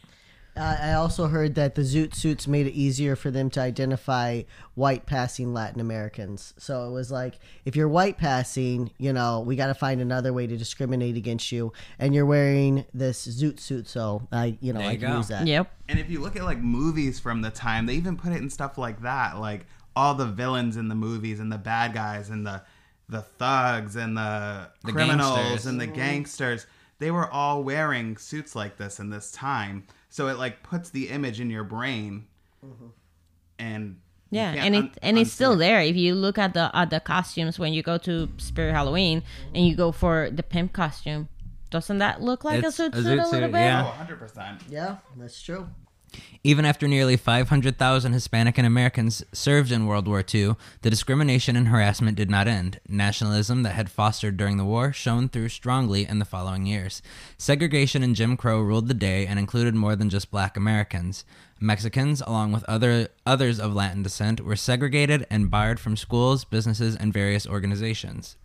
Uh, 0.56 0.78
I 0.82 0.93
also 0.93 1.28
heard 1.28 1.56
that 1.56 1.74
the 1.76 1.82
zoot 1.82 2.14
suits 2.14 2.47
made 2.47 2.68
it 2.68 2.74
easier 2.74 3.16
for 3.16 3.32
them 3.32 3.49
to 3.51 3.60
identify 3.60 4.43
white 4.76 5.06
passing 5.08 5.51
Latin 5.54 5.82
Americans. 5.82 6.54
So 6.58 6.88
it 6.88 6.91
was 6.91 7.12
like, 7.12 7.39
if 7.66 7.76
you're 7.76 7.88
white 7.88 8.20
passing, 8.20 8.91
you 8.99 9.14
know, 9.14 9.39
we 9.39 9.56
got 9.56 9.68
to 9.68 9.74
find 9.74 9.99
another 9.99 10.32
way 10.32 10.45
to 10.45 10.56
discriminate 10.56 11.18
against 11.18 11.51
you. 11.51 11.74
And 11.97 12.14
you're 12.14 12.26
wearing 12.28 12.86
this 12.93 13.28
zoot 13.28 13.60
suit, 13.60 13.88
so 13.88 14.28
I, 14.32 14.58
you 14.62 14.74
know, 14.74 14.80
There 14.80 14.89
I 14.89 14.95
can 14.97 15.10
go. 15.12 15.18
use 15.18 15.28
that. 15.30 15.47
yep. 15.47 15.72
And 15.89 15.97
if 15.97 16.10
you 16.10 16.20
look 16.22 16.36
at 16.36 16.43
like 16.43 16.60
movies 16.60 17.20
from 17.20 17.41
the 17.41 17.49
time, 17.49 17.88
they 17.88 17.95
even 17.95 18.16
put 18.16 18.32
it 18.32 18.38
in 18.38 18.49
stuff 18.49 18.78
like 18.78 19.01
that, 19.01 19.39
like 19.39 19.66
all 19.95 20.14
the 20.14 20.26
villains 20.28 20.78
in 20.78 20.88
the 20.88 20.95
movies 20.95 21.39
and 21.39 21.51
the 21.51 21.58
bad 21.58 21.93
guys 21.93 22.30
and 22.30 22.45
the 22.45 22.62
the 23.10 23.22
thugs 23.22 23.95
and 23.95 24.16
the, 24.18 24.70
The 24.86 24.91
criminals 24.91 25.36
gangsters. 25.36 25.66
and 25.66 25.80
the 25.82 25.88
gangsters. 25.88 26.66
They 26.99 27.12
were 27.12 27.30
all 27.30 27.62
wearing 27.64 28.18
suits 28.18 28.56
like 28.56 28.78
this 28.78 28.97
in 28.99 29.10
this 29.10 29.30
time, 29.32 29.84
so 30.14 30.28
it 30.28 30.38
like 30.38 30.61
puts 30.61 30.91
the 30.91 31.09
image 31.09 31.41
in 31.41 31.49
your 31.49 31.64
brain. 31.64 32.28
Mm-hmm. 32.64 32.88
And 33.57 33.97
Yeah, 34.30 34.51
and 34.51 34.76
it 34.76 34.78
un- 34.78 34.91
and 35.01 35.18
it's 35.18 35.32
unsee 35.32 35.34
still 35.34 35.55
there. 35.57 35.82
If 35.82 35.95
you 35.95 36.14
look 36.14 36.38
at 36.38 36.53
the 36.53 36.70
at 36.76 36.91
the 36.91 36.99
costumes 36.99 37.57
when 37.57 37.74
you 37.74 37.82
go 37.82 37.97
to 37.97 38.30
Spirit 38.38 38.74
Halloween 38.74 39.24
and 39.55 39.66
you 39.68 39.76
go 39.76 39.91
for 39.91 40.30
the 40.30 40.43
pimp 40.43 40.72
costume, 40.74 41.30
doesn't 41.72 41.97
that 41.97 42.22
look 42.22 42.43
like 42.43 42.59
It's 42.64 42.68
a 42.68 42.72
suit 42.84 42.93
a 42.93 42.97
suit 42.97 43.05
zoot 43.05 43.11
a 43.14 43.16
little 43.16 43.32
suit, 43.32 43.51
bit? 43.51 43.59
yeah. 43.59 43.91
Oh, 43.99 44.05
100%. 44.05 44.61
Yeah, 44.70 44.97
that's 45.18 45.41
true. 45.41 45.68
Even 46.45 46.66
after 46.66 46.89
nearly 46.89 47.16
500,000 47.16 48.11
Hispanic 48.11 48.57
and 48.57 48.68
Americans 48.68 49.24
served 49.32 49.72
in 49.72 49.86
World 49.86 50.07
War 50.07 50.20
II, 50.22 50.55
the 50.82 50.89
discrimination 50.89 51.55
and 51.55 51.70
harassment 51.70 52.18
did 52.18 52.30
not 52.30 52.49
end. 52.49 52.82
Nationalism 52.88 53.64
that 53.64 53.76
had 53.76 53.89
fostered 53.89 54.36
during 54.36 54.57
the 54.57 54.66
war 54.66 54.91
shone 54.91 55.30
through 55.30 55.47
strongly 55.49 56.05
in 56.05 56.20
the 56.20 56.26
following 56.26 56.66
years. 56.66 57.01
Segregation 57.38 58.03
and 58.03 58.16
Jim 58.16 58.36
Crow 58.36 58.59
ruled 58.61 58.89
the 58.89 58.93
day 58.93 59.26
and 59.26 59.39
included 59.39 59.74
more 59.74 59.95
than 59.95 60.09
just 60.09 60.32
black 60.32 60.57
Americans. 60.57 61.24
Mexicans, 61.61 62.22
along 62.22 62.51
with 62.51 62.66
other 62.66 63.07
others 63.26 63.57
of 63.57 63.74
Latin 63.74 64.03
descent, 64.03 64.41
were 64.41 64.57
segregated 64.57 65.26
and 65.30 65.49
barred 65.49 65.80
from 65.80 65.95
schools, 65.95 66.43
businesses, 66.43 66.93
and 66.95 67.14
various 67.14 67.47
organizations. 67.47 68.36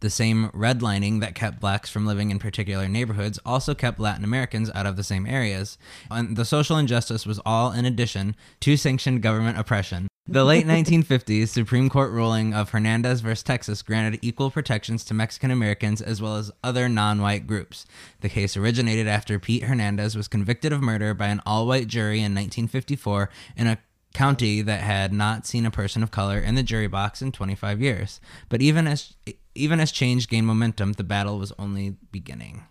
The 0.00 0.10
same 0.10 0.48
redlining 0.50 1.20
that 1.20 1.34
kept 1.34 1.60
blacks 1.60 1.90
from 1.90 2.06
living 2.06 2.30
in 2.30 2.38
particular 2.38 2.88
neighborhoods 2.88 3.38
also 3.44 3.74
kept 3.74 4.00
Latin 4.00 4.24
Americans 4.24 4.70
out 4.74 4.86
of 4.86 4.96
the 4.96 5.04
same 5.04 5.26
areas. 5.26 5.78
And 6.10 6.36
the 6.36 6.44
social 6.44 6.78
injustice 6.78 7.26
was 7.26 7.40
all 7.44 7.72
in 7.72 7.84
addition 7.84 8.34
to 8.60 8.76
sanctioned 8.76 9.22
government 9.22 9.58
oppression. 9.58 10.08
The 10.26 10.44
late 10.44 10.66
1950s 10.66 11.48
Supreme 11.48 11.90
Court 11.90 12.12
ruling 12.12 12.54
of 12.54 12.70
Hernandez 12.70 13.20
versus 13.20 13.42
Texas 13.42 13.82
granted 13.82 14.20
equal 14.22 14.50
protections 14.50 15.04
to 15.04 15.14
Mexican 15.14 15.50
Americans 15.50 16.00
as 16.00 16.22
well 16.22 16.36
as 16.36 16.52
other 16.62 16.88
non 16.88 17.20
white 17.20 17.46
groups. 17.46 17.84
The 18.20 18.28
case 18.28 18.56
originated 18.56 19.06
after 19.06 19.38
Pete 19.38 19.64
Hernandez 19.64 20.16
was 20.16 20.28
convicted 20.28 20.72
of 20.72 20.82
murder 20.82 21.14
by 21.14 21.26
an 21.26 21.42
all 21.44 21.66
white 21.66 21.88
jury 21.88 22.18
in 22.18 22.32
1954 22.34 23.28
in 23.56 23.66
a 23.66 23.78
county 24.14 24.62
that 24.62 24.80
had 24.80 25.12
not 25.12 25.46
seen 25.46 25.64
a 25.66 25.70
person 25.70 26.02
of 26.02 26.10
color 26.10 26.38
in 26.38 26.54
the 26.54 26.62
jury 26.62 26.88
box 26.88 27.22
in 27.22 27.32
25 27.32 27.80
years. 27.80 28.20
But 28.48 28.62
even 28.62 28.86
as 28.86 29.14
even 29.54 29.80
as 29.80 29.92
change 29.92 30.28
gained 30.28 30.46
momentum, 30.46 30.94
the 30.94 31.04
battle 31.04 31.38
was 31.38 31.52
only 31.58 31.96
beginning. 32.12 32.64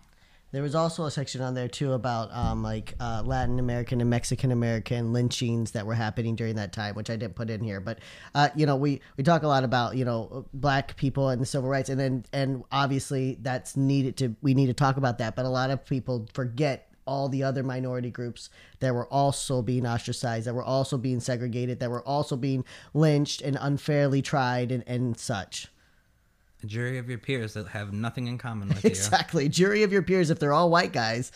There 0.52 0.62
was 0.62 0.74
also 0.74 1.04
a 1.04 1.10
section 1.12 1.42
on 1.42 1.54
there 1.54 1.68
too 1.68 1.92
about 1.92 2.32
um, 2.32 2.62
like 2.64 2.94
uh, 2.98 3.22
Latin 3.24 3.60
American 3.60 4.00
and 4.00 4.10
Mexican 4.10 4.50
American 4.50 5.12
lynchings 5.12 5.70
that 5.72 5.86
were 5.86 5.94
happening 5.94 6.34
during 6.34 6.56
that 6.56 6.72
time, 6.72 6.96
which 6.96 7.08
I 7.08 7.14
didn't 7.14 7.36
put 7.36 7.50
in 7.50 7.62
here. 7.62 7.80
But 7.80 8.00
uh, 8.34 8.48
you 8.56 8.66
know, 8.66 8.74
we 8.74 9.00
we 9.16 9.22
talk 9.22 9.44
a 9.44 9.48
lot 9.48 9.62
about 9.62 9.96
you 9.96 10.04
know 10.04 10.46
black 10.52 10.96
people 10.96 11.28
and 11.28 11.40
the 11.40 11.46
civil 11.46 11.68
rights, 11.68 11.88
and 11.88 12.00
then 12.00 12.24
and 12.32 12.64
obviously 12.72 13.38
that's 13.42 13.76
needed 13.76 14.16
to 14.18 14.34
we 14.42 14.54
need 14.54 14.66
to 14.66 14.74
talk 14.74 14.96
about 14.96 15.18
that. 15.18 15.36
But 15.36 15.44
a 15.44 15.48
lot 15.48 15.70
of 15.70 15.84
people 15.84 16.26
forget 16.34 16.89
all 17.10 17.28
the 17.28 17.42
other 17.42 17.64
minority 17.64 18.08
groups 18.08 18.48
that 18.78 18.94
were 18.94 19.06
also 19.06 19.60
being 19.60 19.84
ostracized, 19.84 20.46
that 20.46 20.54
were 20.54 20.62
also 20.62 20.96
being 20.96 21.18
segregated, 21.18 21.80
that 21.80 21.90
were 21.90 22.06
also 22.06 22.36
being 22.36 22.64
lynched 22.94 23.42
and 23.42 23.58
unfairly 23.60 24.22
tried 24.22 24.70
and, 24.70 24.84
and 24.86 25.18
such. 25.18 25.66
A 26.62 26.66
jury 26.66 26.98
of 26.98 27.08
your 27.08 27.18
peers 27.18 27.54
that 27.54 27.66
have 27.68 27.92
nothing 27.92 28.28
in 28.28 28.38
common 28.38 28.68
with 28.68 28.84
you. 28.84 28.88
Exactly. 28.88 29.48
Jury 29.48 29.82
of 29.82 29.92
your 29.92 30.02
peers 30.02 30.30
if 30.30 30.38
they're 30.38 30.52
all 30.52 30.70
white 30.70 30.92
guys. 30.92 31.32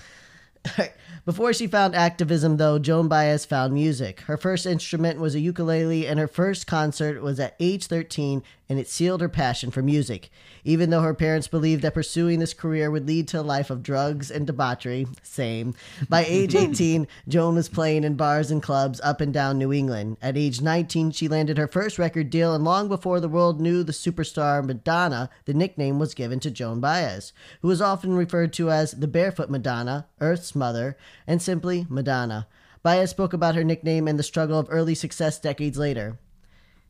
Before 1.24 1.52
she 1.52 1.66
found 1.66 1.94
activism, 1.94 2.56
though, 2.56 2.78
Joan 2.78 3.08
Baez 3.08 3.44
found 3.44 3.74
music. 3.74 4.20
Her 4.22 4.36
first 4.36 4.66
instrument 4.66 5.18
was 5.18 5.34
a 5.34 5.40
ukulele, 5.40 6.06
and 6.06 6.18
her 6.20 6.28
first 6.28 6.66
concert 6.66 7.20
was 7.20 7.40
at 7.40 7.56
age 7.58 7.86
13, 7.86 8.42
and 8.68 8.78
it 8.78 8.88
sealed 8.88 9.20
her 9.20 9.28
passion 9.28 9.70
for 9.70 9.82
music. 9.82 10.30
Even 10.64 10.90
though 10.90 11.02
her 11.02 11.14
parents 11.14 11.48
believed 11.48 11.82
that 11.82 11.94
pursuing 11.94 12.38
this 12.38 12.54
career 12.54 12.90
would 12.90 13.06
lead 13.06 13.28
to 13.28 13.40
a 13.40 13.42
life 13.42 13.70
of 13.70 13.82
drugs 13.82 14.30
and 14.30 14.46
debauchery, 14.46 15.06
same. 15.22 15.74
By 16.08 16.24
age 16.24 16.54
18, 16.54 17.06
Joan 17.28 17.56
was 17.56 17.68
playing 17.68 18.04
in 18.04 18.14
bars 18.14 18.50
and 18.50 18.62
clubs 18.62 19.00
up 19.02 19.20
and 19.20 19.32
down 19.32 19.58
New 19.58 19.72
England. 19.72 20.16
At 20.22 20.36
age 20.36 20.62
19, 20.62 21.10
she 21.10 21.28
landed 21.28 21.58
her 21.58 21.68
first 21.68 21.98
record 21.98 22.30
deal, 22.30 22.54
and 22.54 22.64
long 22.64 22.88
before 22.88 23.20
the 23.20 23.28
world 23.28 23.60
knew 23.60 23.82
the 23.82 23.92
superstar 23.92 24.64
Madonna, 24.64 25.28
the 25.44 25.54
nickname 25.54 25.98
was 25.98 26.14
given 26.14 26.40
to 26.40 26.50
Joan 26.50 26.80
Baez, 26.80 27.32
who 27.60 27.68
was 27.68 27.82
often 27.82 28.14
referred 28.14 28.52
to 28.54 28.70
as 28.70 28.92
the 28.92 29.08
Barefoot 29.08 29.50
Madonna, 29.50 30.06
Earth's 30.20 30.54
Mother, 30.54 30.96
and 31.26 31.42
simply 31.42 31.86
Madonna. 31.88 32.46
Baez 32.82 33.10
spoke 33.10 33.32
about 33.32 33.54
her 33.54 33.64
nickname 33.64 34.06
and 34.06 34.18
the 34.18 34.22
struggle 34.22 34.58
of 34.58 34.68
early 34.70 34.94
success 34.94 35.38
decades 35.38 35.78
later. 35.78 36.18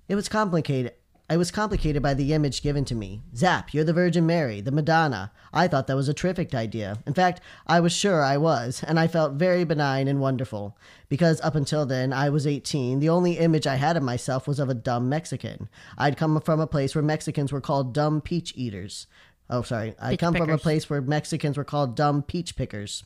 It 0.08 0.16
was 0.16 0.28
complicated. 0.28 0.92
I 1.28 1.38
was 1.38 1.50
complicated 1.50 2.02
by 2.02 2.12
the 2.12 2.34
image 2.34 2.62
given 2.62 2.84
to 2.84 2.94
me. 2.94 3.22
Zap, 3.34 3.72
you're 3.72 3.82
the 3.84 3.94
Virgin 3.94 4.26
Mary, 4.26 4.60
the 4.60 4.70
Madonna. 4.70 5.32
I 5.54 5.68
thought 5.68 5.86
that 5.86 5.96
was 5.96 6.08
a 6.08 6.14
terrific 6.14 6.54
idea. 6.54 6.98
In 7.06 7.14
fact, 7.14 7.40
I 7.66 7.80
was 7.80 7.92
sure 7.92 8.22
I 8.22 8.36
was, 8.36 8.84
and 8.86 9.00
I 9.00 9.06
felt 9.06 9.32
very 9.32 9.64
benign 9.64 10.06
and 10.06 10.20
wonderful. 10.20 10.76
Because 11.08 11.40
up 11.40 11.54
until 11.54 11.86
then, 11.86 12.12
I 12.12 12.28
was 12.28 12.46
18, 12.46 13.00
the 13.00 13.08
only 13.08 13.38
image 13.38 13.66
I 13.66 13.76
had 13.76 13.96
of 13.96 14.02
myself 14.02 14.46
was 14.46 14.58
of 14.58 14.68
a 14.68 14.74
dumb 14.74 15.08
Mexican. 15.08 15.70
I'd 15.96 16.18
come 16.18 16.38
from 16.42 16.60
a 16.60 16.66
place 16.66 16.94
where 16.94 17.02
Mexicans 17.02 17.52
were 17.52 17.60
called 17.62 17.94
dumb 17.94 18.20
peach 18.20 18.52
eaters. 18.54 19.06
Oh, 19.48 19.62
sorry. 19.62 19.94
I 20.00 20.10
Peach 20.10 20.20
come 20.20 20.34
from 20.34 20.50
a 20.50 20.58
place 20.58 20.88
where 20.88 21.02
Mexicans 21.02 21.56
were 21.56 21.64
called 21.64 21.96
dumb 21.96 22.22
peach 22.22 22.56
pickers. 22.56 23.04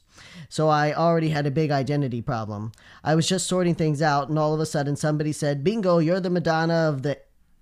So 0.48 0.68
I 0.68 0.92
already 0.92 1.30
had 1.30 1.46
a 1.46 1.52
big 1.52 1.70
identity 1.70 2.22
problem. 2.22 2.72
I 3.02 3.14
was 3.14 3.28
just 3.28 3.46
sorting 3.46 3.74
things 3.74 4.02
out, 4.02 4.28
and 4.28 4.38
all 4.38 4.54
of 4.54 4.60
a 4.60 4.66
sudden 4.66 4.94
somebody 4.94 5.32
said, 5.32 5.64
"Bingo, 5.64 5.98
you're 5.98 6.20
the 6.20 6.30
Madonna 6.30 6.88
of 6.88 7.02
the 7.02 7.18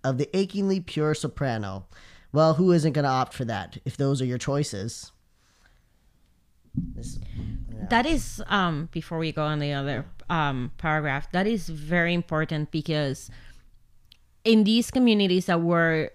of 0.07 0.19
the 0.19 0.29
achingly 0.37 0.81
pure 0.81 1.15
soprano." 1.15 1.87
Well, 2.33 2.55
who 2.55 2.73
isn't 2.73 2.93
going 2.93 3.05
to 3.05 3.11
opt 3.11 3.33
for 3.33 3.45
that 3.47 3.79
if 3.85 3.97
those 3.97 4.21
are 4.21 4.27
your 4.27 4.39
choices? 4.39 5.13
This, 6.95 7.19
That 7.89 8.05
is 8.05 8.43
um 8.49 8.89
before 8.93 9.19
we 9.19 9.33
go 9.33 9.45
on 9.45 9.59
the 9.61 9.73
other 9.73 10.05
um 10.29 10.73
paragraph, 10.77 11.31
that 11.33 11.47
is 11.47 11.69
very 11.69 12.13
important 12.13 12.71
because 12.71 13.31
in 14.45 14.65
these 14.65 14.91
communities 14.91 15.47
that 15.47 15.63
were 15.63 16.11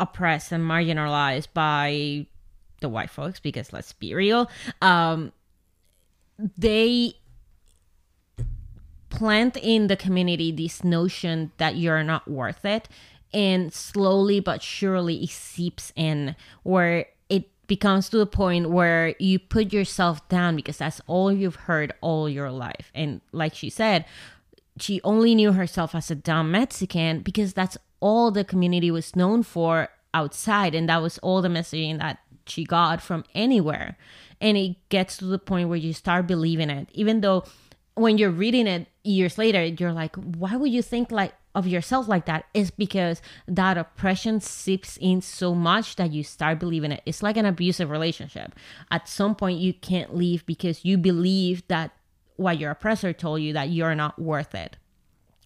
oppressed 0.00 0.52
and 0.52 0.64
marginalized 0.64 1.48
by 1.52 2.26
the 2.80 2.88
white 2.88 3.10
folks, 3.10 3.40
because 3.40 3.72
let's 3.72 3.92
be 3.92 4.14
real, 4.14 4.48
um 4.80 5.32
they 6.56 7.14
plant 9.08 9.56
in 9.56 9.86
the 9.86 9.96
community 9.96 10.52
this 10.52 10.84
notion 10.84 11.50
that 11.56 11.76
you're 11.76 12.04
not 12.04 12.28
worth 12.28 12.64
it 12.64 12.88
and 13.36 13.70
slowly 13.70 14.40
but 14.40 14.62
surely 14.62 15.22
it 15.22 15.28
seeps 15.28 15.92
in 15.94 16.34
where 16.62 17.04
it 17.28 17.50
becomes 17.66 18.08
to 18.08 18.16
the 18.16 18.24
point 18.24 18.70
where 18.70 19.14
you 19.18 19.38
put 19.38 19.74
yourself 19.74 20.26
down 20.30 20.56
because 20.56 20.78
that's 20.78 21.02
all 21.06 21.30
you've 21.30 21.56
heard 21.56 21.92
all 22.00 22.30
your 22.30 22.50
life. 22.50 22.90
And 22.94 23.20
like 23.32 23.54
she 23.54 23.68
said 23.68 24.06
she 24.78 25.02
only 25.04 25.34
knew 25.34 25.52
herself 25.52 25.94
as 25.94 26.10
a 26.10 26.14
dumb 26.14 26.50
mexican 26.50 27.20
because 27.20 27.52
that's 27.52 27.76
all 28.00 28.30
the 28.30 28.44
community 28.44 28.90
was 28.90 29.14
known 29.14 29.42
for 29.42 29.90
outside. 30.14 30.74
And 30.74 30.88
that 30.88 31.02
was 31.02 31.18
all 31.18 31.42
the 31.42 31.48
messaging 31.48 31.98
that 31.98 32.20
she 32.46 32.64
got 32.64 33.02
from 33.02 33.24
anywhere. 33.34 33.98
And 34.40 34.56
it 34.56 34.76
gets 34.88 35.18
to 35.18 35.26
the 35.26 35.38
point 35.38 35.68
where 35.68 35.78
you 35.78 35.92
start 35.92 36.26
believing 36.26 36.70
it. 36.70 36.88
Even 36.92 37.20
though 37.20 37.44
when 37.96 38.18
you're 38.18 38.30
reading 38.30 38.66
it 38.66 38.86
years 39.04 39.38
later 39.38 39.64
you're 39.64 39.92
like 39.92 40.14
why 40.16 40.54
would 40.54 40.70
you 40.70 40.82
think 40.82 41.10
like 41.10 41.32
of 41.56 41.66
yourself 41.66 42.06
like 42.06 42.26
that 42.26 42.44
is 42.52 42.70
because 42.70 43.22
that 43.48 43.78
oppression 43.78 44.40
seeps 44.40 44.98
in 44.98 45.22
so 45.22 45.54
much 45.54 45.96
that 45.96 46.12
you 46.12 46.22
start 46.22 46.60
believing 46.60 46.92
it. 46.92 47.02
It's 47.06 47.22
like 47.22 47.38
an 47.38 47.46
abusive 47.46 47.90
relationship. 47.90 48.54
At 48.90 49.08
some 49.08 49.34
point 49.34 49.58
you 49.58 49.72
can't 49.72 50.14
leave 50.14 50.44
because 50.44 50.84
you 50.84 50.98
believe 50.98 51.66
that 51.68 51.92
what 52.36 52.60
your 52.60 52.70
oppressor 52.70 53.14
told 53.14 53.40
you 53.40 53.54
that 53.54 53.70
you're 53.70 53.94
not 53.94 54.20
worth 54.20 54.54
it. 54.54 54.76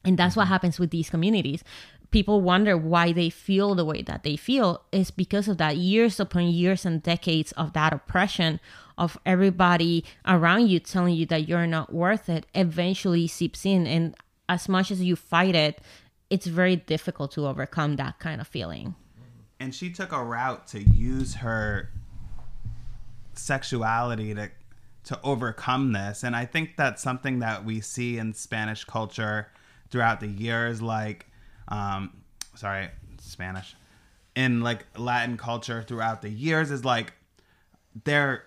And 0.05 0.19
that's 0.19 0.35
what 0.35 0.45
mm-hmm. 0.45 0.53
happens 0.53 0.81
with 0.81 0.91
these 0.91 1.09
communities. 1.09 1.63
People 2.11 2.41
wonder 2.41 2.77
why 2.77 3.13
they 3.13 3.31
feel 3.31 3.77
the 3.77 3.85
way 3.85 4.03
that 4.03 4.25
they 4.25 4.35
feel. 4.35 4.83
Is 4.91 5.13
because 5.13 5.47
of 5.47 5.59
that 5.59 5.77
years 5.77 6.19
upon 6.19 6.49
years 6.49 6.85
and 6.85 7.01
decades 7.01 7.53
of 7.53 7.73
that 7.75 7.93
oppression 7.93 8.59
of 8.99 9.17
everybody 9.25 10.05
around 10.27 10.67
you 10.67 10.81
telling 10.81 11.15
you 11.15 11.25
that 11.27 11.47
you're 11.47 11.69
not 11.69 11.95
worth 11.95 12.29
it 12.29 12.47
eventually 12.53 13.29
seeps 13.29 13.65
in. 13.65 13.87
And 13.87 14.17
as 14.51 14.69
much 14.69 14.91
as 14.91 15.01
you 15.01 15.17
fight 15.17 15.55
it 15.55 15.81
it's 16.29 16.47
very 16.47 16.77
difficult 16.77 17.33
to 17.33 17.47
overcome 17.47 17.97
that 17.97 18.19
kind 18.19 18.41
of 18.41 18.47
feeling. 18.47 18.95
and 19.59 19.75
she 19.75 19.91
took 19.91 20.13
a 20.13 20.23
route 20.23 20.67
to 20.69 20.81
use 20.83 21.35
her 21.35 21.91
sexuality 23.35 24.35
to 24.35 24.51
to 25.03 25.19
overcome 25.23 25.93
this 25.93 26.23
and 26.25 26.37
i 26.37 26.45
think 26.45 26.77
that's 26.77 27.01
something 27.03 27.39
that 27.39 27.65
we 27.65 27.81
see 27.81 28.19
in 28.19 28.35
spanish 28.35 28.85
culture 28.85 29.49
throughout 29.91 30.21
the 30.21 30.27
years 30.27 30.83
like 30.83 31.27
um 31.69 32.13
sorry 32.55 32.89
spanish 33.19 33.75
in 34.37 34.61
like 34.61 34.85
latin 34.99 35.37
culture 35.39 35.83
throughout 35.83 36.21
the 36.21 36.29
years 36.29 36.71
is 36.71 36.85
like 36.85 37.15
there 38.05 38.45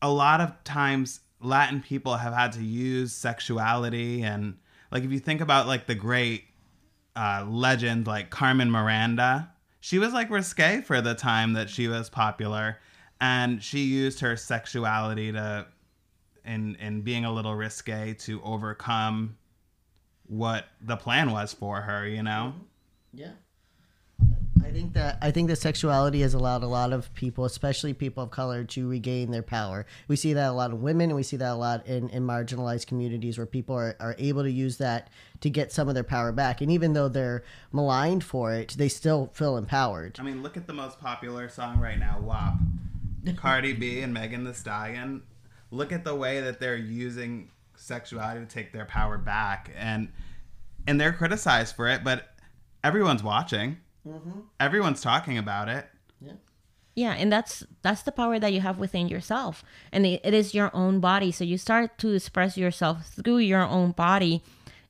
a 0.00 0.10
lot 0.10 0.40
of 0.40 0.52
times 0.64 1.20
latin 1.42 1.82
people 1.82 2.16
have 2.16 2.32
had 2.32 2.52
to 2.52 2.62
use 2.62 3.12
sexuality 3.12 4.22
and 4.22 4.56
like 4.90 5.04
if 5.04 5.12
you 5.12 5.18
think 5.18 5.40
about 5.40 5.66
like 5.66 5.86
the 5.86 5.94
great 5.94 6.44
uh, 7.16 7.44
legend 7.48 8.06
like 8.06 8.30
Carmen 8.30 8.70
Miranda. 8.70 9.50
She 9.80 9.98
was 9.98 10.12
like 10.12 10.30
risque 10.30 10.82
for 10.82 11.00
the 11.00 11.14
time 11.14 11.54
that 11.54 11.70
she 11.70 11.88
was 11.88 12.10
popular, 12.10 12.78
and 13.20 13.62
she 13.62 13.80
used 13.80 14.20
her 14.20 14.36
sexuality 14.36 15.32
to, 15.32 15.66
in 16.44 16.76
in 16.76 17.00
being 17.02 17.24
a 17.24 17.32
little 17.32 17.54
risque 17.54 18.14
to 18.14 18.42
overcome 18.42 19.36
what 20.26 20.66
the 20.80 20.96
plan 20.96 21.30
was 21.32 21.52
for 21.52 21.80
her. 21.80 22.06
You 22.06 22.22
know. 22.22 22.54
Yeah. 23.12 23.32
I 24.70 24.72
think 24.72 24.92
that 24.92 25.18
I 25.20 25.32
think 25.32 25.48
that 25.48 25.56
sexuality 25.56 26.20
has 26.20 26.32
allowed 26.32 26.62
a 26.62 26.68
lot 26.68 26.92
of 26.92 27.12
people, 27.14 27.44
especially 27.44 27.92
people 27.92 28.22
of 28.22 28.30
color, 28.30 28.62
to 28.62 28.88
regain 28.88 29.32
their 29.32 29.42
power. 29.42 29.84
We 30.06 30.14
see 30.14 30.32
that 30.34 30.48
a 30.48 30.52
lot 30.52 30.70
in 30.70 30.80
women, 30.80 31.10
and 31.10 31.16
we 31.16 31.24
see 31.24 31.36
that 31.38 31.50
a 31.50 31.56
lot 31.56 31.88
in, 31.88 32.08
in 32.10 32.22
marginalized 32.22 32.86
communities 32.86 33.36
where 33.36 33.48
people 33.48 33.74
are, 33.74 33.96
are 33.98 34.14
able 34.16 34.44
to 34.44 34.50
use 34.50 34.76
that 34.76 35.10
to 35.40 35.50
get 35.50 35.72
some 35.72 35.88
of 35.88 35.94
their 35.94 36.04
power 36.04 36.30
back. 36.30 36.60
And 36.60 36.70
even 36.70 36.92
though 36.92 37.08
they're 37.08 37.42
maligned 37.72 38.22
for 38.22 38.52
it, 38.52 38.76
they 38.78 38.88
still 38.88 39.30
feel 39.32 39.56
empowered. 39.56 40.18
I 40.20 40.22
mean, 40.22 40.40
look 40.40 40.56
at 40.56 40.68
the 40.68 40.72
most 40.72 41.00
popular 41.00 41.48
song 41.48 41.80
right 41.80 41.98
now, 41.98 42.20
WAP. 42.20 42.54
Cardi 43.36 43.72
B 43.72 44.02
and 44.02 44.14
Megan 44.14 44.44
Thee 44.44 44.52
Stallion. 44.52 45.24
Look 45.72 45.90
at 45.90 46.04
the 46.04 46.14
way 46.14 46.40
that 46.42 46.60
they're 46.60 46.76
using 46.76 47.50
sexuality 47.74 48.38
to 48.38 48.46
take 48.46 48.72
their 48.72 48.84
power 48.84 49.18
back, 49.18 49.72
and 49.76 50.12
and 50.86 51.00
they're 51.00 51.12
criticized 51.12 51.74
for 51.74 51.88
it, 51.88 52.04
but 52.04 52.36
everyone's 52.84 53.24
watching. 53.24 53.78
Mm-hmm. 54.06 54.40
Everyone's 54.58 55.00
talking 55.00 55.38
about 55.38 55.68
it. 55.68 55.86
Yeah, 56.20 56.32
Yeah, 56.94 57.12
and 57.12 57.32
that's 57.32 57.64
that's 57.82 58.02
the 58.02 58.12
power 58.12 58.38
that 58.38 58.52
you 58.52 58.60
have 58.60 58.78
within 58.78 59.08
yourself, 59.08 59.62
and 59.92 60.06
it, 60.06 60.20
it 60.24 60.34
is 60.34 60.54
your 60.54 60.70
own 60.74 61.00
body. 61.00 61.32
So 61.32 61.44
you 61.44 61.58
start 61.58 61.98
to 61.98 62.12
express 62.12 62.56
yourself 62.56 63.06
through 63.06 63.38
your 63.38 63.62
own 63.62 63.92
body, 63.92 64.42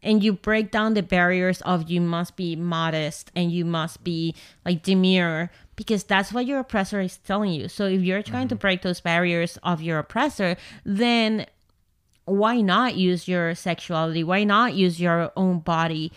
and 0.02 0.22
you 0.22 0.32
break 0.32 0.70
down 0.70 0.94
the 0.94 1.02
barriers 1.02 1.60
of 1.62 1.90
you 1.90 2.00
must 2.00 2.36
be 2.36 2.56
modest 2.56 3.30
and 3.34 3.52
you 3.52 3.64
must 3.64 4.02
be 4.02 4.34
like 4.64 4.82
demure 4.82 5.50
because 5.76 6.04
that's 6.04 6.32
what 6.32 6.46
your 6.46 6.58
oppressor 6.58 7.00
is 7.00 7.18
telling 7.18 7.52
you. 7.52 7.68
So 7.68 7.86
if 7.86 8.02
you're 8.02 8.22
trying 8.22 8.48
to 8.48 8.54
mm-hmm. 8.54 8.60
break 8.60 8.82
those 8.82 9.00
barriers 9.00 9.58
of 9.62 9.80
your 9.80 9.98
oppressor, 9.98 10.56
then 10.84 11.46
why 12.24 12.60
not 12.60 12.96
use 12.96 13.26
your 13.26 13.54
sexuality? 13.54 14.22
Why 14.22 14.44
not 14.44 14.74
use 14.74 15.00
your 15.00 15.32
own 15.36 15.60
body? 15.60 16.12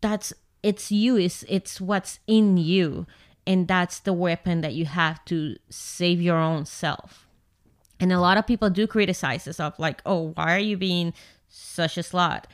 That's 0.00 0.32
it's 0.64 0.90
you. 0.90 1.16
It's 1.16 1.44
it's 1.46 1.80
what's 1.80 2.18
in 2.26 2.56
you, 2.56 3.06
and 3.46 3.68
that's 3.68 4.00
the 4.00 4.14
weapon 4.14 4.62
that 4.62 4.74
you 4.74 4.86
have 4.86 5.24
to 5.26 5.56
save 5.68 6.22
your 6.22 6.38
own 6.38 6.64
self. 6.64 7.28
And 8.00 8.12
a 8.12 8.18
lot 8.18 8.38
of 8.38 8.46
people 8.46 8.70
do 8.70 8.86
criticize 8.86 9.44
this 9.44 9.60
of 9.60 9.78
like, 9.78 10.00
oh, 10.06 10.32
why 10.34 10.56
are 10.56 10.66
you 10.70 10.76
being 10.76 11.12
such 11.48 11.96
a 11.98 12.00
slut? 12.00 12.44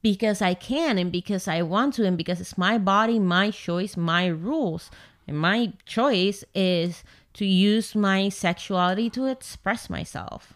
Because 0.00 0.42
I 0.42 0.54
can 0.54 0.98
and 0.98 1.12
because 1.12 1.46
I 1.46 1.62
want 1.62 1.94
to 1.94 2.06
and 2.06 2.16
because 2.16 2.40
it's 2.40 2.58
my 2.58 2.78
body, 2.78 3.18
my 3.18 3.50
choice, 3.50 3.96
my 3.96 4.26
rules. 4.26 4.90
And 5.28 5.38
my 5.38 5.74
choice 5.86 6.42
is 6.54 7.04
to 7.34 7.44
use 7.44 7.94
my 7.94 8.28
sexuality 8.28 9.08
to 9.10 9.26
express 9.26 9.88
myself. 9.88 10.54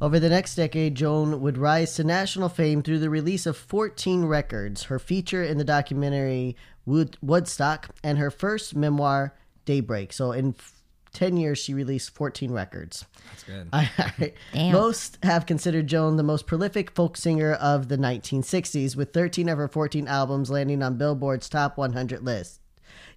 Over 0.00 0.20
the 0.20 0.28
next 0.28 0.54
decade, 0.54 0.94
Joan 0.94 1.40
would 1.40 1.58
rise 1.58 1.94
to 1.96 2.04
national 2.04 2.48
fame 2.48 2.82
through 2.82 3.00
the 3.00 3.10
release 3.10 3.46
of 3.46 3.56
14 3.56 4.26
records, 4.26 4.84
her 4.84 4.98
feature 5.00 5.42
in 5.42 5.58
the 5.58 5.64
documentary 5.64 6.56
Wood- 6.86 7.16
Woodstock, 7.20 7.88
and 8.04 8.16
her 8.18 8.30
first 8.30 8.76
memoir, 8.76 9.34
Daybreak. 9.64 10.12
So, 10.12 10.30
in 10.30 10.54
f- 10.56 10.74
10 11.14 11.36
years, 11.36 11.58
she 11.58 11.74
released 11.74 12.14
14 12.14 12.52
records. 12.52 13.06
That's 13.30 13.42
good. 13.42 13.68
I- 13.72 14.32
Damn. 14.54 14.72
Most 14.72 15.18
have 15.24 15.46
considered 15.46 15.88
Joan 15.88 16.16
the 16.16 16.22
most 16.22 16.46
prolific 16.46 16.92
folk 16.92 17.16
singer 17.16 17.54
of 17.54 17.88
the 17.88 17.98
1960s, 17.98 18.94
with 18.94 19.12
13 19.12 19.48
of 19.48 19.58
her 19.58 19.68
14 19.68 20.06
albums 20.06 20.48
landing 20.48 20.80
on 20.80 20.96
Billboard's 20.96 21.48
top 21.48 21.76
100 21.76 22.22
list. 22.22 22.60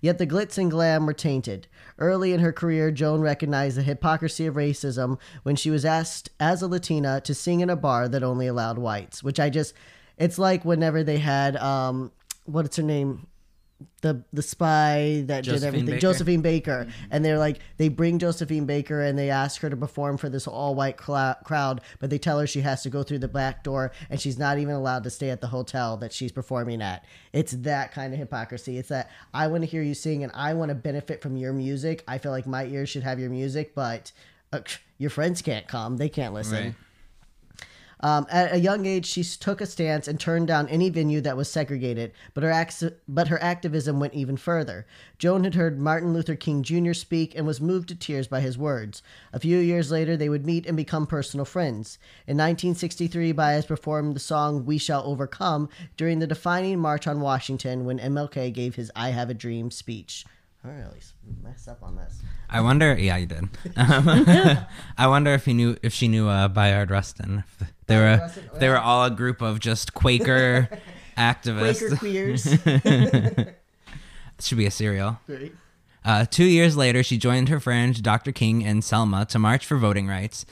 Yet 0.01 0.17
the 0.17 0.25
glitz 0.25 0.57
and 0.57 0.71
glam 0.71 1.05
were 1.05 1.13
tainted. 1.13 1.67
Early 2.01 2.33
in 2.33 2.39
her 2.39 2.51
career, 2.51 2.89
Joan 2.89 3.21
recognized 3.21 3.77
the 3.77 3.83
hypocrisy 3.83 4.47
of 4.47 4.55
racism 4.55 5.19
when 5.43 5.55
she 5.55 5.69
was 5.69 5.85
asked 5.85 6.31
as 6.39 6.63
a 6.63 6.67
Latina 6.67 7.21
to 7.21 7.35
sing 7.35 7.59
in 7.59 7.69
a 7.69 7.75
bar 7.75 8.09
that 8.09 8.23
only 8.23 8.47
allowed 8.47 8.79
whites, 8.79 9.23
which 9.23 9.39
I 9.39 9.51
just 9.51 9.75
it's 10.17 10.39
like 10.39 10.65
whenever 10.65 11.03
they 11.03 11.19
had 11.19 11.55
um 11.57 12.11
what's 12.45 12.77
her 12.77 12.83
name? 12.83 13.27
The 14.01 14.23
the 14.33 14.41
spy 14.41 15.23
that 15.27 15.43
did 15.43 15.63
everything. 15.63 15.85
Baker. 15.85 15.99
Josephine 15.99 16.41
Baker. 16.41 16.87
And 17.11 17.23
they're 17.23 17.37
like 17.37 17.59
they 17.77 17.89
bring 17.89 18.19
Josephine 18.19 18.65
Baker 18.65 19.01
and 19.01 19.17
they 19.17 19.29
ask 19.29 19.61
her 19.61 19.69
to 19.69 19.77
perform 19.77 20.17
for 20.17 20.29
this 20.29 20.47
all 20.47 20.73
white 20.75 20.97
clou- 20.97 21.35
crowd, 21.43 21.81
but 21.99 22.09
they 22.09 22.17
tell 22.17 22.39
her 22.39 22.47
she 22.47 22.61
has 22.61 22.81
to 22.83 22.89
go 22.89 23.03
through 23.03 23.19
the 23.19 23.27
back 23.27 23.63
door 23.63 23.91
and 24.09 24.19
she's 24.19 24.39
not 24.39 24.57
even 24.57 24.73
allowed 24.73 25.03
to 25.03 25.09
stay 25.09 25.29
at 25.29 25.41
the 25.41 25.47
hotel 25.47 25.97
that 25.97 26.11
she's 26.13 26.31
performing 26.31 26.81
at. 26.81 27.05
It's 27.33 27.51
that 27.51 27.91
kind 27.91 28.13
of 28.13 28.19
hypocrisy. 28.19 28.77
It's 28.77 28.89
that 28.89 29.09
I 29.33 29.47
want 29.47 29.63
to 29.63 29.67
hear 29.67 29.83
you 29.83 29.93
sing 29.93 30.23
and 30.23 30.31
I 30.35 30.53
want 30.53 30.69
to 30.69 30.75
benefit 30.75 31.21
from 31.21 31.37
your 31.37 31.53
music. 31.53 32.03
I 32.07 32.17
feel 32.17 32.31
like 32.31 32.47
my 32.47 32.65
ears 32.65 32.89
should 32.89 33.03
have 33.03 33.19
your 33.19 33.29
music, 33.29 33.75
but 33.75 34.11
uh, 34.53 34.61
your 34.97 35.09
friends 35.09 35.41
can't 35.41 35.67
come. 35.67 35.97
They 35.97 36.09
can't 36.09 36.33
listen. 36.33 36.65
Right. 36.65 36.75
Um, 38.01 38.25
at 38.29 38.53
a 38.53 38.59
young 38.59 38.85
age, 38.85 39.05
she 39.05 39.23
took 39.23 39.61
a 39.61 39.65
stance 39.65 40.07
and 40.07 40.19
turned 40.19 40.47
down 40.47 40.67
any 40.69 40.89
venue 40.89 41.21
that 41.21 41.37
was 41.37 41.49
segregated, 41.49 42.11
but 42.33 42.43
her 42.43 42.49
acts, 42.49 42.83
but 43.07 43.27
her 43.27 43.41
activism 43.41 43.99
went 43.99 44.13
even 44.13 44.37
further. 44.37 44.87
Joan 45.19 45.43
had 45.43 45.55
heard 45.55 45.79
Martin 45.79 46.13
Luther 46.13 46.35
King 46.35 46.63
Jr. 46.63 46.93
speak 46.93 47.35
and 47.35 47.45
was 47.45 47.61
moved 47.61 47.89
to 47.89 47.95
tears 47.95 48.27
by 48.27 48.41
his 48.41 48.57
words. 48.57 49.03
A 49.33 49.39
few 49.39 49.59
years 49.59 49.91
later, 49.91 50.17
they 50.17 50.29
would 50.29 50.45
meet 50.45 50.65
and 50.65 50.75
become 50.75 51.05
personal 51.05 51.45
friends. 51.45 51.99
In 52.25 52.37
1963, 52.37 53.31
Baez 53.33 53.65
performed 53.65 54.15
the 54.15 54.19
song 54.19 54.65
"We 54.65 54.77
Shall 54.77 55.03
Overcome" 55.03 55.69
during 55.95 56.19
the 56.19 56.27
defining 56.27 56.79
March 56.79 57.07
on 57.07 57.21
Washington 57.21 57.85
when 57.85 57.99
MLK 57.99 58.51
gave 58.51 58.75
his 58.75 58.91
"I 58.95 59.09
Have 59.09 59.29
a 59.29 59.35
Dream" 59.35 59.69
speech. 59.69 60.25
I 60.63 60.69
really 60.69 60.99
messed 61.41 61.67
up 61.67 61.81
on 61.81 61.95
this. 61.95 62.21
I 62.47 62.61
wonder. 62.61 62.95
Yeah, 62.97 63.17
you 63.17 63.25
did. 63.25 63.49
I 63.77 65.07
wonder 65.07 65.33
if 65.33 65.45
he 65.45 65.53
knew 65.53 65.75
if 65.81 65.91
she 65.91 66.07
knew 66.07 66.27
uh, 66.27 66.47
Bayard 66.49 66.91
Rustin. 66.91 67.43
They 67.91 67.97
were 67.97 68.31
they 68.59 68.69
were 68.69 68.77
all 68.77 69.03
a 69.03 69.11
group 69.11 69.41
of 69.41 69.59
just 69.59 69.93
Quaker 69.93 70.69
activists. 71.17 71.79
Quaker 71.79 71.95
queers. 71.97 73.55
should 74.39 74.57
be 74.57 74.65
a 74.65 74.71
serial. 74.71 75.19
Uh, 76.05 76.25
two 76.25 76.45
years 76.45 76.77
later, 76.77 77.03
she 77.03 77.17
joined 77.17 77.49
her 77.49 77.59
friend 77.59 78.01
Dr. 78.01 78.31
King 78.31 78.65
and 78.65 78.81
Selma 78.81 79.25
to 79.25 79.37
march 79.37 79.65
for 79.65 79.77
voting 79.77 80.07
rights. 80.07 80.45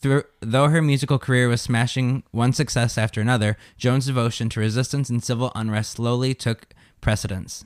Through, 0.00 0.24
though 0.40 0.68
her 0.68 0.82
musical 0.82 1.18
career 1.18 1.48
was 1.48 1.62
smashing 1.62 2.22
one 2.30 2.52
success 2.52 2.96
after 2.98 3.20
another, 3.20 3.56
Joan's 3.78 4.06
devotion 4.06 4.48
to 4.50 4.60
resistance 4.60 5.08
and 5.08 5.24
civil 5.24 5.50
unrest 5.54 5.92
slowly 5.92 6.34
took 6.34 6.68
precedence. 7.00 7.64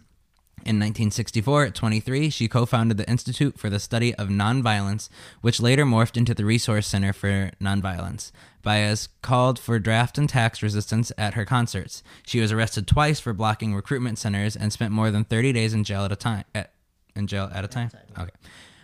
In 0.65 0.81
1964, 0.81 1.67
at 1.67 1.75
23, 1.75 2.31
she 2.31 2.49
co 2.49 2.65
founded 2.65 2.97
the 2.97 3.09
Institute 3.09 3.59
for 3.59 3.71
the 3.71 3.79
Study 3.79 4.15
of 4.17 4.29
Nonviolence, 4.29 5.09
which 5.41 5.61
later 5.61 5.85
morphed 5.85 6.17
into 6.17 6.35
the 6.35 6.45
Resource 6.45 6.89
Center 6.89 7.13
for 7.13 7.53
Nonviolence. 7.61 8.33
Baez 8.67 9.09
called 9.23 9.61
for 9.61 9.79
draft 9.79 10.19
and 10.19 10.29
tax 10.29 10.61
resistance 10.61 11.13
at 11.17 11.35
her 11.35 11.45
concerts. 11.45 12.03
She 12.27 12.41
was 12.41 12.51
arrested 12.51 12.89
twice 12.89 13.21
for 13.21 13.33
blocking 13.33 13.77
recruitment 13.77 14.19
centers 14.19 14.57
and 14.57 14.73
spent 14.73 14.91
more 14.91 15.13
than 15.13 15.23
30 15.23 15.53
days 15.53 15.73
in 15.73 15.85
jail 15.85 16.05
at 16.05 16.11
a 16.11 16.17
time. 16.17 16.43
At, 16.53 16.73
in 17.15 17.29
jail 17.29 17.49
at 17.55 17.65
a 17.65 17.69
time? 17.69 17.91
Okay. 18.19 18.33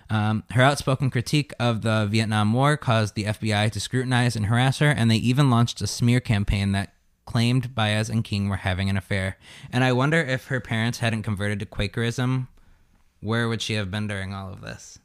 Um, 0.08 0.44
her 0.52 0.62
outspoken 0.62 1.10
critique 1.10 1.52
of 1.58 1.82
the 1.82 2.06
Vietnam 2.08 2.52
War 2.52 2.76
caused 2.76 3.16
the 3.16 3.24
FBI 3.24 3.72
to 3.72 3.80
scrutinize 3.80 4.36
and 4.36 4.46
harass 4.46 4.78
her, 4.78 4.90
and 4.90 5.10
they 5.10 5.16
even 5.16 5.50
launched 5.50 5.80
a 5.80 5.88
smear 5.88 6.20
campaign 6.20 6.70
that 6.72 6.94
claimed 7.24 7.74
Baez 7.74 8.08
and 8.08 8.22
King 8.22 8.48
were 8.48 8.58
having 8.58 8.88
an 8.88 8.96
affair. 8.96 9.36
And 9.72 9.82
I 9.82 9.90
wonder 9.90 10.20
if 10.20 10.46
her 10.46 10.60
parents 10.60 11.00
hadn't 11.00 11.24
converted 11.24 11.58
to 11.58 11.66
Quakerism, 11.66 12.46
where 13.20 13.48
would 13.48 13.60
she 13.60 13.74
have 13.74 13.90
been 13.90 14.06
during 14.06 14.32
all 14.32 14.52
of 14.52 14.60
this? 14.60 15.00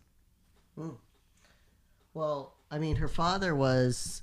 Well, 2.13 2.53
I 2.69 2.78
mean, 2.78 2.97
her 2.97 3.07
father 3.07 3.55
was, 3.55 4.21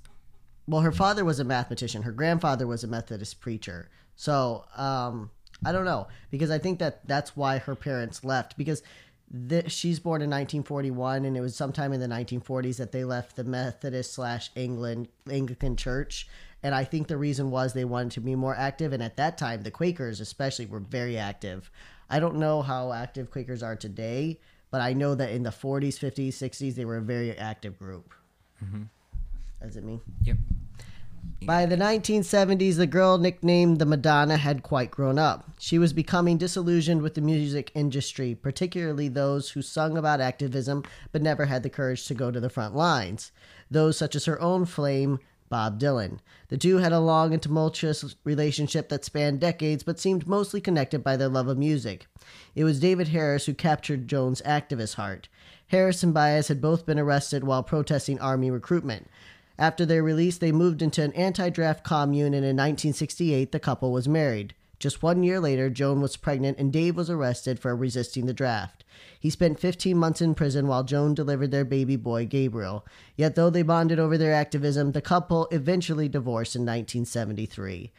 well, 0.66 0.80
her 0.80 0.92
father 0.92 1.24
was 1.24 1.40
a 1.40 1.44
mathematician. 1.44 2.02
Her 2.02 2.12
grandfather 2.12 2.66
was 2.66 2.84
a 2.84 2.88
Methodist 2.88 3.40
preacher. 3.40 3.88
So, 4.16 4.64
um, 4.76 5.30
I 5.64 5.72
don't 5.72 5.84
know 5.84 6.08
because 6.30 6.50
I 6.50 6.58
think 6.58 6.78
that 6.80 7.06
that's 7.06 7.36
why 7.36 7.58
her 7.58 7.74
parents 7.74 8.24
left 8.24 8.56
because 8.56 8.82
she's 9.66 9.98
born 9.98 10.20
in 10.20 10.30
1941 10.30 11.24
and 11.24 11.36
it 11.36 11.40
was 11.40 11.56
sometime 11.56 11.92
in 11.92 12.00
the 12.00 12.06
1940s 12.06 12.76
that 12.76 12.92
they 12.92 13.04
left 13.04 13.36
the 13.36 13.44
Methodist 13.44 14.12
slash 14.12 14.50
England 14.54 15.08
Anglican 15.30 15.76
Church. 15.76 16.28
And 16.62 16.74
I 16.74 16.84
think 16.84 17.08
the 17.08 17.16
reason 17.16 17.50
was 17.50 17.72
they 17.72 17.84
wanted 17.84 18.12
to 18.12 18.20
be 18.20 18.34
more 18.34 18.54
active. 18.54 18.92
And 18.92 19.02
at 19.02 19.16
that 19.16 19.36
time, 19.36 19.62
the 19.62 19.70
Quakers 19.70 20.20
especially 20.20 20.66
were 20.66 20.80
very 20.80 21.18
active. 21.18 21.70
I 22.08 22.20
don't 22.20 22.36
know 22.36 22.62
how 22.62 22.92
active 22.92 23.30
Quakers 23.30 23.62
are 23.62 23.76
today, 23.76 24.40
but 24.70 24.80
I 24.80 24.92
know 24.92 25.14
that 25.14 25.30
in 25.30 25.42
the 25.42 25.50
40s, 25.50 25.98
50s, 25.98 26.28
60s, 26.28 26.74
they 26.74 26.84
were 26.84 26.96
a 26.96 27.02
very 27.02 27.36
active 27.36 27.78
group. 27.78 28.14
Does 29.64 29.76
it 29.76 29.84
mean? 29.84 30.02
Yep. 30.24 30.36
By 31.46 31.64
the 31.64 31.76
1970s, 31.76 32.76
the 32.76 32.86
girl 32.86 33.16
nicknamed 33.16 33.78
the 33.78 33.86
Madonna 33.86 34.36
had 34.36 34.62
quite 34.62 34.90
grown 34.90 35.18
up. 35.18 35.50
She 35.58 35.78
was 35.78 35.94
becoming 35.94 36.36
disillusioned 36.36 37.00
with 37.00 37.14
the 37.14 37.22
music 37.22 37.70
industry, 37.74 38.34
particularly 38.34 39.08
those 39.08 39.50
who 39.50 39.62
sung 39.62 39.96
about 39.96 40.20
activism 40.20 40.84
but 41.12 41.22
never 41.22 41.46
had 41.46 41.62
the 41.62 41.70
courage 41.70 42.06
to 42.06 42.14
go 42.14 42.30
to 42.30 42.40
the 42.40 42.50
front 42.50 42.76
lines. 42.76 43.32
Those 43.70 43.96
such 43.96 44.14
as 44.14 44.26
her 44.26 44.40
own 44.40 44.66
flame, 44.66 45.18
Bob 45.48 45.80
Dylan. 45.80 46.18
The 46.48 46.58
two 46.58 46.78
had 46.78 46.92
a 46.92 47.00
long 47.00 47.32
and 47.32 47.42
tumultuous 47.42 48.16
relationship 48.24 48.88
that 48.90 49.04
spanned 49.04 49.40
decades 49.40 49.82
but 49.82 49.98
seemed 50.00 50.26
mostly 50.26 50.60
connected 50.60 51.02
by 51.02 51.16
their 51.16 51.28
love 51.28 51.48
of 51.48 51.56
music. 51.56 52.06
It 52.54 52.64
was 52.64 52.80
David 52.80 53.08
Harris 53.08 53.46
who 53.46 53.54
captured 53.54 54.08
Joan's 54.08 54.42
activist 54.42 54.94
heart. 54.94 55.28
Harris 55.68 56.02
and 56.02 56.12
Baez 56.12 56.48
had 56.48 56.60
both 56.60 56.86
been 56.86 56.98
arrested 56.98 57.44
while 57.44 57.62
protesting 57.62 58.20
Army 58.20 58.50
recruitment. 58.50 59.08
After 59.59 59.86
their 59.86 60.02
release, 60.02 60.38
they 60.38 60.52
moved 60.52 60.82
into 60.82 61.02
an 61.02 61.12
anti 61.12 61.48
draft 61.48 61.84
commune, 61.84 62.34
and 62.34 62.44
in 62.44 62.57
1968, 62.57 63.52
the 63.52 63.61
couple 63.61 63.92
was 63.92 64.09
married. 64.09 64.55
Just 64.80 65.02
one 65.02 65.22
year 65.22 65.40
later, 65.40 65.70
Joan 65.70 66.00
was 66.00 66.16
pregnant, 66.16 66.59
and 66.59 66.72
Dave 66.72 66.96
was 66.96 67.09
arrested 67.09 67.59
for 67.61 67.74
resisting 67.74 68.26
the 68.26 68.34
draft. 68.34 68.84
He 69.18 69.30
spent 69.30 69.61
15 69.61 69.96
months 69.96 70.20
in 70.20 70.34
prison 70.34 70.66
while 70.66 70.84
Joan 70.84 71.14
delivered 71.14 71.50
their 71.50 71.64
baby 71.64 71.96
boy, 71.96 72.26
Gabriel. 72.26 72.84
Yet, 73.16 73.34
though 73.34 73.50
they 73.50 73.62
bonded 73.62 73.98
over 73.98 74.18
their 74.18 74.34
activism, 74.34 74.92
the 74.92 75.00
couple 75.00 75.48
eventually 75.50 76.09
divorced 76.09 76.57
in 76.57 76.62
1973. 76.62 77.92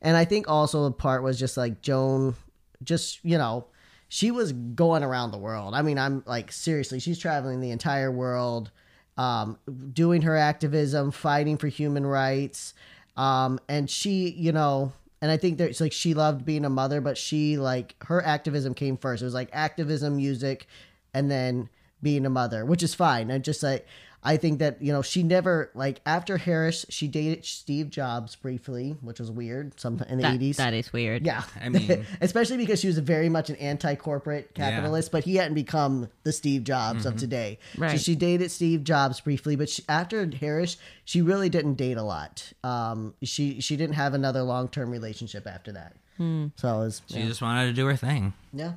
And 0.00 0.16
I 0.16 0.24
think 0.24 0.48
also 0.48 0.84
a 0.84 0.92
part 0.92 1.22
was 1.22 1.38
just 1.38 1.56
like 1.56 1.82
Joan, 1.82 2.36
just, 2.84 3.24
you 3.24 3.36
know, 3.36 3.66
she 4.08 4.30
was 4.30 4.52
going 4.52 5.02
around 5.02 5.32
the 5.32 5.38
world. 5.38 5.74
I 5.74 5.82
mean, 5.82 5.98
I'm 5.98 6.22
like, 6.26 6.52
seriously, 6.52 7.00
she's 7.00 7.18
traveling 7.18 7.60
the 7.60 7.72
entire 7.72 8.10
world 8.12 8.70
um, 9.18 9.58
doing 9.92 10.22
her 10.22 10.36
activism, 10.36 11.10
fighting 11.10 11.58
for 11.58 11.68
human 11.68 12.06
rights. 12.06 12.72
Um, 13.16 13.58
and 13.68 13.90
she, 13.90 14.30
you 14.30 14.52
know, 14.52 14.92
and 15.20 15.30
I 15.30 15.36
think 15.36 15.58
there's 15.58 15.80
like 15.80 15.92
she 15.92 16.14
loved 16.14 16.44
being 16.44 16.64
a 16.64 16.70
mother, 16.70 17.00
but 17.00 17.18
she 17.18 17.58
like 17.58 17.96
her 18.04 18.24
activism 18.24 18.72
came 18.74 18.96
first. 18.96 19.20
It 19.20 19.26
was 19.26 19.34
like 19.34 19.50
activism, 19.52 20.16
music, 20.16 20.68
and 21.12 21.30
then 21.30 21.68
being 22.00 22.24
a 22.24 22.30
mother, 22.30 22.64
which 22.64 22.84
is 22.84 22.94
fine. 22.94 23.30
And 23.30 23.42
just 23.42 23.62
like 23.62 23.84
I 24.22 24.36
think 24.36 24.58
that 24.58 24.82
you 24.82 24.92
know 24.92 25.00
she 25.00 25.22
never 25.22 25.70
like 25.74 26.00
after 26.04 26.38
Harris, 26.38 26.84
she 26.88 27.06
dated 27.06 27.44
Steve 27.44 27.88
Jobs 27.88 28.34
briefly, 28.34 28.96
which 29.00 29.20
was 29.20 29.30
weird. 29.30 29.78
Some 29.78 30.00
in 30.08 30.16
the 30.18 30.22
That, 30.22 30.34
eighties. 30.34 30.56
that 30.56 30.74
is 30.74 30.92
weird. 30.92 31.24
Yeah, 31.24 31.44
I 31.60 31.68
mean- 31.68 32.04
especially 32.20 32.56
because 32.56 32.80
she 32.80 32.88
was 32.88 32.98
very 32.98 33.28
much 33.28 33.48
an 33.48 33.56
anti-corporate 33.56 34.54
capitalist, 34.54 35.12
but 35.12 35.22
he 35.24 35.36
hadn't 35.36 35.54
become 35.54 36.08
the 36.24 36.32
Steve 36.32 36.64
Jobs 36.64 37.06
of 37.06 37.16
today. 37.16 37.58
So 37.78 37.96
she 37.96 38.16
dated 38.16 38.50
Steve 38.50 38.82
Jobs 38.82 39.20
briefly, 39.20 39.54
but 39.54 39.68
she, 39.70 39.82
after 39.88 40.28
Harris, 40.28 40.76
she 41.04 41.22
really 41.22 41.48
didn't 41.48 41.74
date 41.74 41.96
a 41.96 42.02
lot. 42.02 42.52
Um, 42.64 43.14
she 43.22 43.60
she 43.60 43.76
didn't 43.76 43.94
have 43.94 44.14
another 44.14 44.42
long-term 44.42 44.90
relationship 44.90 45.46
after 45.46 45.72
that. 45.72 45.94
So 46.18 46.22
it 46.22 46.62
was 46.62 47.02
She 47.08 47.20
yeah. 47.20 47.26
just 47.26 47.40
wanted 47.40 47.66
to 47.66 47.72
do 47.72 47.86
her 47.86 47.94
thing. 47.96 48.32
yeah. 48.52 48.72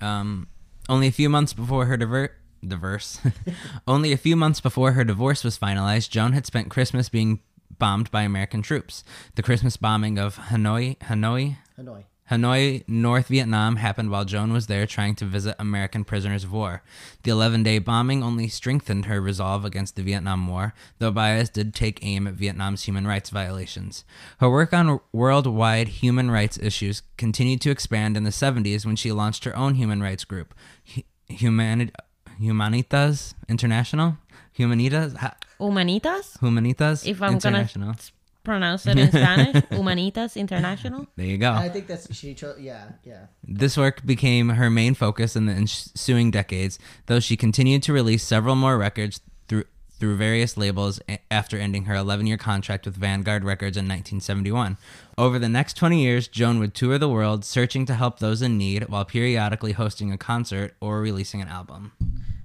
Um, 0.00 0.48
only 0.88 1.06
a 1.06 1.12
few 1.12 1.28
months 1.28 1.52
before 1.52 1.86
her 1.86 1.96
diver- 1.96 2.32
diverse. 2.66 3.20
Only 3.86 4.12
a 4.12 4.16
few 4.16 4.36
months 4.36 4.60
before 4.60 4.92
her 4.92 5.04
divorce 5.04 5.44
was 5.44 5.58
finalized, 5.58 6.10
Joan 6.10 6.32
had 6.32 6.46
spent 6.46 6.70
Christmas 6.70 7.08
being 7.08 7.40
bombed 7.78 8.10
by 8.10 8.22
American 8.22 8.62
troops. 8.62 9.04
The 9.36 9.42
Christmas 9.42 9.76
bombing 9.76 10.18
of 10.18 10.36
Hanoi, 10.36 10.98
Hanoi, 10.98 11.56
Hanoi. 11.78 12.04
Hanoi, 12.30 12.86
North 12.86 13.28
Vietnam 13.28 13.76
happened 13.76 14.10
while 14.10 14.26
Joan 14.26 14.52
was 14.52 14.66
there 14.66 14.86
trying 14.86 15.14
to 15.14 15.24
visit 15.24 15.56
American 15.58 16.04
prisoners 16.04 16.44
of 16.44 16.52
war. 16.52 16.82
The 17.22 17.30
11 17.30 17.62
day 17.62 17.78
bombing 17.78 18.22
only 18.22 18.48
strengthened 18.48 19.06
her 19.06 19.18
resolve 19.18 19.64
against 19.64 19.96
the 19.96 20.02
Vietnam 20.02 20.46
War, 20.46 20.74
though 20.98 21.10
Baez 21.10 21.48
did 21.48 21.74
take 21.74 22.04
aim 22.04 22.26
at 22.26 22.34
Vietnam's 22.34 22.84
human 22.84 23.06
rights 23.06 23.30
violations. 23.30 24.04
Her 24.40 24.50
work 24.50 24.74
on 24.74 25.00
worldwide 25.10 25.88
human 25.88 26.30
rights 26.30 26.58
issues 26.58 27.00
continued 27.16 27.62
to 27.62 27.70
expand 27.70 28.14
in 28.14 28.24
the 28.24 28.30
70s 28.30 28.84
when 28.84 28.96
she 28.96 29.10
launched 29.10 29.44
her 29.44 29.56
own 29.56 29.76
human 29.76 30.02
rights 30.02 30.24
group, 30.24 30.54
Hu- 30.94 31.02
Humani- 31.30 31.92
Humanitas 32.40 33.34
International? 33.48 34.16
Humanitas? 34.58 35.16
Ha- 35.16 35.36
Humanitas? 35.60 36.38
Humanitas 36.38 37.06
If 37.06 37.22
I'm 37.22 37.34
International. 37.34 37.88
gonna 37.88 37.98
pronounce 38.44 38.86
it 38.86 38.98
in 38.98 39.08
Spanish, 39.08 39.56
Humanitas 39.70 40.36
International. 40.36 41.06
There 41.16 41.26
you 41.26 41.38
go. 41.38 41.52
I 41.52 41.68
think 41.68 41.86
that's 41.86 42.12
she. 42.14 42.34
Cho- 42.34 42.56
yeah, 42.58 42.92
yeah. 43.04 43.26
This 43.44 43.76
work 43.76 44.04
became 44.06 44.50
her 44.50 44.70
main 44.70 44.94
focus 44.94 45.36
in 45.36 45.46
the 45.46 45.52
ensuing 45.52 46.30
decades, 46.30 46.78
though 47.06 47.20
she 47.20 47.36
continued 47.36 47.82
to 47.84 47.92
release 47.92 48.22
several 48.24 48.54
more 48.56 48.78
records 48.78 49.20
through 49.48 49.64
through 50.00 50.16
various 50.16 50.56
labels 50.56 51.00
after 51.28 51.56
ending 51.58 51.86
her 51.86 51.94
11-year 51.94 52.36
contract 52.36 52.86
with 52.86 52.94
Vanguard 52.96 53.42
Records 53.42 53.76
in 53.76 53.82
1971. 53.86 54.76
Over 55.18 55.40
the 55.40 55.48
next 55.48 55.74
20 55.76 56.00
years, 56.00 56.28
Joan 56.28 56.60
would 56.60 56.72
tour 56.72 56.98
the 56.98 57.08
world 57.08 57.44
searching 57.44 57.84
to 57.86 57.94
help 57.94 58.20
those 58.20 58.40
in 58.40 58.56
need 58.56 58.88
while 58.88 59.04
periodically 59.04 59.72
hosting 59.72 60.12
a 60.12 60.16
concert 60.16 60.76
or 60.80 61.00
releasing 61.00 61.42
an 61.42 61.48
album. 61.48 61.90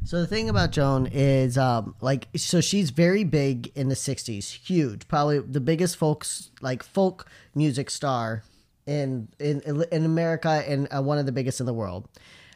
So 0.06 0.20
the 0.20 0.28
thing 0.28 0.50
about 0.50 0.72
Joan 0.72 1.08
is, 1.08 1.58
um, 1.58 1.96
like, 2.02 2.28
so 2.36 2.60
she's 2.60 2.90
very 2.90 3.24
big 3.24 3.72
in 3.76 3.88
the 3.88 3.96
'60s, 3.96 4.52
huge, 4.52 5.08
probably 5.08 5.40
the 5.40 5.62
biggest 5.62 5.96
folks 5.98 6.52
like 6.62 6.84
folk 6.84 7.30
music 7.56 7.90
star 7.90 8.44
in 8.86 9.30
in 9.40 9.62
in 9.92 10.06
America 10.06 10.64
and 10.68 10.88
uh, 10.94 11.02
one 11.02 11.18
of 11.18 11.26
the 11.26 11.32
biggest 11.32 11.60
in 11.60 11.66
the 11.66 11.74
world. 11.74 12.08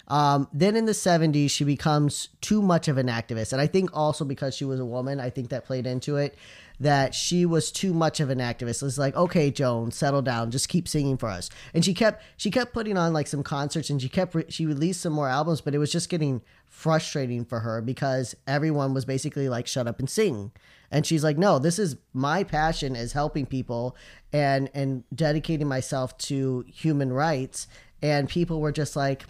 Um, 0.07 0.47
then 0.53 0.75
in 0.75 0.85
the 0.85 0.93
70s, 0.93 1.51
she 1.51 1.65
becomes 1.65 2.29
too 2.39 2.61
much 2.61 2.87
of 2.87 2.97
an 2.97 3.07
activist, 3.07 3.51
and 3.51 3.61
I 3.61 3.67
think 3.67 3.89
also 3.93 4.23
because 4.23 4.55
she 4.55 4.63
was 4.63 4.79
a 4.79 4.85
woman, 4.85 5.19
I 5.19 5.29
think 5.29 5.49
that 5.49 5.65
played 5.65 5.85
into 5.85 6.15
it. 6.15 6.35
That 6.79 7.15
she 7.15 7.43
was 7.43 7.71
too 7.71 7.91
much 7.91 8.19
of 8.19 8.29
an 8.29 8.37
activist. 8.37 8.83
It's 8.83 8.99
like, 8.99 9.15
okay, 9.15 9.49
Joan, 9.49 9.89
settle 9.89 10.21
down, 10.21 10.51
just 10.51 10.69
keep 10.69 10.87
singing 10.87 11.17
for 11.17 11.27
us. 11.27 11.49
And 11.73 11.83
she 11.83 11.95
kept 11.95 12.23
she 12.37 12.51
kept 12.51 12.71
putting 12.71 12.99
on 12.99 13.13
like 13.13 13.25
some 13.25 13.41
concerts, 13.41 13.89
and 13.89 13.99
she 13.99 14.07
kept 14.07 14.35
re- 14.35 14.45
she 14.49 14.67
released 14.67 15.01
some 15.01 15.11
more 15.11 15.27
albums, 15.27 15.59
but 15.59 15.73
it 15.73 15.79
was 15.79 15.91
just 15.91 16.07
getting 16.07 16.43
frustrating 16.67 17.43
for 17.43 17.61
her 17.61 17.81
because 17.81 18.35
everyone 18.45 18.93
was 18.93 19.05
basically 19.05 19.49
like, 19.49 19.65
shut 19.65 19.87
up 19.87 19.97
and 19.97 20.07
sing. 20.07 20.51
And 20.91 21.03
she's 21.03 21.23
like, 21.23 21.37
no, 21.37 21.57
this 21.57 21.79
is 21.79 21.97
my 22.13 22.43
passion 22.43 22.95
is 22.95 23.13
helping 23.13 23.47
people 23.47 23.95
and 24.31 24.69
and 24.73 25.03
dedicating 25.13 25.67
myself 25.67 26.17
to 26.19 26.63
human 26.67 27.11
rights. 27.11 27.67
And 28.03 28.29
people 28.29 28.61
were 28.61 28.71
just 28.71 28.95
like, 28.95 29.25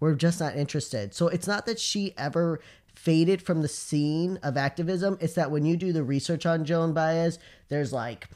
we're 0.00 0.14
just 0.14 0.40
not 0.40 0.56
interested. 0.56 1.14
So 1.14 1.28
it's 1.28 1.46
not 1.46 1.66
that 1.66 1.78
she 1.78 2.14
ever 2.16 2.60
faded 2.94 3.42
from 3.42 3.62
the 3.62 3.68
scene 3.68 4.38
of 4.42 4.56
activism. 4.56 5.18
It's 5.20 5.34
that 5.34 5.50
when 5.50 5.64
you 5.64 5.76
do 5.76 5.92
the 5.92 6.02
research 6.02 6.46
on 6.46 6.64
Joan 6.64 6.92
Baez, 6.92 7.38
there's 7.68 7.92
like 7.92 8.28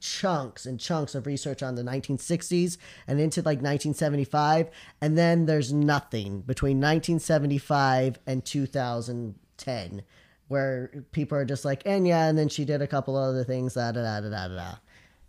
chunks 0.00 0.66
and 0.66 0.78
chunks 0.78 1.14
of 1.14 1.26
research 1.26 1.62
on 1.62 1.74
the 1.74 1.82
1960s 1.82 2.78
and 3.06 3.20
into 3.20 3.40
like 3.40 3.58
1975 3.58 4.70
and 5.00 5.18
then 5.18 5.46
there's 5.46 5.72
nothing 5.72 6.40
between 6.42 6.76
1975 6.76 8.18
and 8.26 8.44
2010 8.44 10.02
where 10.46 11.04
people 11.12 11.36
are 11.36 11.44
just 11.44 11.64
like 11.64 11.82
and 11.84 12.06
yeah 12.06 12.28
and 12.28 12.38
then 12.38 12.48
she 12.48 12.64
did 12.64 12.80
a 12.80 12.86
couple 12.86 13.16
other 13.16 13.44
things 13.44 13.74
da 13.74 13.92
da 13.92 14.02
da 14.02 14.20
da 14.20 14.28
da 14.28 14.48
da 14.48 14.74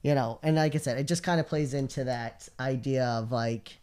you 0.04 0.14
know 0.14 0.40
and 0.44 0.56
like 0.56 0.76
i 0.76 0.78
said 0.78 0.98
it 0.98 1.06
just 1.06 1.24
kind 1.24 1.40
of 1.40 1.48
plays 1.48 1.74
into 1.74 2.04
that 2.04 2.48
idea 2.60 3.06
of 3.06 3.32
like 3.32 3.80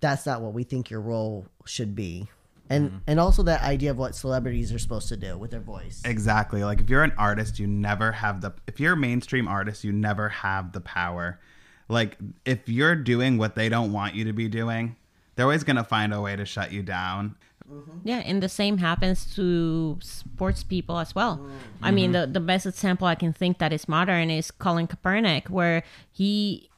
that's 0.00 0.26
not 0.26 0.40
what 0.40 0.52
we 0.52 0.64
think 0.64 0.90
your 0.90 1.00
role 1.00 1.46
should 1.64 1.94
be 1.94 2.28
and 2.70 3.00
and 3.08 3.18
also 3.18 3.42
that 3.42 3.62
idea 3.62 3.90
of 3.90 3.98
what 3.98 4.14
celebrities 4.14 4.72
are 4.72 4.78
supposed 4.78 5.08
to 5.08 5.16
do 5.16 5.36
with 5.36 5.50
their 5.50 5.60
voice 5.60 6.02
Exactly. 6.04 6.62
Like 6.62 6.80
if 6.80 6.88
you're 6.88 7.02
an 7.02 7.12
artist, 7.18 7.58
you 7.58 7.66
never 7.66 8.12
have 8.12 8.40
the 8.40 8.54
if 8.66 8.78
you're 8.78 8.92
a 8.92 8.96
mainstream 8.96 9.48
artist, 9.48 9.82
you 9.82 9.92
never 9.92 10.28
have 10.28 10.72
the 10.72 10.80
power. 10.80 11.40
Like 11.88 12.16
if 12.44 12.68
you're 12.68 12.94
doing 12.94 13.36
what 13.38 13.56
they 13.56 13.68
don't 13.68 13.92
want 13.92 14.14
you 14.14 14.24
to 14.24 14.32
be 14.32 14.48
doing, 14.48 14.96
they're 15.34 15.46
always 15.46 15.64
going 15.64 15.76
to 15.76 15.84
find 15.84 16.14
a 16.14 16.20
way 16.20 16.36
to 16.36 16.44
shut 16.44 16.70
you 16.70 16.84
down. 16.84 17.34
mm-hmm. 17.68 17.98
Yeah, 18.04 18.18
and 18.18 18.40
the 18.40 18.48
same 18.48 18.78
happens 18.78 19.34
to 19.34 19.98
sports 20.00 20.62
people 20.62 20.98
as 20.98 21.14
well. 21.14 21.44
I 21.82 21.90
mean, 21.90 22.12
the, 22.12 22.26
the 22.26 22.40
best 22.40 22.66
example 22.66 23.08
I 23.08 23.16
can 23.16 23.32
think 23.32 23.58
that 23.58 23.72
is 23.72 23.88
modern 23.88 24.30
is 24.30 24.52
Colin 24.52 24.86
Kaepernick, 24.86 25.50
where 25.50 25.82
he 26.12 26.69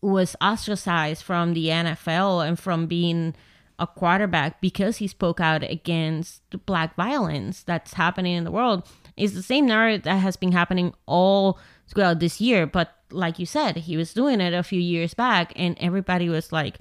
was 0.00 0.36
ostracized 0.40 1.22
from 1.22 1.54
the 1.54 1.66
NFL 1.66 2.46
and 2.46 2.58
from 2.58 2.86
being 2.86 3.34
a 3.80 3.86
quarterback 3.86 4.60
because 4.60 4.96
he 4.96 5.06
spoke 5.06 5.40
out 5.40 5.62
against 5.62 6.42
the 6.50 6.58
black 6.58 6.94
violence 6.96 7.62
that's 7.62 7.94
happening 7.94 8.34
in 8.36 8.44
the 8.44 8.50
world. 8.50 8.82
is 9.16 9.34
the 9.34 9.42
same 9.42 9.66
narrative 9.66 10.02
that 10.04 10.16
has 10.18 10.36
been 10.36 10.52
happening 10.52 10.92
all 11.06 11.58
throughout 11.88 12.20
this 12.20 12.40
year, 12.40 12.66
but 12.66 12.94
like 13.10 13.38
you 13.38 13.46
said, 13.46 13.76
he 13.76 13.96
was 13.96 14.12
doing 14.14 14.40
it 14.40 14.52
a 14.54 14.62
few 14.62 14.80
years 14.80 15.14
back, 15.14 15.52
and 15.56 15.76
everybody 15.80 16.28
was 16.28 16.52
like, 16.52 16.78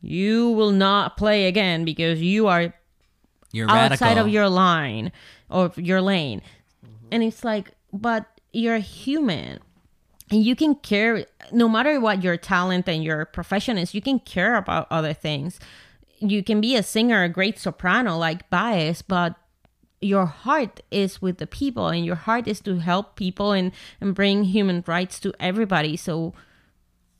"You 0.00 0.50
will 0.50 0.70
not 0.72 1.16
play 1.16 1.46
again 1.46 1.84
because 1.84 2.20
you 2.22 2.46
are 2.48 2.72
You're 3.52 3.70
outside 3.70 4.00
radical. 4.06 4.26
of 4.26 4.32
your 4.32 4.48
line 4.48 5.12
or 5.50 5.70
your 5.76 6.00
lane. 6.00 6.42
And 7.12 7.22
it's 7.22 7.44
like, 7.44 7.72
but 7.92 8.26
you're 8.52 8.74
a 8.76 8.80
human. 8.80 9.60
And 10.30 10.44
you 10.44 10.54
can 10.54 10.74
care 10.74 11.26
no 11.52 11.68
matter 11.68 12.00
what 12.00 12.22
your 12.22 12.36
talent 12.36 12.88
and 12.88 13.02
your 13.02 13.24
profession 13.24 13.78
is, 13.78 13.94
you 13.94 14.02
can 14.02 14.18
care 14.18 14.56
about 14.56 14.86
other 14.90 15.14
things. 15.14 15.58
You 16.18 16.42
can 16.42 16.60
be 16.60 16.76
a 16.76 16.82
singer, 16.82 17.22
a 17.22 17.28
great 17.28 17.58
soprano 17.58 18.16
like 18.18 18.50
Baez 18.50 19.02
but 19.02 19.36
your 20.00 20.26
heart 20.26 20.80
is 20.90 21.20
with 21.20 21.38
the 21.38 21.46
people 21.46 21.88
and 21.88 22.04
your 22.04 22.14
heart 22.14 22.46
is 22.46 22.60
to 22.60 22.78
help 22.78 23.16
people 23.16 23.52
and, 23.52 23.72
and 24.00 24.14
bring 24.14 24.44
human 24.44 24.84
rights 24.86 25.18
to 25.20 25.32
everybody. 25.40 25.96
So 25.96 26.34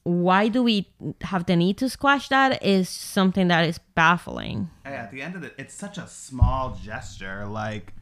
why 0.05 0.49
do 0.49 0.63
we 0.63 0.89
have 1.23 1.47
the 1.47 1.57
need 1.57 1.77
to 1.79 1.89
squash 1.89 2.29
that 2.29 2.65
is 2.65 2.89
something 2.89 3.49
that 3.49 3.69
is 3.69 3.79
baffling. 3.95 4.71
Hey, 4.85 4.95
at 4.95 5.11
the 5.11 5.21
end 5.21 5.37
of 5.37 5.43
it, 5.43 5.55
it's 5.59 5.75
such 5.75 5.99
a 5.99 6.07
small 6.07 6.79
gesture. 6.83 7.47
Like 7.47 7.93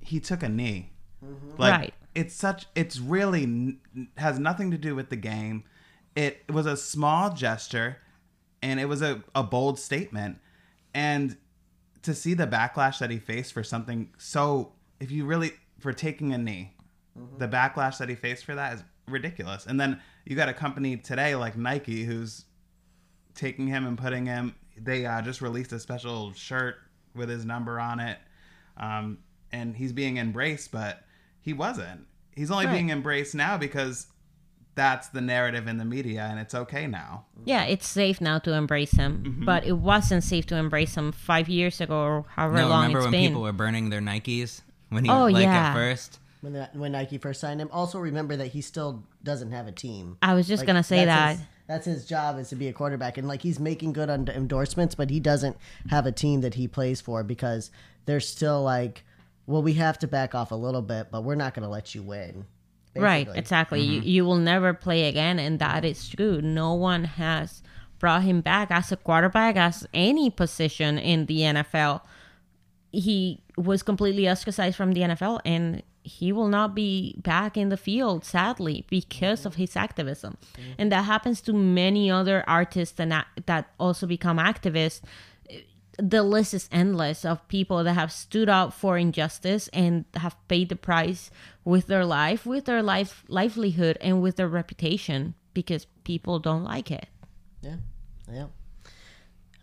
he 0.00 0.20
took 0.20 0.42
a 0.42 0.48
knee. 0.48 0.92
Mm-hmm. 1.24 1.60
Like 1.60 1.80
Right. 1.80 1.94
It's 2.16 2.34
such. 2.34 2.66
It's 2.74 2.98
really 2.98 3.42
n- 3.42 3.78
has 4.16 4.38
nothing 4.38 4.70
to 4.70 4.78
do 4.78 4.96
with 4.96 5.10
the 5.10 5.16
game. 5.16 5.64
It 6.16 6.50
was 6.50 6.64
a 6.64 6.76
small 6.76 7.32
gesture, 7.34 7.98
and 8.62 8.80
it 8.80 8.86
was 8.86 9.02
a, 9.02 9.22
a 9.34 9.42
bold 9.42 9.78
statement. 9.78 10.38
And 10.94 11.36
to 12.02 12.14
see 12.14 12.32
the 12.32 12.46
backlash 12.46 12.98
that 13.00 13.10
he 13.10 13.18
faced 13.18 13.52
for 13.52 13.62
something 13.62 14.08
so, 14.16 14.72
if 14.98 15.10
you 15.10 15.26
really 15.26 15.52
for 15.78 15.92
taking 15.92 16.32
a 16.32 16.38
knee, 16.38 16.74
the 17.36 17.46
backlash 17.46 17.98
that 17.98 18.08
he 18.08 18.14
faced 18.14 18.46
for 18.46 18.54
that 18.54 18.72
is 18.72 18.84
ridiculous. 19.08 19.66
And 19.66 19.78
then 19.78 20.00
you 20.24 20.36
got 20.36 20.48
a 20.48 20.54
company 20.54 20.96
today 20.96 21.36
like 21.36 21.54
Nike 21.54 22.04
who's 22.04 22.46
taking 23.34 23.66
him 23.66 23.86
and 23.86 23.98
putting 23.98 24.24
him. 24.24 24.54
They 24.78 25.04
uh, 25.04 25.20
just 25.20 25.42
released 25.42 25.72
a 25.72 25.78
special 25.78 26.32
shirt 26.32 26.76
with 27.14 27.28
his 27.28 27.44
number 27.44 27.78
on 27.78 28.00
it, 28.00 28.18
um, 28.78 29.18
and 29.52 29.76
he's 29.76 29.92
being 29.92 30.16
embraced, 30.16 30.72
but 30.72 31.05
he 31.46 31.52
wasn't. 31.54 32.06
He's 32.34 32.50
only 32.50 32.66
Right. 32.66 32.72
being 32.74 32.90
embraced 32.90 33.34
now 33.34 33.56
because 33.56 34.08
that's 34.74 35.08
the 35.08 35.20
narrative 35.22 35.66
in 35.68 35.78
the 35.78 35.84
media, 35.86 36.26
and 36.30 36.38
it's 36.38 36.54
okay 36.54 36.86
now. 36.86 37.24
Yeah, 37.46 37.62
it's 37.64 37.86
safe 37.88 38.20
now 38.20 38.38
to 38.40 38.52
embrace 38.52 38.90
him, 38.92 39.22
Mm-hmm. 39.24 39.44
but 39.46 39.64
it 39.64 39.78
wasn't 39.78 40.22
safe 40.24 40.44
to 40.46 40.56
embrace 40.56 40.96
him 40.96 41.12
five 41.12 41.48
years 41.48 41.80
ago 41.80 41.96
or 41.98 42.24
however 42.34 42.56
no, 42.58 42.68
long 42.68 42.80
remember 42.82 42.98
it's 42.98 43.04
when 43.06 43.12
been. 43.12 43.28
people 43.30 43.42
were 43.42 43.52
burning 43.52 43.88
their 43.88 44.00
Nikes 44.02 44.60
when 44.90 45.04
he 45.04 45.10
Oh, 45.10 45.26
like 45.26 45.44
yeah. 45.44 45.68
at 45.68 45.74
first? 45.74 46.18
when 46.42 46.52
that, 46.52 46.76
when 46.76 46.92
Nike 46.92 47.16
first 47.18 47.40
signed 47.40 47.60
him. 47.60 47.68
Also, 47.72 47.98
remember 47.98 48.36
that 48.36 48.48
he 48.48 48.60
still 48.60 49.02
doesn't 49.24 49.50
have 49.52 49.66
a 49.66 49.72
team. 49.72 50.18
I 50.22 50.34
was 50.34 50.46
just 50.46 50.60
Like, 50.60 50.66
gonna 50.66 50.82
say 50.82 51.04
that. 51.06 51.36
his- 51.36 51.46
that's 51.66 51.86
his 51.86 52.04
job 52.06 52.38
is 52.38 52.50
to 52.50 52.56
be 52.56 52.68
a 52.68 52.72
quarterback, 52.72 53.16
and 53.18 53.26
like 53.26 53.40
he's 53.42 53.58
making 53.58 53.92
good 53.94 54.10
on 54.10 54.28
endorsements, 54.28 54.94
but 54.94 55.08
he 55.10 55.20
doesn't 55.20 55.56
have 55.88 56.06
a 56.06 56.12
team 56.12 56.42
that 56.42 56.54
he 56.54 56.68
plays 56.68 57.00
for 57.00 57.24
because 57.24 57.70
they're 58.04 58.20
still 58.20 58.62
like, 58.62 59.04
well, 59.46 59.62
we 59.62 59.74
have 59.74 59.98
to 60.00 60.08
back 60.08 60.34
off 60.34 60.50
a 60.50 60.56
little 60.56 60.82
bit, 60.82 61.08
but 61.10 61.22
we're 61.24 61.34
not 61.36 61.54
going 61.54 61.62
to 61.62 61.68
let 61.68 61.94
you 61.94 62.02
win. 62.02 62.46
Right, 62.94 63.28
exactly. 63.34 63.80
You, 63.82 64.00
Mm-hmm. 64.00 64.08
you 64.08 64.24
will 64.24 64.36
never 64.38 64.72
play 64.72 65.04
again, 65.08 65.38
and 65.38 65.58
that 65.58 65.84
is 65.84 66.08
true. 66.08 66.40
No 66.40 66.72
one 66.74 67.04
has 67.04 67.62
brought 67.98 68.22
him 68.22 68.40
back 68.40 68.70
as 68.70 68.90
a 68.90 68.96
quarterback, 68.96 69.56
as 69.56 69.86
any 69.92 70.30
position 70.30 70.98
in 70.98 71.26
the 71.26 71.40
NFL. 71.40 72.00
He 72.92 73.42
was 73.56 73.82
completely 73.82 74.28
ostracized 74.28 74.76
from 74.76 74.92
the 74.92 75.02
NFL, 75.02 75.40
and 75.44 75.82
he 76.02 76.32
will 76.32 76.48
not 76.48 76.74
be 76.74 77.16
back 77.18 77.56
in 77.56 77.68
the 77.68 77.76
field, 77.76 78.24
sadly, 78.24 78.86
because 78.88 79.44
of 79.44 79.56
his 79.56 79.76
activism. 79.76 80.36
And 80.78 80.90
that 80.92 81.02
happens 81.02 81.40
to 81.42 81.52
many 81.52 82.10
other 82.10 82.44
artists 82.46 82.98
and 83.00 83.10
that, 83.12 83.26
that 83.46 83.70
also 83.78 84.06
become 84.06 84.38
activists. 84.38 85.00
The 85.98 86.22
list 86.22 86.54
is 86.54 86.68
endless 86.70 87.24
of 87.24 87.46
people 87.48 87.84
that 87.84 87.94
have 87.94 88.12
stood 88.12 88.48
up 88.48 88.72
for 88.72 88.98
injustice 88.98 89.68
and 89.68 90.04
have 90.14 90.36
paid 90.48 90.68
the 90.68 90.76
price 90.76 91.30
with 91.64 91.86
their 91.86 92.04
life, 92.04 92.44
with 92.46 92.66
their 92.66 92.82
life 92.82 93.24
livelihood, 93.28 93.96
and 94.00 94.22
with 94.22 94.36
their 94.36 94.48
reputation 94.48 95.34
because 95.54 95.86
people 96.04 96.38
don't 96.38 96.64
like 96.64 96.90
it. 96.90 97.08
Yeah, 97.62 97.76
yeah. 98.30 98.46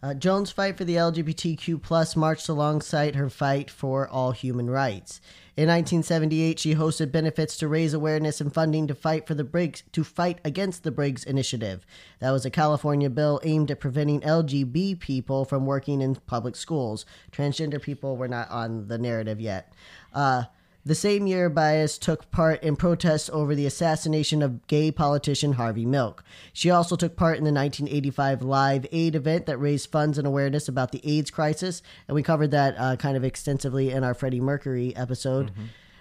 Uh, 0.03 0.13
Joan's 0.13 0.51
fight 0.51 0.77
for 0.77 0.83
the 0.83 0.97
LGBTQ 0.97 1.81
plus 1.81 2.17
marched 2.17 2.49
alongside 2.49 3.15
her 3.15 3.29
fight 3.29 3.71
for 3.71 4.05
all 4.09 4.33
human 4.33 4.69
rights. 4.69 5.21
In 5.55 5.69
1978, 5.69 6.59
she 6.59 6.75
hosted 6.75 7.09
benefits 7.09 7.55
to 7.55 7.69
raise 7.69 7.93
awareness 7.93 8.41
and 8.41 8.53
funding 8.53 8.85
to 8.87 8.95
fight 8.95 9.25
for 9.25 9.33
the 9.33 9.45
Briggs 9.45 9.83
to 9.93 10.03
fight 10.03 10.39
against 10.43 10.83
the 10.83 10.91
Briggs 10.91 11.23
Initiative. 11.23 11.85
That 12.19 12.31
was 12.31 12.45
a 12.45 12.49
California 12.49 13.09
bill 13.09 13.39
aimed 13.43 13.71
at 13.71 13.79
preventing 13.79 14.19
LGB 14.19 14.99
people 14.99 15.45
from 15.45 15.65
working 15.65 16.01
in 16.01 16.15
public 16.15 16.57
schools. 16.57 17.05
Transgender 17.31 17.81
people 17.81 18.17
were 18.17 18.27
not 18.27 18.49
on 18.49 18.89
the 18.89 18.97
narrative 18.97 19.39
yet. 19.39 19.71
Uh, 20.11 20.43
the 20.85 20.95
same 20.95 21.27
year, 21.27 21.49
Baez 21.49 21.97
took 21.97 22.29
part 22.29 22.61
in 22.61 22.75
protests 22.75 23.29
over 23.31 23.55
the 23.55 23.65
assassination 23.65 24.41
of 24.41 24.67
gay 24.67 24.91
politician 24.91 25.53
Harvey 25.53 25.85
Milk. 25.85 26.23
She 26.51 26.69
also 26.69 26.97
took 26.97 27.15
part 27.15 27.37
in 27.37 27.45
the 27.45 27.53
1985 27.53 28.41
Live 28.41 28.85
Aid 28.91 29.15
event 29.15 29.45
that 29.45 29.57
raised 29.57 29.89
funds 29.89 30.17
and 30.17 30.27
awareness 30.27 30.67
about 30.67 30.91
the 30.91 31.01
AIDS 31.09 31.31
crisis, 31.31 31.81
and 32.07 32.15
we 32.15 32.21
covered 32.21 32.51
that 32.51 32.75
uh, 32.77 32.97
kind 32.97 33.15
of 33.15 33.23
extensively 33.23 33.91
in 33.91 34.03
our 34.03 34.13
Freddie 34.13 34.41
Mercury 34.41 34.93
episode. 34.95 35.51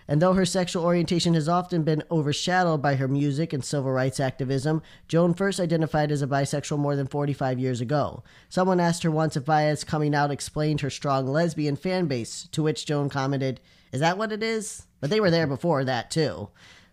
And 0.08 0.20
though 0.20 0.34
her 0.34 0.44
sexual 0.44 0.84
orientation 0.84 1.34
has 1.34 1.48
often 1.48 1.84
been 1.84 2.02
overshadowed 2.10 2.82
by 2.82 2.96
her 2.96 3.06
music 3.06 3.52
and 3.52 3.64
civil 3.64 3.92
rights 3.92 4.18
activism, 4.18 4.82
Joan 5.06 5.32
first 5.32 5.60
identified 5.60 6.10
as 6.10 6.22
a 6.22 6.26
bisexual 6.26 6.78
more 6.78 6.96
than 6.96 7.06
45 7.06 7.60
years 7.60 7.80
ago. 7.80 8.24
Someone 8.48 8.80
asked 8.80 9.04
her 9.04 9.12
once 9.12 9.36
if 9.36 9.44
Baez 9.44 9.84
coming 9.84 10.12
out 10.12 10.32
explained 10.32 10.80
her 10.80 10.90
strong 10.90 11.28
lesbian 11.28 11.76
fan 11.76 12.06
base, 12.06 12.48
to 12.50 12.64
which 12.64 12.84
Joan 12.84 13.08
commented, 13.08 13.60
Is 13.92 14.00
that 14.00 14.18
what 14.18 14.32
it 14.32 14.42
is? 14.42 14.86
But 15.00 15.10
they 15.10 15.20
were 15.20 15.30
there 15.30 15.46
before 15.46 15.84
that, 15.84 16.10
too. 16.10 16.48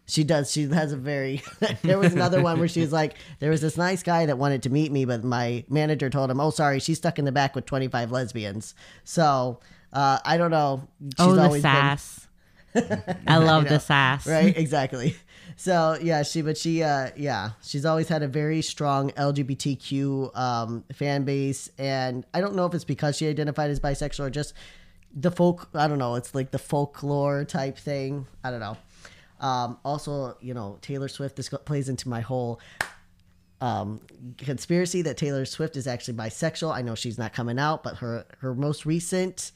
She 0.05 0.23
does. 0.23 0.51
She 0.51 0.63
has 0.67 0.91
a 0.91 0.97
very. 0.97 1.43
there 1.83 1.99
was 1.99 2.13
another 2.13 2.41
one 2.41 2.57
where 2.59 2.67
she 2.67 2.81
was 2.81 2.91
like, 2.91 3.15
there 3.39 3.51
was 3.51 3.61
this 3.61 3.77
nice 3.77 4.01
guy 4.01 4.25
that 4.25 4.37
wanted 4.39 4.63
to 4.63 4.69
meet 4.71 4.91
me, 4.91 5.05
but 5.05 5.23
my 5.23 5.63
manager 5.69 6.09
told 6.09 6.31
him, 6.31 6.39
"Oh, 6.39 6.49
sorry, 6.49 6.79
she's 6.79 6.97
stuck 6.97 7.19
in 7.19 7.25
the 7.25 7.31
back 7.31 7.53
with 7.53 7.67
twenty 7.67 7.87
five 7.87 8.11
lesbians." 8.11 8.73
So 9.03 9.59
uh, 9.93 10.17
I 10.25 10.37
don't 10.37 10.49
know. 10.49 10.87
She's 11.03 11.13
oh, 11.19 11.35
the 11.35 11.43
always 11.43 11.61
been- 11.61 11.71
sass. 11.71 12.27
I 13.27 13.37
love 13.37 13.67
the 13.67 13.79
sass. 13.79 14.27
right 14.27 14.55
exactly 14.55 15.15
so 15.55 15.97
yeah 16.03 16.21
she 16.21 16.43
but 16.43 16.55
she 16.55 16.83
uh 16.83 17.09
yeah 17.17 17.51
she's 17.63 17.83
always 17.83 18.07
had 18.07 18.21
a 18.21 18.27
very 18.27 18.61
strong 18.61 19.09
lgbtq 19.11 20.37
um 20.37 20.83
fan 20.93 21.23
base 21.23 21.71
and 21.79 22.27
i 22.33 22.39
don't 22.39 22.53
know 22.55 22.67
if 22.67 22.73
it's 22.75 22.83
because 22.83 23.17
she 23.17 23.27
identified 23.27 23.71
as 23.71 23.79
bisexual 23.79 24.19
or 24.19 24.29
just 24.29 24.53
the 25.15 25.31
folk 25.31 25.69
i 25.73 25.87
don't 25.87 25.97
know 25.97 26.15
it's 26.15 26.35
like 26.35 26.51
the 26.51 26.59
folklore 26.59 27.43
type 27.45 27.77
thing. 27.77 28.27
I 28.43 28.51
don't 28.51 28.59
know. 28.59 28.77
Um 29.39 29.77
also 29.83 30.37
you 30.41 30.53
know 30.53 30.77
taylor 30.81 31.07
swift 31.07 31.35
this 31.35 31.49
plays 31.65 31.89
into 31.89 32.09
my 32.09 32.21
whole 32.21 32.59
um 33.61 34.01
conspiracy 34.37 35.01
that 35.01 35.17
taylor 35.17 35.45
swift 35.45 35.75
is 35.77 35.87
actually 35.87 36.15
bisexual. 36.15 36.73
I 36.73 36.81
know 36.81 36.95
she's 36.95 37.17
not 37.17 37.33
coming 37.33 37.59
out 37.59 37.83
but 37.83 37.97
her 37.97 38.25
her 38.39 38.53
most 38.53 38.85
recent 38.85 39.51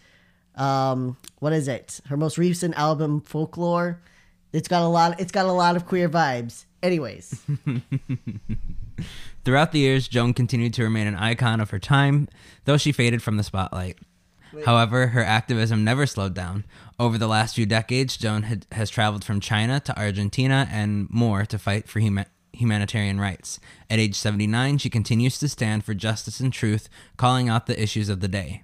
um 0.56 1.18
what 1.40 1.54
is 1.54 1.68
it? 1.68 2.00
Her 2.08 2.18
most 2.18 2.38
recent 2.38 2.76
album 2.76 3.22
folklore 3.22 4.02
it's 4.52 4.68
got 4.68 4.84
a 4.84 4.88
lot 4.88 5.20
it's 5.20 5.32
got 5.32 5.46
a 5.46 5.52
lot 5.52 5.76
of 5.76 5.86
queer 5.86 6.10
vibes. 6.10 6.66
Anyways. 6.82 7.42
Throughout 9.46 9.72
the 9.72 9.80
years, 9.80 10.08
Joan 10.08 10.34
continued 10.34 10.74
to 10.76 10.84
remain 10.84 11.08
an 11.08 11.16
icon 11.16 11.60
of 11.60 11.70
her 11.72 11.80
time, 11.80 12.30
though 12.66 12.78
she 12.78 12.92
faded 12.92 13.22
from 13.22 13.38
the 13.38 13.44
spotlight. 13.44 13.98
However, 14.66 15.08
her 15.08 15.24
activism 15.24 15.84
never 15.84 16.06
slowed 16.06 16.34
down. 16.34 16.66
Over 17.00 17.18
the 17.18 17.28
last 17.28 17.56
few 17.56 17.66
decades, 17.66 18.18
Joan 18.18 18.44
had, 18.44 18.66
has 18.72 18.90
traveled 18.90 19.24
from 19.24 19.40
China 19.40 19.80
to 19.82 20.00
Argentina 20.00 20.68
and 20.72 21.10
more 21.10 21.46
to 21.46 21.58
fight 21.58 21.88
for 21.88 22.00
huma- 22.00 22.28
humanitarian 22.54 23.20
rights. 23.20 23.60
At 23.90 24.00
age 24.00 24.16
79, 24.16 24.78
she 24.78 24.90
continues 24.90 25.40
to 25.40 25.50
stand 25.50 25.84
for 25.84 25.94
justice 25.94 26.40
and 26.40 26.54
truth, 26.54 26.88
calling 27.18 27.50
out 27.50 27.66
the 27.66 27.82
issues 27.82 28.10
of 28.10 28.20
the 28.20 28.28
day. 28.28 28.64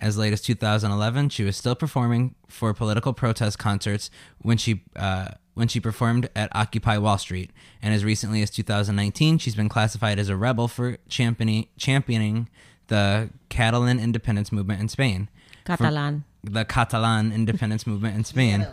As 0.00 0.16
late 0.16 0.32
as 0.32 0.42
2011, 0.42 1.30
she 1.30 1.44
was 1.44 1.56
still 1.56 1.74
performing 1.74 2.34
for 2.48 2.72
political 2.74 3.12
protest 3.12 3.58
concerts 3.58 4.10
when 4.38 4.56
she 4.56 4.82
uh, 4.94 5.28
when 5.54 5.66
she 5.66 5.80
performed 5.80 6.30
at 6.36 6.54
Occupy 6.54 6.98
Wall 6.98 7.18
Street, 7.18 7.50
and 7.82 7.92
as 7.92 8.04
recently 8.04 8.42
as 8.42 8.50
2019, 8.50 9.38
she's 9.38 9.56
been 9.56 9.68
classified 9.68 10.20
as 10.20 10.28
a 10.28 10.36
rebel 10.36 10.68
for 10.68 10.98
championing 11.08 11.66
championing 11.76 12.48
the 12.88 13.30
Catalan 13.48 13.98
independence 14.00 14.50
movement 14.52 14.80
in 14.80 14.88
Spain. 14.88 15.28
Catalan. 15.64 16.24
The 16.44 16.64
Catalan 16.64 17.32
independence 17.32 17.86
movement 17.86 18.16
in 18.16 18.24
Spain. 18.24 18.66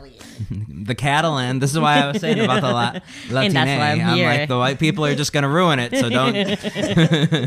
the 0.85 0.95
Catalan. 0.95 1.59
This 1.59 1.71
is 1.73 1.79
why 1.79 1.99
I 1.99 2.07
was 2.11 2.21
saying 2.21 2.39
about 2.39 2.61
the 2.61 2.71
La- 2.71 2.91
Latine. 2.91 3.01
And 3.47 3.55
that's 3.55 3.79
why 3.79 3.91
I'm 3.91 4.15
here. 4.15 4.27
like 4.29 4.47
the 4.47 4.57
white 4.57 4.79
people 4.79 5.03
are 5.05 5.15
just 5.15 5.33
gonna 5.33 5.49
ruin 5.49 5.79
it, 5.79 5.91
so 5.91 6.09
don't. 6.09 6.33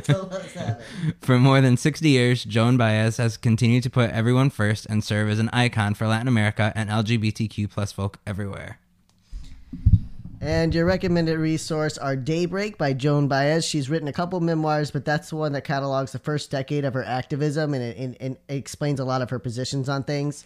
So 0.05 0.29
let's 0.31 0.53
have 0.55 0.81
it. 0.81 1.17
For 1.21 1.39
more 1.39 1.61
than 1.61 1.77
60 1.77 2.09
years, 2.09 2.45
Joan 2.45 2.77
Baez 2.77 3.17
has 3.19 3.37
continued 3.37 3.85
to 3.85 3.91
put 3.91 4.11
everyone 4.11 4.51
first 4.51 4.87
and 4.87 5.03
serve 5.03 5.29
as 5.31 5.39
an 5.39 5.49
icon 5.53 5.95
for 5.95 6.07
Latin 6.07 6.29
America 6.29 6.73
and 6.75 6.91
LGBTQ 6.91 7.71
plus 7.71 7.93
folk 7.93 8.19
everywhere. 8.27 8.81
And 10.41 10.73
your 10.73 10.85
recommended 10.85 11.37
resource 11.37 11.99
are 11.99 12.15
Daybreak 12.15 12.79
by 12.79 12.93
Joan 12.93 13.27
Baez. 13.27 13.65
She's 13.65 13.91
written 13.91 14.07
a 14.07 14.13
couple 14.13 14.39
memoirs, 14.41 14.93
but 14.93 15.05
that's 15.05 15.31
the 15.31 15.37
one 15.37 15.53
that 15.53 15.65
catalogs 15.65 16.13
the 16.13 16.21
first 16.21 16.51
decade 16.51 16.85
of 16.85 16.95
her 16.95 17.03
activism 17.03 17.75
and 17.75 17.83
it, 17.83 17.97
and, 17.97 18.17
and 18.21 18.37
explains 18.49 19.01
a 19.01 19.05
lot 19.05 19.21
of 19.21 19.31
her 19.31 19.41
positions 19.41 19.89
on 19.89 20.05
things. 20.05 20.45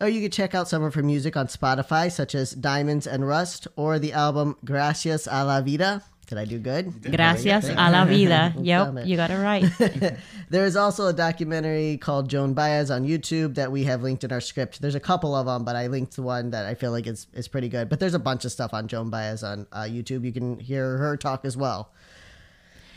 Or 0.00 0.08
you 0.08 0.20
could 0.20 0.34
check 0.34 0.54
out 0.54 0.68
some 0.68 0.82
of 0.82 0.94
her 0.94 1.02
music 1.02 1.34
on 1.36 1.46
Spotify, 1.46 2.12
such 2.12 2.34
as 2.34 2.52
Diamonds 2.52 3.06
and 3.06 3.26
Rust, 3.26 3.68
or 3.74 3.98
the 3.98 4.12
album 4.12 4.56
Gracias 4.64 5.26
a 5.26 5.44
la 5.44 5.62
Vida. 5.62 6.02
Did 6.26 6.38
I 6.38 6.44
do 6.44 6.58
good? 6.58 7.02
Gracias 7.02 7.68
a 7.68 7.90
la 7.90 8.04
vida. 8.04 8.52
Damn 8.62 8.64
Yep, 8.64 9.06
you 9.06 9.16
got 9.16 9.30
it 9.30 9.38
right. 9.38 9.64
There 10.52 10.66
is 10.66 10.76
also 10.76 11.06
a 11.06 11.14
documentary 11.14 11.96
called 11.96 12.28
Joan 12.28 12.52
Baez 12.52 12.90
on 12.90 13.04
YouTube 13.06 13.54
that 13.54 13.72
we 13.72 13.84
have 13.84 14.02
linked 14.02 14.22
in 14.22 14.32
our 14.32 14.40
script. 14.40 14.82
There's 14.82 14.94
a 14.94 15.00
couple 15.00 15.34
of 15.34 15.46
them, 15.46 15.64
but 15.64 15.76
I 15.76 15.86
linked 15.86 16.16
the 16.16 16.22
one 16.22 16.50
that 16.50 16.66
I 16.66 16.74
feel 16.74 16.90
like 16.90 17.06
is, 17.06 17.26
is 17.32 17.48
pretty 17.48 17.70
good. 17.70 17.88
But 17.88 18.00
there's 18.00 18.12
a 18.12 18.18
bunch 18.18 18.44
of 18.44 18.52
stuff 18.52 18.74
on 18.74 18.86
Joan 18.86 19.08
Baez 19.08 19.42
on 19.42 19.66
uh, 19.72 19.84
YouTube. 19.84 20.24
You 20.24 20.32
can 20.32 20.58
hear 20.58 20.98
her 20.98 21.16
talk 21.16 21.46
as 21.46 21.56
well. 21.56 21.90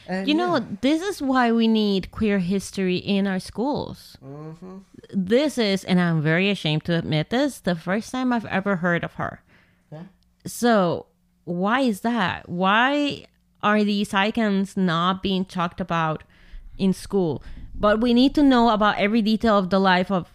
And 0.08 0.28
You 0.28 0.36
yeah. 0.36 0.46
know, 0.46 0.68
this 0.82 1.02
is 1.02 1.22
why 1.22 1.54
we 1.54 1.68
need 1.70 2.12
queer 2.12 2.40
history 2.40 2.98
in 2.98 3.26
our 3.26 3.40
schools. 3.40 4.18
This 5.12 5.58
is, 5.58 5.86
and 5.86 6.02
I'm 6.02 6.22
very 6.22 6.50
ashamed 6.50 6.84
to 6.86 6.98
admit 6.98 7.30
this, 7.30 7.60
the 7.60 7.76
first 7.76 8.12
time 8.12 8.34
I've 8.34 8.46
ever 8.46 8.78
heard 8.78 9.04
of 9.06 9.14
her. 9.14 9.42
Yeah. 9.92 10.04
So, 10.46 11.06
why 11.46 11.82
is 11.82 12.02
that? 12.02 12.50
Why 12.50 13.26
are 13.64 13.84
these 13.84 14.14
icons 14.14 14.76
not 14.76 15.24
being 15.24 15.46
talked 15.46 15.80
about 15.80 16.24
in 16.78 16.94
school? 16.94 17.44
But 17.74 18.02
we 18.02 18.14
need 18.14 18.36
to 18.36 18.44
know 18.44 18.70
about 18.70 18.98
every 18.98 19.22
detail 19.22 19.58
of 19.58 19.70
the 19.70 19.80
life 19.80 20.12
of 20.12 20.34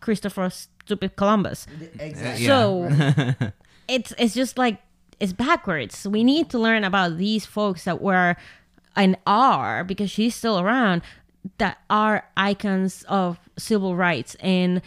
Christopher 0.00 0.50
Stupid 0.50 1.16
Columbus. 1.16 1.66
Uh, 1.68 2.02
exactly. 2.02 2.46
So 2.46 3.52
it's 3.88 4.12
it's 4.18 4.34
just 4.34 4.58
like 4.58 4.78
it's 5.20 5.32
backwards. 5.32 6.06
We 6.06 6.24
need 6.24 6.50
to 6.50 6.58
learn 6.58 6.84
about 6.84 7.18
these 7.18 7.46
folks 7.46 7.84
that 7.84 8.00
were 8.00 8.36
and 8.96 9.16
are 9.26 9.82
because 9.84 10.10
she's 10.10 10.34
still 10.34 10.58
around 10.58 11.02
that 11.58 11.78
are 11.90 12.28
icons 12.36 13.04
of 13.08 13.38
civil 13.58 13.96
rights 13.96 14.34
and 14.36 14.80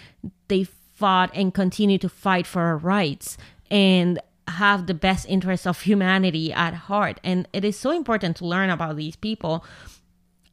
they 0.48 0.64
fought 0.64 1.30
and 1.34 1.54
continue 1.54 1.98
to 1.98 2.10
fight 2.10 2.48
for 2.48 2.62
our 2.62 2.78
rights 2.78 3.38
and 3.70 4.20
have 4.48 4.88
the 4.88 4.94
best 4.94 5.26
interests 5.28 5.68
of 5.68 5.82
humanity 5.82 6.54
at 6.54 6.74
heart 6.74 7.20
and 7.24 7.48
it 7.54 7.66
is 7.66 7.78
so 7.78 7.92
important 7.92 8.36
to 8.38 8.46
learn 8.46 8.70
about 8.70 8.96
these 8.96 9.16
people 9.16 9.64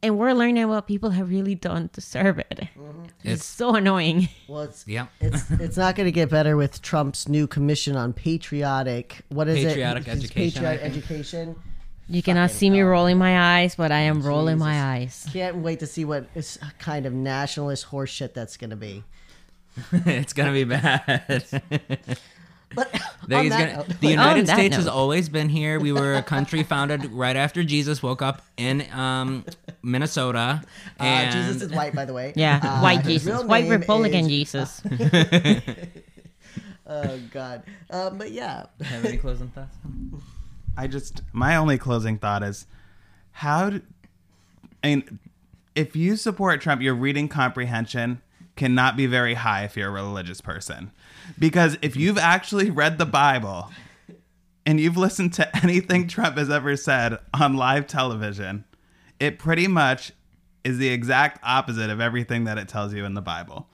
and 0.03 0.19
we're 0.19 0.33
learning 0.33 0.69
what 0.69 0.87
people 0.87 1.11
have 1.11 1.31
really 1.31 1.55
done 1.55 1.89
to 1.91 2.01
serve 2.01 2.39
it 2.39 2.59
mm-hmm. 2.77 3.05
it's, 3.05 3.25
It's- 3.25 3.45
so 3.45 3.75
annoying 3.75 4.29
Well, 4.49 4.63
it's, 4.63 4.87
Yep. 4.87 5.09
it's 5.21 5.51
it's 5.53 5.77
not 5.77 5.95
going 5.97 6.07
to 6.07 6.13
get 6.13 6.29
better 6.29 6.57
with 6.57 6.83
Trump's 6.83 7.29
new 7.29 7.47
commission 7.47 7.97
on 7.97 8.13
patriotic. 8.13 9.23
What 9.29 9.49
is 9.49 9.65
Patriotic 9.65 10.07
it? 10.07 10.11
It's 10.11 10.25
education, 10.25 10.65
I 10.67 10.77
Patriotic 10.77 10.99
education. 10.99 11.57
You 12.07 12.23
cannot 12.23 12.51
see 12.51 12.69
me 12.69 12.83
rolling 12.83 13.17
my 13.17 13.61
eyes, 13.61 13.77
but 13.77 13.91
I 13.91 14.01
am 14.01 14.21
rolling 14.21 14.59
my 14.59 14.95
eyes. 14.95 15.27
Can't 15.33 15.57
wait 15.57 15.79
to 15.81 15.87
see 15.87 16.05
what 16.05 16.27
is 16.35 16.59
kind 16.79 17.07
of 17.07 17.15
nationalist 17.15 17.87
horseshit 17.87 18.35
that's 18.35 18.59
going 18.59 18.71
to 18.71 18.77
be. 18.77 19.05
it's 19.93 20.33
gonna 20.33 20.53
be 20.53 20.65
bad. 20.65 21.45
But 22.75 22.91
There 23.27 23.43
he's 23.43 23.51
that 23.53 23.59
gonna- 23.77 23.89
note- 23.89 24.01
the 24.01 24.09
United 24.09 24.47
that 24.47 24.57
States 24.57 24.77
has 24.77 24.87
always 24.87 25.29
been 25.31 25.49
here. 25.49 25.81
We 25.81 25.93
were 25.93 26.15
a 26.15 26.23
country 26.23 26.63
founded 26.63 27.07
right 27.13 27.37
after 27.37 27.65
Jesus 27.65 28.03
woke 28.03 28.21
up 28.21 28.43
in 28.57 28.85
um, 28.93 29.45
Minnesota, 29.83 30.63
uh, 31.01 31.31
Jesus 31.31 31.63
is 31.63 31.73
white, 31.73 31.95
by 31.95 32.05
the 32.05 32.13
way. 32.13 32.33
Yeah, 32.37 32.61
Uh, 32.63 32.81
white 32.81 33.05
Jesus, 33.05 33.43
white 33.45 33.69
Republican 33.71 34.21
is- 34.23 34.29
Jesus. 34.29 34.83
Oh 36.87 37.19
God. 37.33 37.63
Um, 37.91 38.19
but 38.19 38.31
yeah, 38.31 38.67
have 38.83 39.05
any 39.07 39.17
closing 39.17 39.49
thoughts? 39.49 39.75
I 40.77 40.87
just 40.87 41.23
my 41.33 41.57
only 41.57 41.79
closing 41.79 42.19
thought 42.19 42.43
is 42.43 42.67
how 43.33 43.71
do, 43.71 43.81
I 44.83 44.89
mean 44.89 45.19
if 45.75 45.97
you 45.97 46.17
support 46.17 46.61
Trump, 46.61 46.83
your 46.83 46.95
reading 46.95 47.27
comprehension 47.29 48.21
cannot 48.57 48.97
be 48.97 49.07
very 49.07 49.35
high 49.35 49.65
if 49.65 49.77
you're 49.77 49.89
a 49.89 49.93
religious 49.93 50.41
person. 50.41 50.91
Because 51.39 51.77
if 51.83 51.97
you've 51.97 52.19
actually 52.19 52.71
read 52.71 52.99
the 52.99 53.07
Bible 53.07 53.71
and 54.67 54.81
you've 54.81 54.97
listened 54.97 55.33
to 55.35 55.57
anything 55.63 56.09
Trump 56.09 56.37
has 56.37 56.51
ever 56.51 56.77
said 56.77 57.19
on 57.33 57.57
live 57.57 57.87
television, 57.87 58.65
it 59.21 59.39
pretty 59.39 59.67
much 59.67 60.13
is 60.65 60.79
the 60.79 60.89
exact 60.89 61.39
opposite 61.43 61.91
of 61.91 62.01
everything 62.01 62.45
that 62.45 62.59
it 62.59 62.69
tells 62.69 62.95
you 62.95 63.05
in 63.05 63.15
the 63.15 63.23
Bible. 63.23 63.69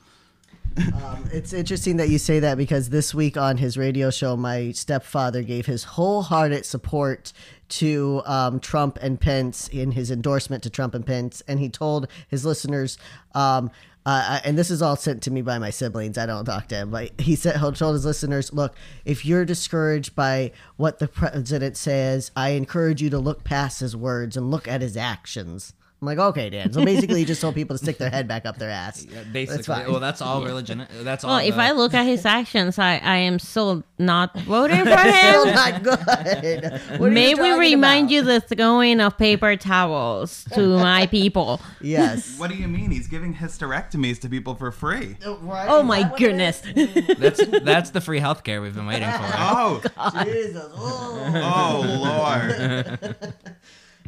Um, 0.76 1.28
it's 1.32 1.53
interesting 1.53 1.96
that 1.96 2.09
you 2.09 2.18
say 2.18 2.38
that 2.40 2.57
because 2.57 2.90
this 2.90 3.12
week 3.14 3.36
on 3.36 3.57
his 3.57 3.76
radio 3.76 4.11
show, 4.11 4.36
my 4.36 4.70
stepfather 4.72 5.42
gave 5.42 5.66
his 5.66 5.84
wholehearted 5.84 6.64
support 6.64 7.32
to 7.70 8.22
um, 8.24 8.61
Trump 8.61 8.98
and 9.03 9.20
Pence 9.20 9.68
in 9.68 9.92
his 9.92 10.11
endorsement 10.11 10.62
to 10.62 10.70
Trump 10.70 10.94
and 10.94 11.05
Pence, 11.05 11.42
and 11.48 11.59
he 11.59 11.68
told 11.68 12.09
his 12.28 12.44
listeners. 12.44 12.98
Um, 13.34 13.70
uh, 14.11 14.40
and 14.44 14.58
this 14.58 14.70
is 14.70 14.82
all 14.82 14.96
sent 14.96 15.22
to 15.22 15.30
me 15.30 15.42
by 15.42 15.58
my 15.58 15.70
siblings. 15.70 16.18
I 16.18 16.26
don't 16.26 16.44
talk 16.44 16.68
to 16.68 16.74
him, 16.74 16.90
but 16.90 17.18
he 17.20 17.36
said 17.36 17.56
he 17.56 17.70
told 17.72 17.94
his 17.94 18.04
listeners, 18.04 18.52
"Look, 18.52 18.74
if 19.04 19.24
you're 19.24 19.44
discouraged 19.44 20.14
by 20.14 20.52
what 20.76 20.98
the 20.98 21.08
president 21.08 21.76
says, 21.76 22.30
I 22.34 22.50
encourage 22.50 23.02
you 23.02 23.11
to 23.11 23.18
look 23.18 23.44
past 23.44 23.80
his 23.80 23.94
words 23.94 24.36
and 24.36 24.50
look 24.50 24.66
at 24.66 24.80
his 24.80 24.96
actions." 24.96 25.74
I'm 26.03 26.07
like, 26.07 26.18
okay, 26.18 26.48
Dan. 26.48 26.72
So 26.72 26.82
basically, 26.82 27.18
he 27.20 27.24
just 27.26 27.42
told 27.42 27.55
people 27.55 27.76
to 27.76 27.82
stick 27.82 27.98
their 27.98 28.09
head 28.09 28.26
back 28.26 28.46
up 28.46 28.57
their 28.57 28.70
ass. 28.70 29.05
Yeah, 29.11 29.22
basically. 29.24 29.57
That's 29.57 29.66
fine. 29.66 29.90
Well, 29.90 30.01
that's 30.01 30.22
all 30.22 30.42
religion. 30.44 30.86
That's 31.03 31.24
all. 31.24 31.36
Well, 31.36 31.46
if 31.46 31.57
the- 31.57 31.61
I 31.62 31.72
look 31.72 31.92
at 31.94 32.05
his 32.07 32.24
actions, 32.24 32.78
I, 32.78 32.96
I 32.98 33.16
am 33.16 33.38
still 33.38 33.82
not 33.98 34.34
voting 34.40 34.78
for 34.84 34.96
Still 34.96 35.46
him. 35.46 35.55
not 35.55 35.82
good. 35.82 36.80
What 36.98 37.12
May 37.12 37.34
we 37.34 37.53
remind 37.53 38.05
about? 38.07 38.12
you 38.12 38.22
the 38.22 38.40
throwing 38.40 39.01
of 39.01 39.18
paper 39.18 39.57
towels 39.57 40.44
to 40.55 40.78
my 40.78 41.07
people. 41.07 41.61
Yes. 41.82 42.38
What 42.38 42.51
do 42.51 42.57
you 42.57 42.68
mean? 42.68 42.90
He's 42.90 43.09
giving 43.09 43.34
hysterectomies 43.34 44.18
to 44.20 44.28
people 44.30 44.55
for 44.55 44.70
free. 44.72 45.16
Right? 45.26 45.66
Oh 45.68 45.82
my 45.82 46.03
that 46.05 46.16
goodness. 46.16 46.62
that's 47.18 47.44
that's 47.62 47.90
the 47.90 48.01
free 48.01 48.20
healthcare 48.20 48.62
we've 48.62 48.74
been 48.74 48.86
waiting 48.86 49.11
for. 49.11 49.30
Oh, 49.36 49.82
Jesus. 50.24 50.64
Oh. 50.74 51.82
oh 51.84 52.94
Lord. 52.94 53.26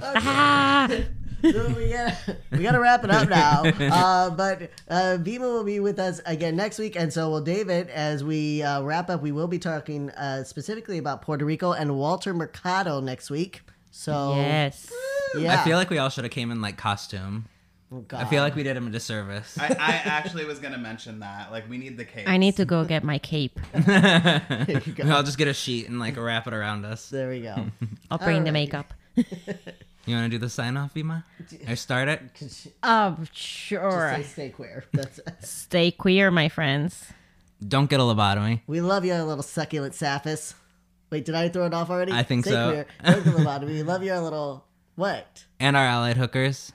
ah, 0.01 0.89
So 1.43 1.75
we 1.77 1.89
gotta 1.91 2.37
we 2.53 2.63
gotta 2.63 2.81
wrap 2.81 3.05
it 3.05 3.11
up 3.11 3.29
now. 3.29 3.63
Uh, 3.93 4.31
but 4.31 4.71
uh, 4.89 5.19
Vima 5.21 5.41
will 5.41 5.65
be 5.65 5.81
with 5.81 5.99
us 5.99 6.21
again 6.25 6.57
next 6.57 6.79
week, 6.79 6.97
and 6.97 7.13
so 7.13 7.31
will 7.31 7.41
David. 7.41 7.91
As 7.91 8.23
we 8.25 8.63
uh, 8.63 8.83
wrap 8.83 9.11
up, 9.11 9.23
we 9.23 9.33
will 9.33 9.49
be 9.49 9.59
talking 9.59 10.11
uh, 10.11 10.45
specifically 10.45 10.99
about 10.99 11.23
Puerto 11.23 11.45
Rico 11.45 11.73
and 11.73 11.97
Walter 11.97 12.33
Mercado 12.33 13.01
next 13.01 13.31
week. 13.31 13.63
So 13.91 14.35
yes. 14.37 14.91
yeah, 15.37 15.61
I 15.61 15.65
feel 15.65 15.77
like 15.77 15.91
we 15.91 15.99
all 15.99 16.09
should 16.09 16.25
have 16.25 16.33
came 16.33 16.51
in 16.51 16.63
like 16.63 16.77
costume. 16.77 17.47
Oh, 17.93 18.01
God. 18.01 18.23
I 18.23 18.25
feel 18.25 18.43
like 18.43 18.55
we 18.55 18.63
did 18.63 18.75
him 18.75 18.87
a 18.87 18.91
disservice. 18.91 19.59
I, 19.59 19.67
I 19.67 19.93
actually 20.05 20.47
was 20.47 20.59
gonna 20.59 20.79
mention 20.79 21.21
that. 21.21 21.53
Like, 21.53 21.69
we 21.69 21.77
need 21.77 21.99
the 21.99 22.07
cape. 22.07 22.27
I 22.27 22.39
need 22.39 22.57
to 22.57 22.65
go 22.65 22.85
get 22.85 23.05
my 23.05 23.19
cape. 23.19 23.61
I'll 23.75 25.23
just 25.23 25.37
get 25.37 25.49
a 25.49 25.53
sheet 25.53 25.89
and 25.89 26.01
like 26.01 26.17
wrap 26.17 26.47
it 26.47 26.55
around 26.55 26.87
us. 26.87 27.11
there 27.11 27.29
we 27.29 27.43
go. 27.43 27.67
I'll 28.11 28.19
bring 28.19 28.45
the 28.45 28.51
Alrighty. 28.51 28.53
makeup. 28.55 28.95
You 30.05 30.17
want 30.17 30.27
to 30.31 30.37
do 30.37 30.39
the 30.39 30.49
sign 30.51 30.77
off, 30.77 30.95
Vima? 30.95 31.23
I 31.67 31.75
start 31.75 32.09
it. 32.09 32.21
Um, 32.23 32.35
Just 32.39 32.69
Oh, 32.83 33.19
sure. 33.33 34.13
say 34.17 34.23
stay 34.25 34.49
queer. 34.51 34.85
That's 34.93 35.21
Stay 35.49 35.91
queer, 35.93 36.31
my 36.31 36.49
friends. 36.49 37.07
Don't 37.67 37.89
get 37.89 38.01
a 38.01 38.03
lobotomy. 38.03 38.63
we 38.67 38.81
love 38.81 39.05
you, 39.05 39.15
a 39.15 39.23
little 39.25 39.45
succulent 39.45 39.95
sapphists. 39.95 40.55
Wait, 41.11 41.25
did 41.25 41.35
I 41.37 41.49
throw 41.49 41.67
it 41.67 41.75
off 41.75 41.91
already? 41.91 42.11
I 42.13 42.25
think 42.25 42.45
Stay 42.45 42.53
so. 42.53 42.71
Queer. 42.73 42.87
Don't 43.05 43.25
get 43.25 43.35
lobotomy. 43.37 43.67
We 43.67 43.83
love 43.85 44.03
you, 44.03 44.15
little 44.17 44.65
what? 44.97 45.45
And 45.61 45.77
our 45.77 45.87
allied 45.87 46.17
hookers. 46.17 46.73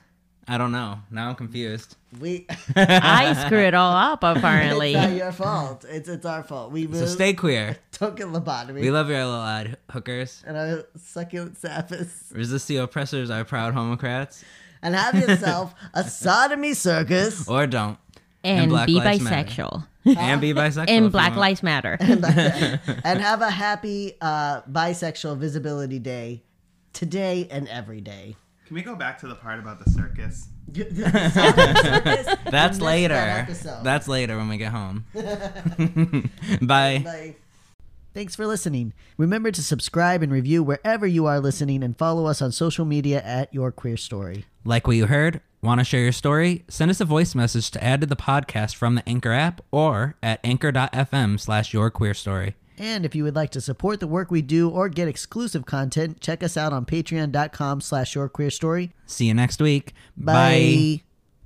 I 0.47 0.57
don't 0.57 0.71
know. 0.71 0.99
Now 1.11 1.27
I'm 1.29 1.35
confused. 1.35 1.96
We. 2.19 2.47
I 2.75 3.33
screw 3.45 3.59
it 3.59 3.73
all 3.73 3.91
up, 3.93 4.23
it's 4.23 4.37
apparently. 4.39 4.93
not 4.93 5.11
your 5.13 5.31
fault. 5.31 5.85
It's 5.89 6.07
it's 6.07 6.25
our 6.25 6.43
fault. 6.43 6.71
We 6.71 6.91
So 6.93 7.05
stay 7.05 7.33
queer. 7.33 7.77
Don't 7.99 8.15
get 8.15 8.27
lobotomy. 8.27 8.81
We 8.81 8.91
love 8.91 9.09
your 9.09 9.17
little 9.17 9.33
allied 9.33 9.77
hookers. 9.91 10.43
and 10.47 10.55
our 10.57 10.85
succulent 10.95 11.59
sapphis. 11.61 12.33
Resist 12.33 12.67
the 12.67 12.77
oppressors, 12.77 13.29
our 13.29 13.43
proud 13.43 13.73
homocrats. 13.73 14.43
And 14.81 14.95
have 14.95 15.15
yourself 15.15 15.73
a 15.93 16.03
sodomy 16.09 16.73
circus. 16.75 17.47
Or 17.47 17.65
don't. 17.67 17.97
and 18.43 18.69
Black 18.69 18.85
be 18.87 18.99
bisexual. 18.99 19.85
And 20.05 20.39
be 20.39 20.53
bisexual. 20.53 20.85
And 20.87 21.11
Black. 21.11 21.35
Lives 21.35 21.63
Matter. 21.63 21.97
and 21.99 23.19
have 23.19 23.41
a 23.41 23.49
happy 23.49 24.13
uh, 24.21 24.61
bisexual 24.61 25.37
visibility 25.37 25.99
day 25.99 26.43
today 26.93 27.47
and 27.51 27.67
every 27.67 28.01
day. 28.01 28.35
Can 28.67 28.75
we 28.75 28.81
go 28.81 28.95
back 28.95 29.17
to 29.19 29.27
the 29.27 29.35
part 29.35 29.59
about 29.59 29.83
the 29.83 29.89
circus? 29.91 30.47
Sodomy 30.73 31.75
circus? 31.81 32.35
That's 32.49 32.79
later. 32.81 33.13
that. 33.13 33.81
That's 33.83 34.07
later 34.07 34.37
when 34.37 34.49
we 34.49 34.57
get 34.57 34.71
home. 34.71 35.05
Bye. 36.61 36.99
Bye. 37.03 37.35
Thanks 38.13 38.35
for 38.35 38.47
listening. 38.47 38.93
Remember 39.17 39.51
to 39.51 39.61
subscribe 39.61 40.23
and 40.23 40.31
review 40.31 40.63
wherever 40.63 41.05
you 41.05 41.27
are 41.27 41.39
listening 41.39 41.83
and 41.83 41.95
follow 41.95 42.25
us 42.25 42.41
on 42.41 42.51
social 42.51 42.83
media 42.83 43.21
at 43.21 43.53
Your 43.53 43.71
Queer 43.71 43.95
Story. 43.95 44.45
Like 44.65 44.87
what 44.87 44.95
you 44.95 45.05
heard? 45.05 45.41
Want 45.61 45.79
to 45.79 45.83
share 45.83 46.01
your 46.01 46.11
story? 46.11 46.63
Send 46.67 46.89
us 46.91 46.99
a 47.01 47.05
voice 47.05 47.35
message 47.35 47.69
to 47.71 47.83
add 47.83 48.01
to 48.01 48.07
the 48.07 48.15
podcast 48.15 48.75
from 48.75 48.95
the 48.95 49.07
Anchor 49.07 49.31
app 49.31 49.61
or 49.71 50.15
at 50.23 50.39
anchor.fm 50.43 51.39
slash 51.39 51.73
your 51.73 51.89
queer 51.89 52.13
story. 52.13 52.55
And 52.77 53.05
if 53.05 53.15
you 53.15 53.23
would 53.23 53.35
like 53.35 53.49
to 53.51 53.61
support 53.61 53.99
the 53.99 54.07
work 54.07 54.29
we 54.29 54.41
do 54.41 54.69
or 54.69 54.89
get 54.89 55.07
exclusive 55.07 55.65
content, 55.65 56.21
check 56.21 56.43
us 56.43 56.57
out 56.57 56.73
on 56.73 56.85
patreon.com 56.85 57.81
slash 57.81 58.15
your 58.15 58.29
queer 58.29 58.49
story. 58.49 58.93
See 59.05 59.25
you 59.25 59.33
next 59.33 59.61
week. 59.61 59.93
Bye. 60.15 61.01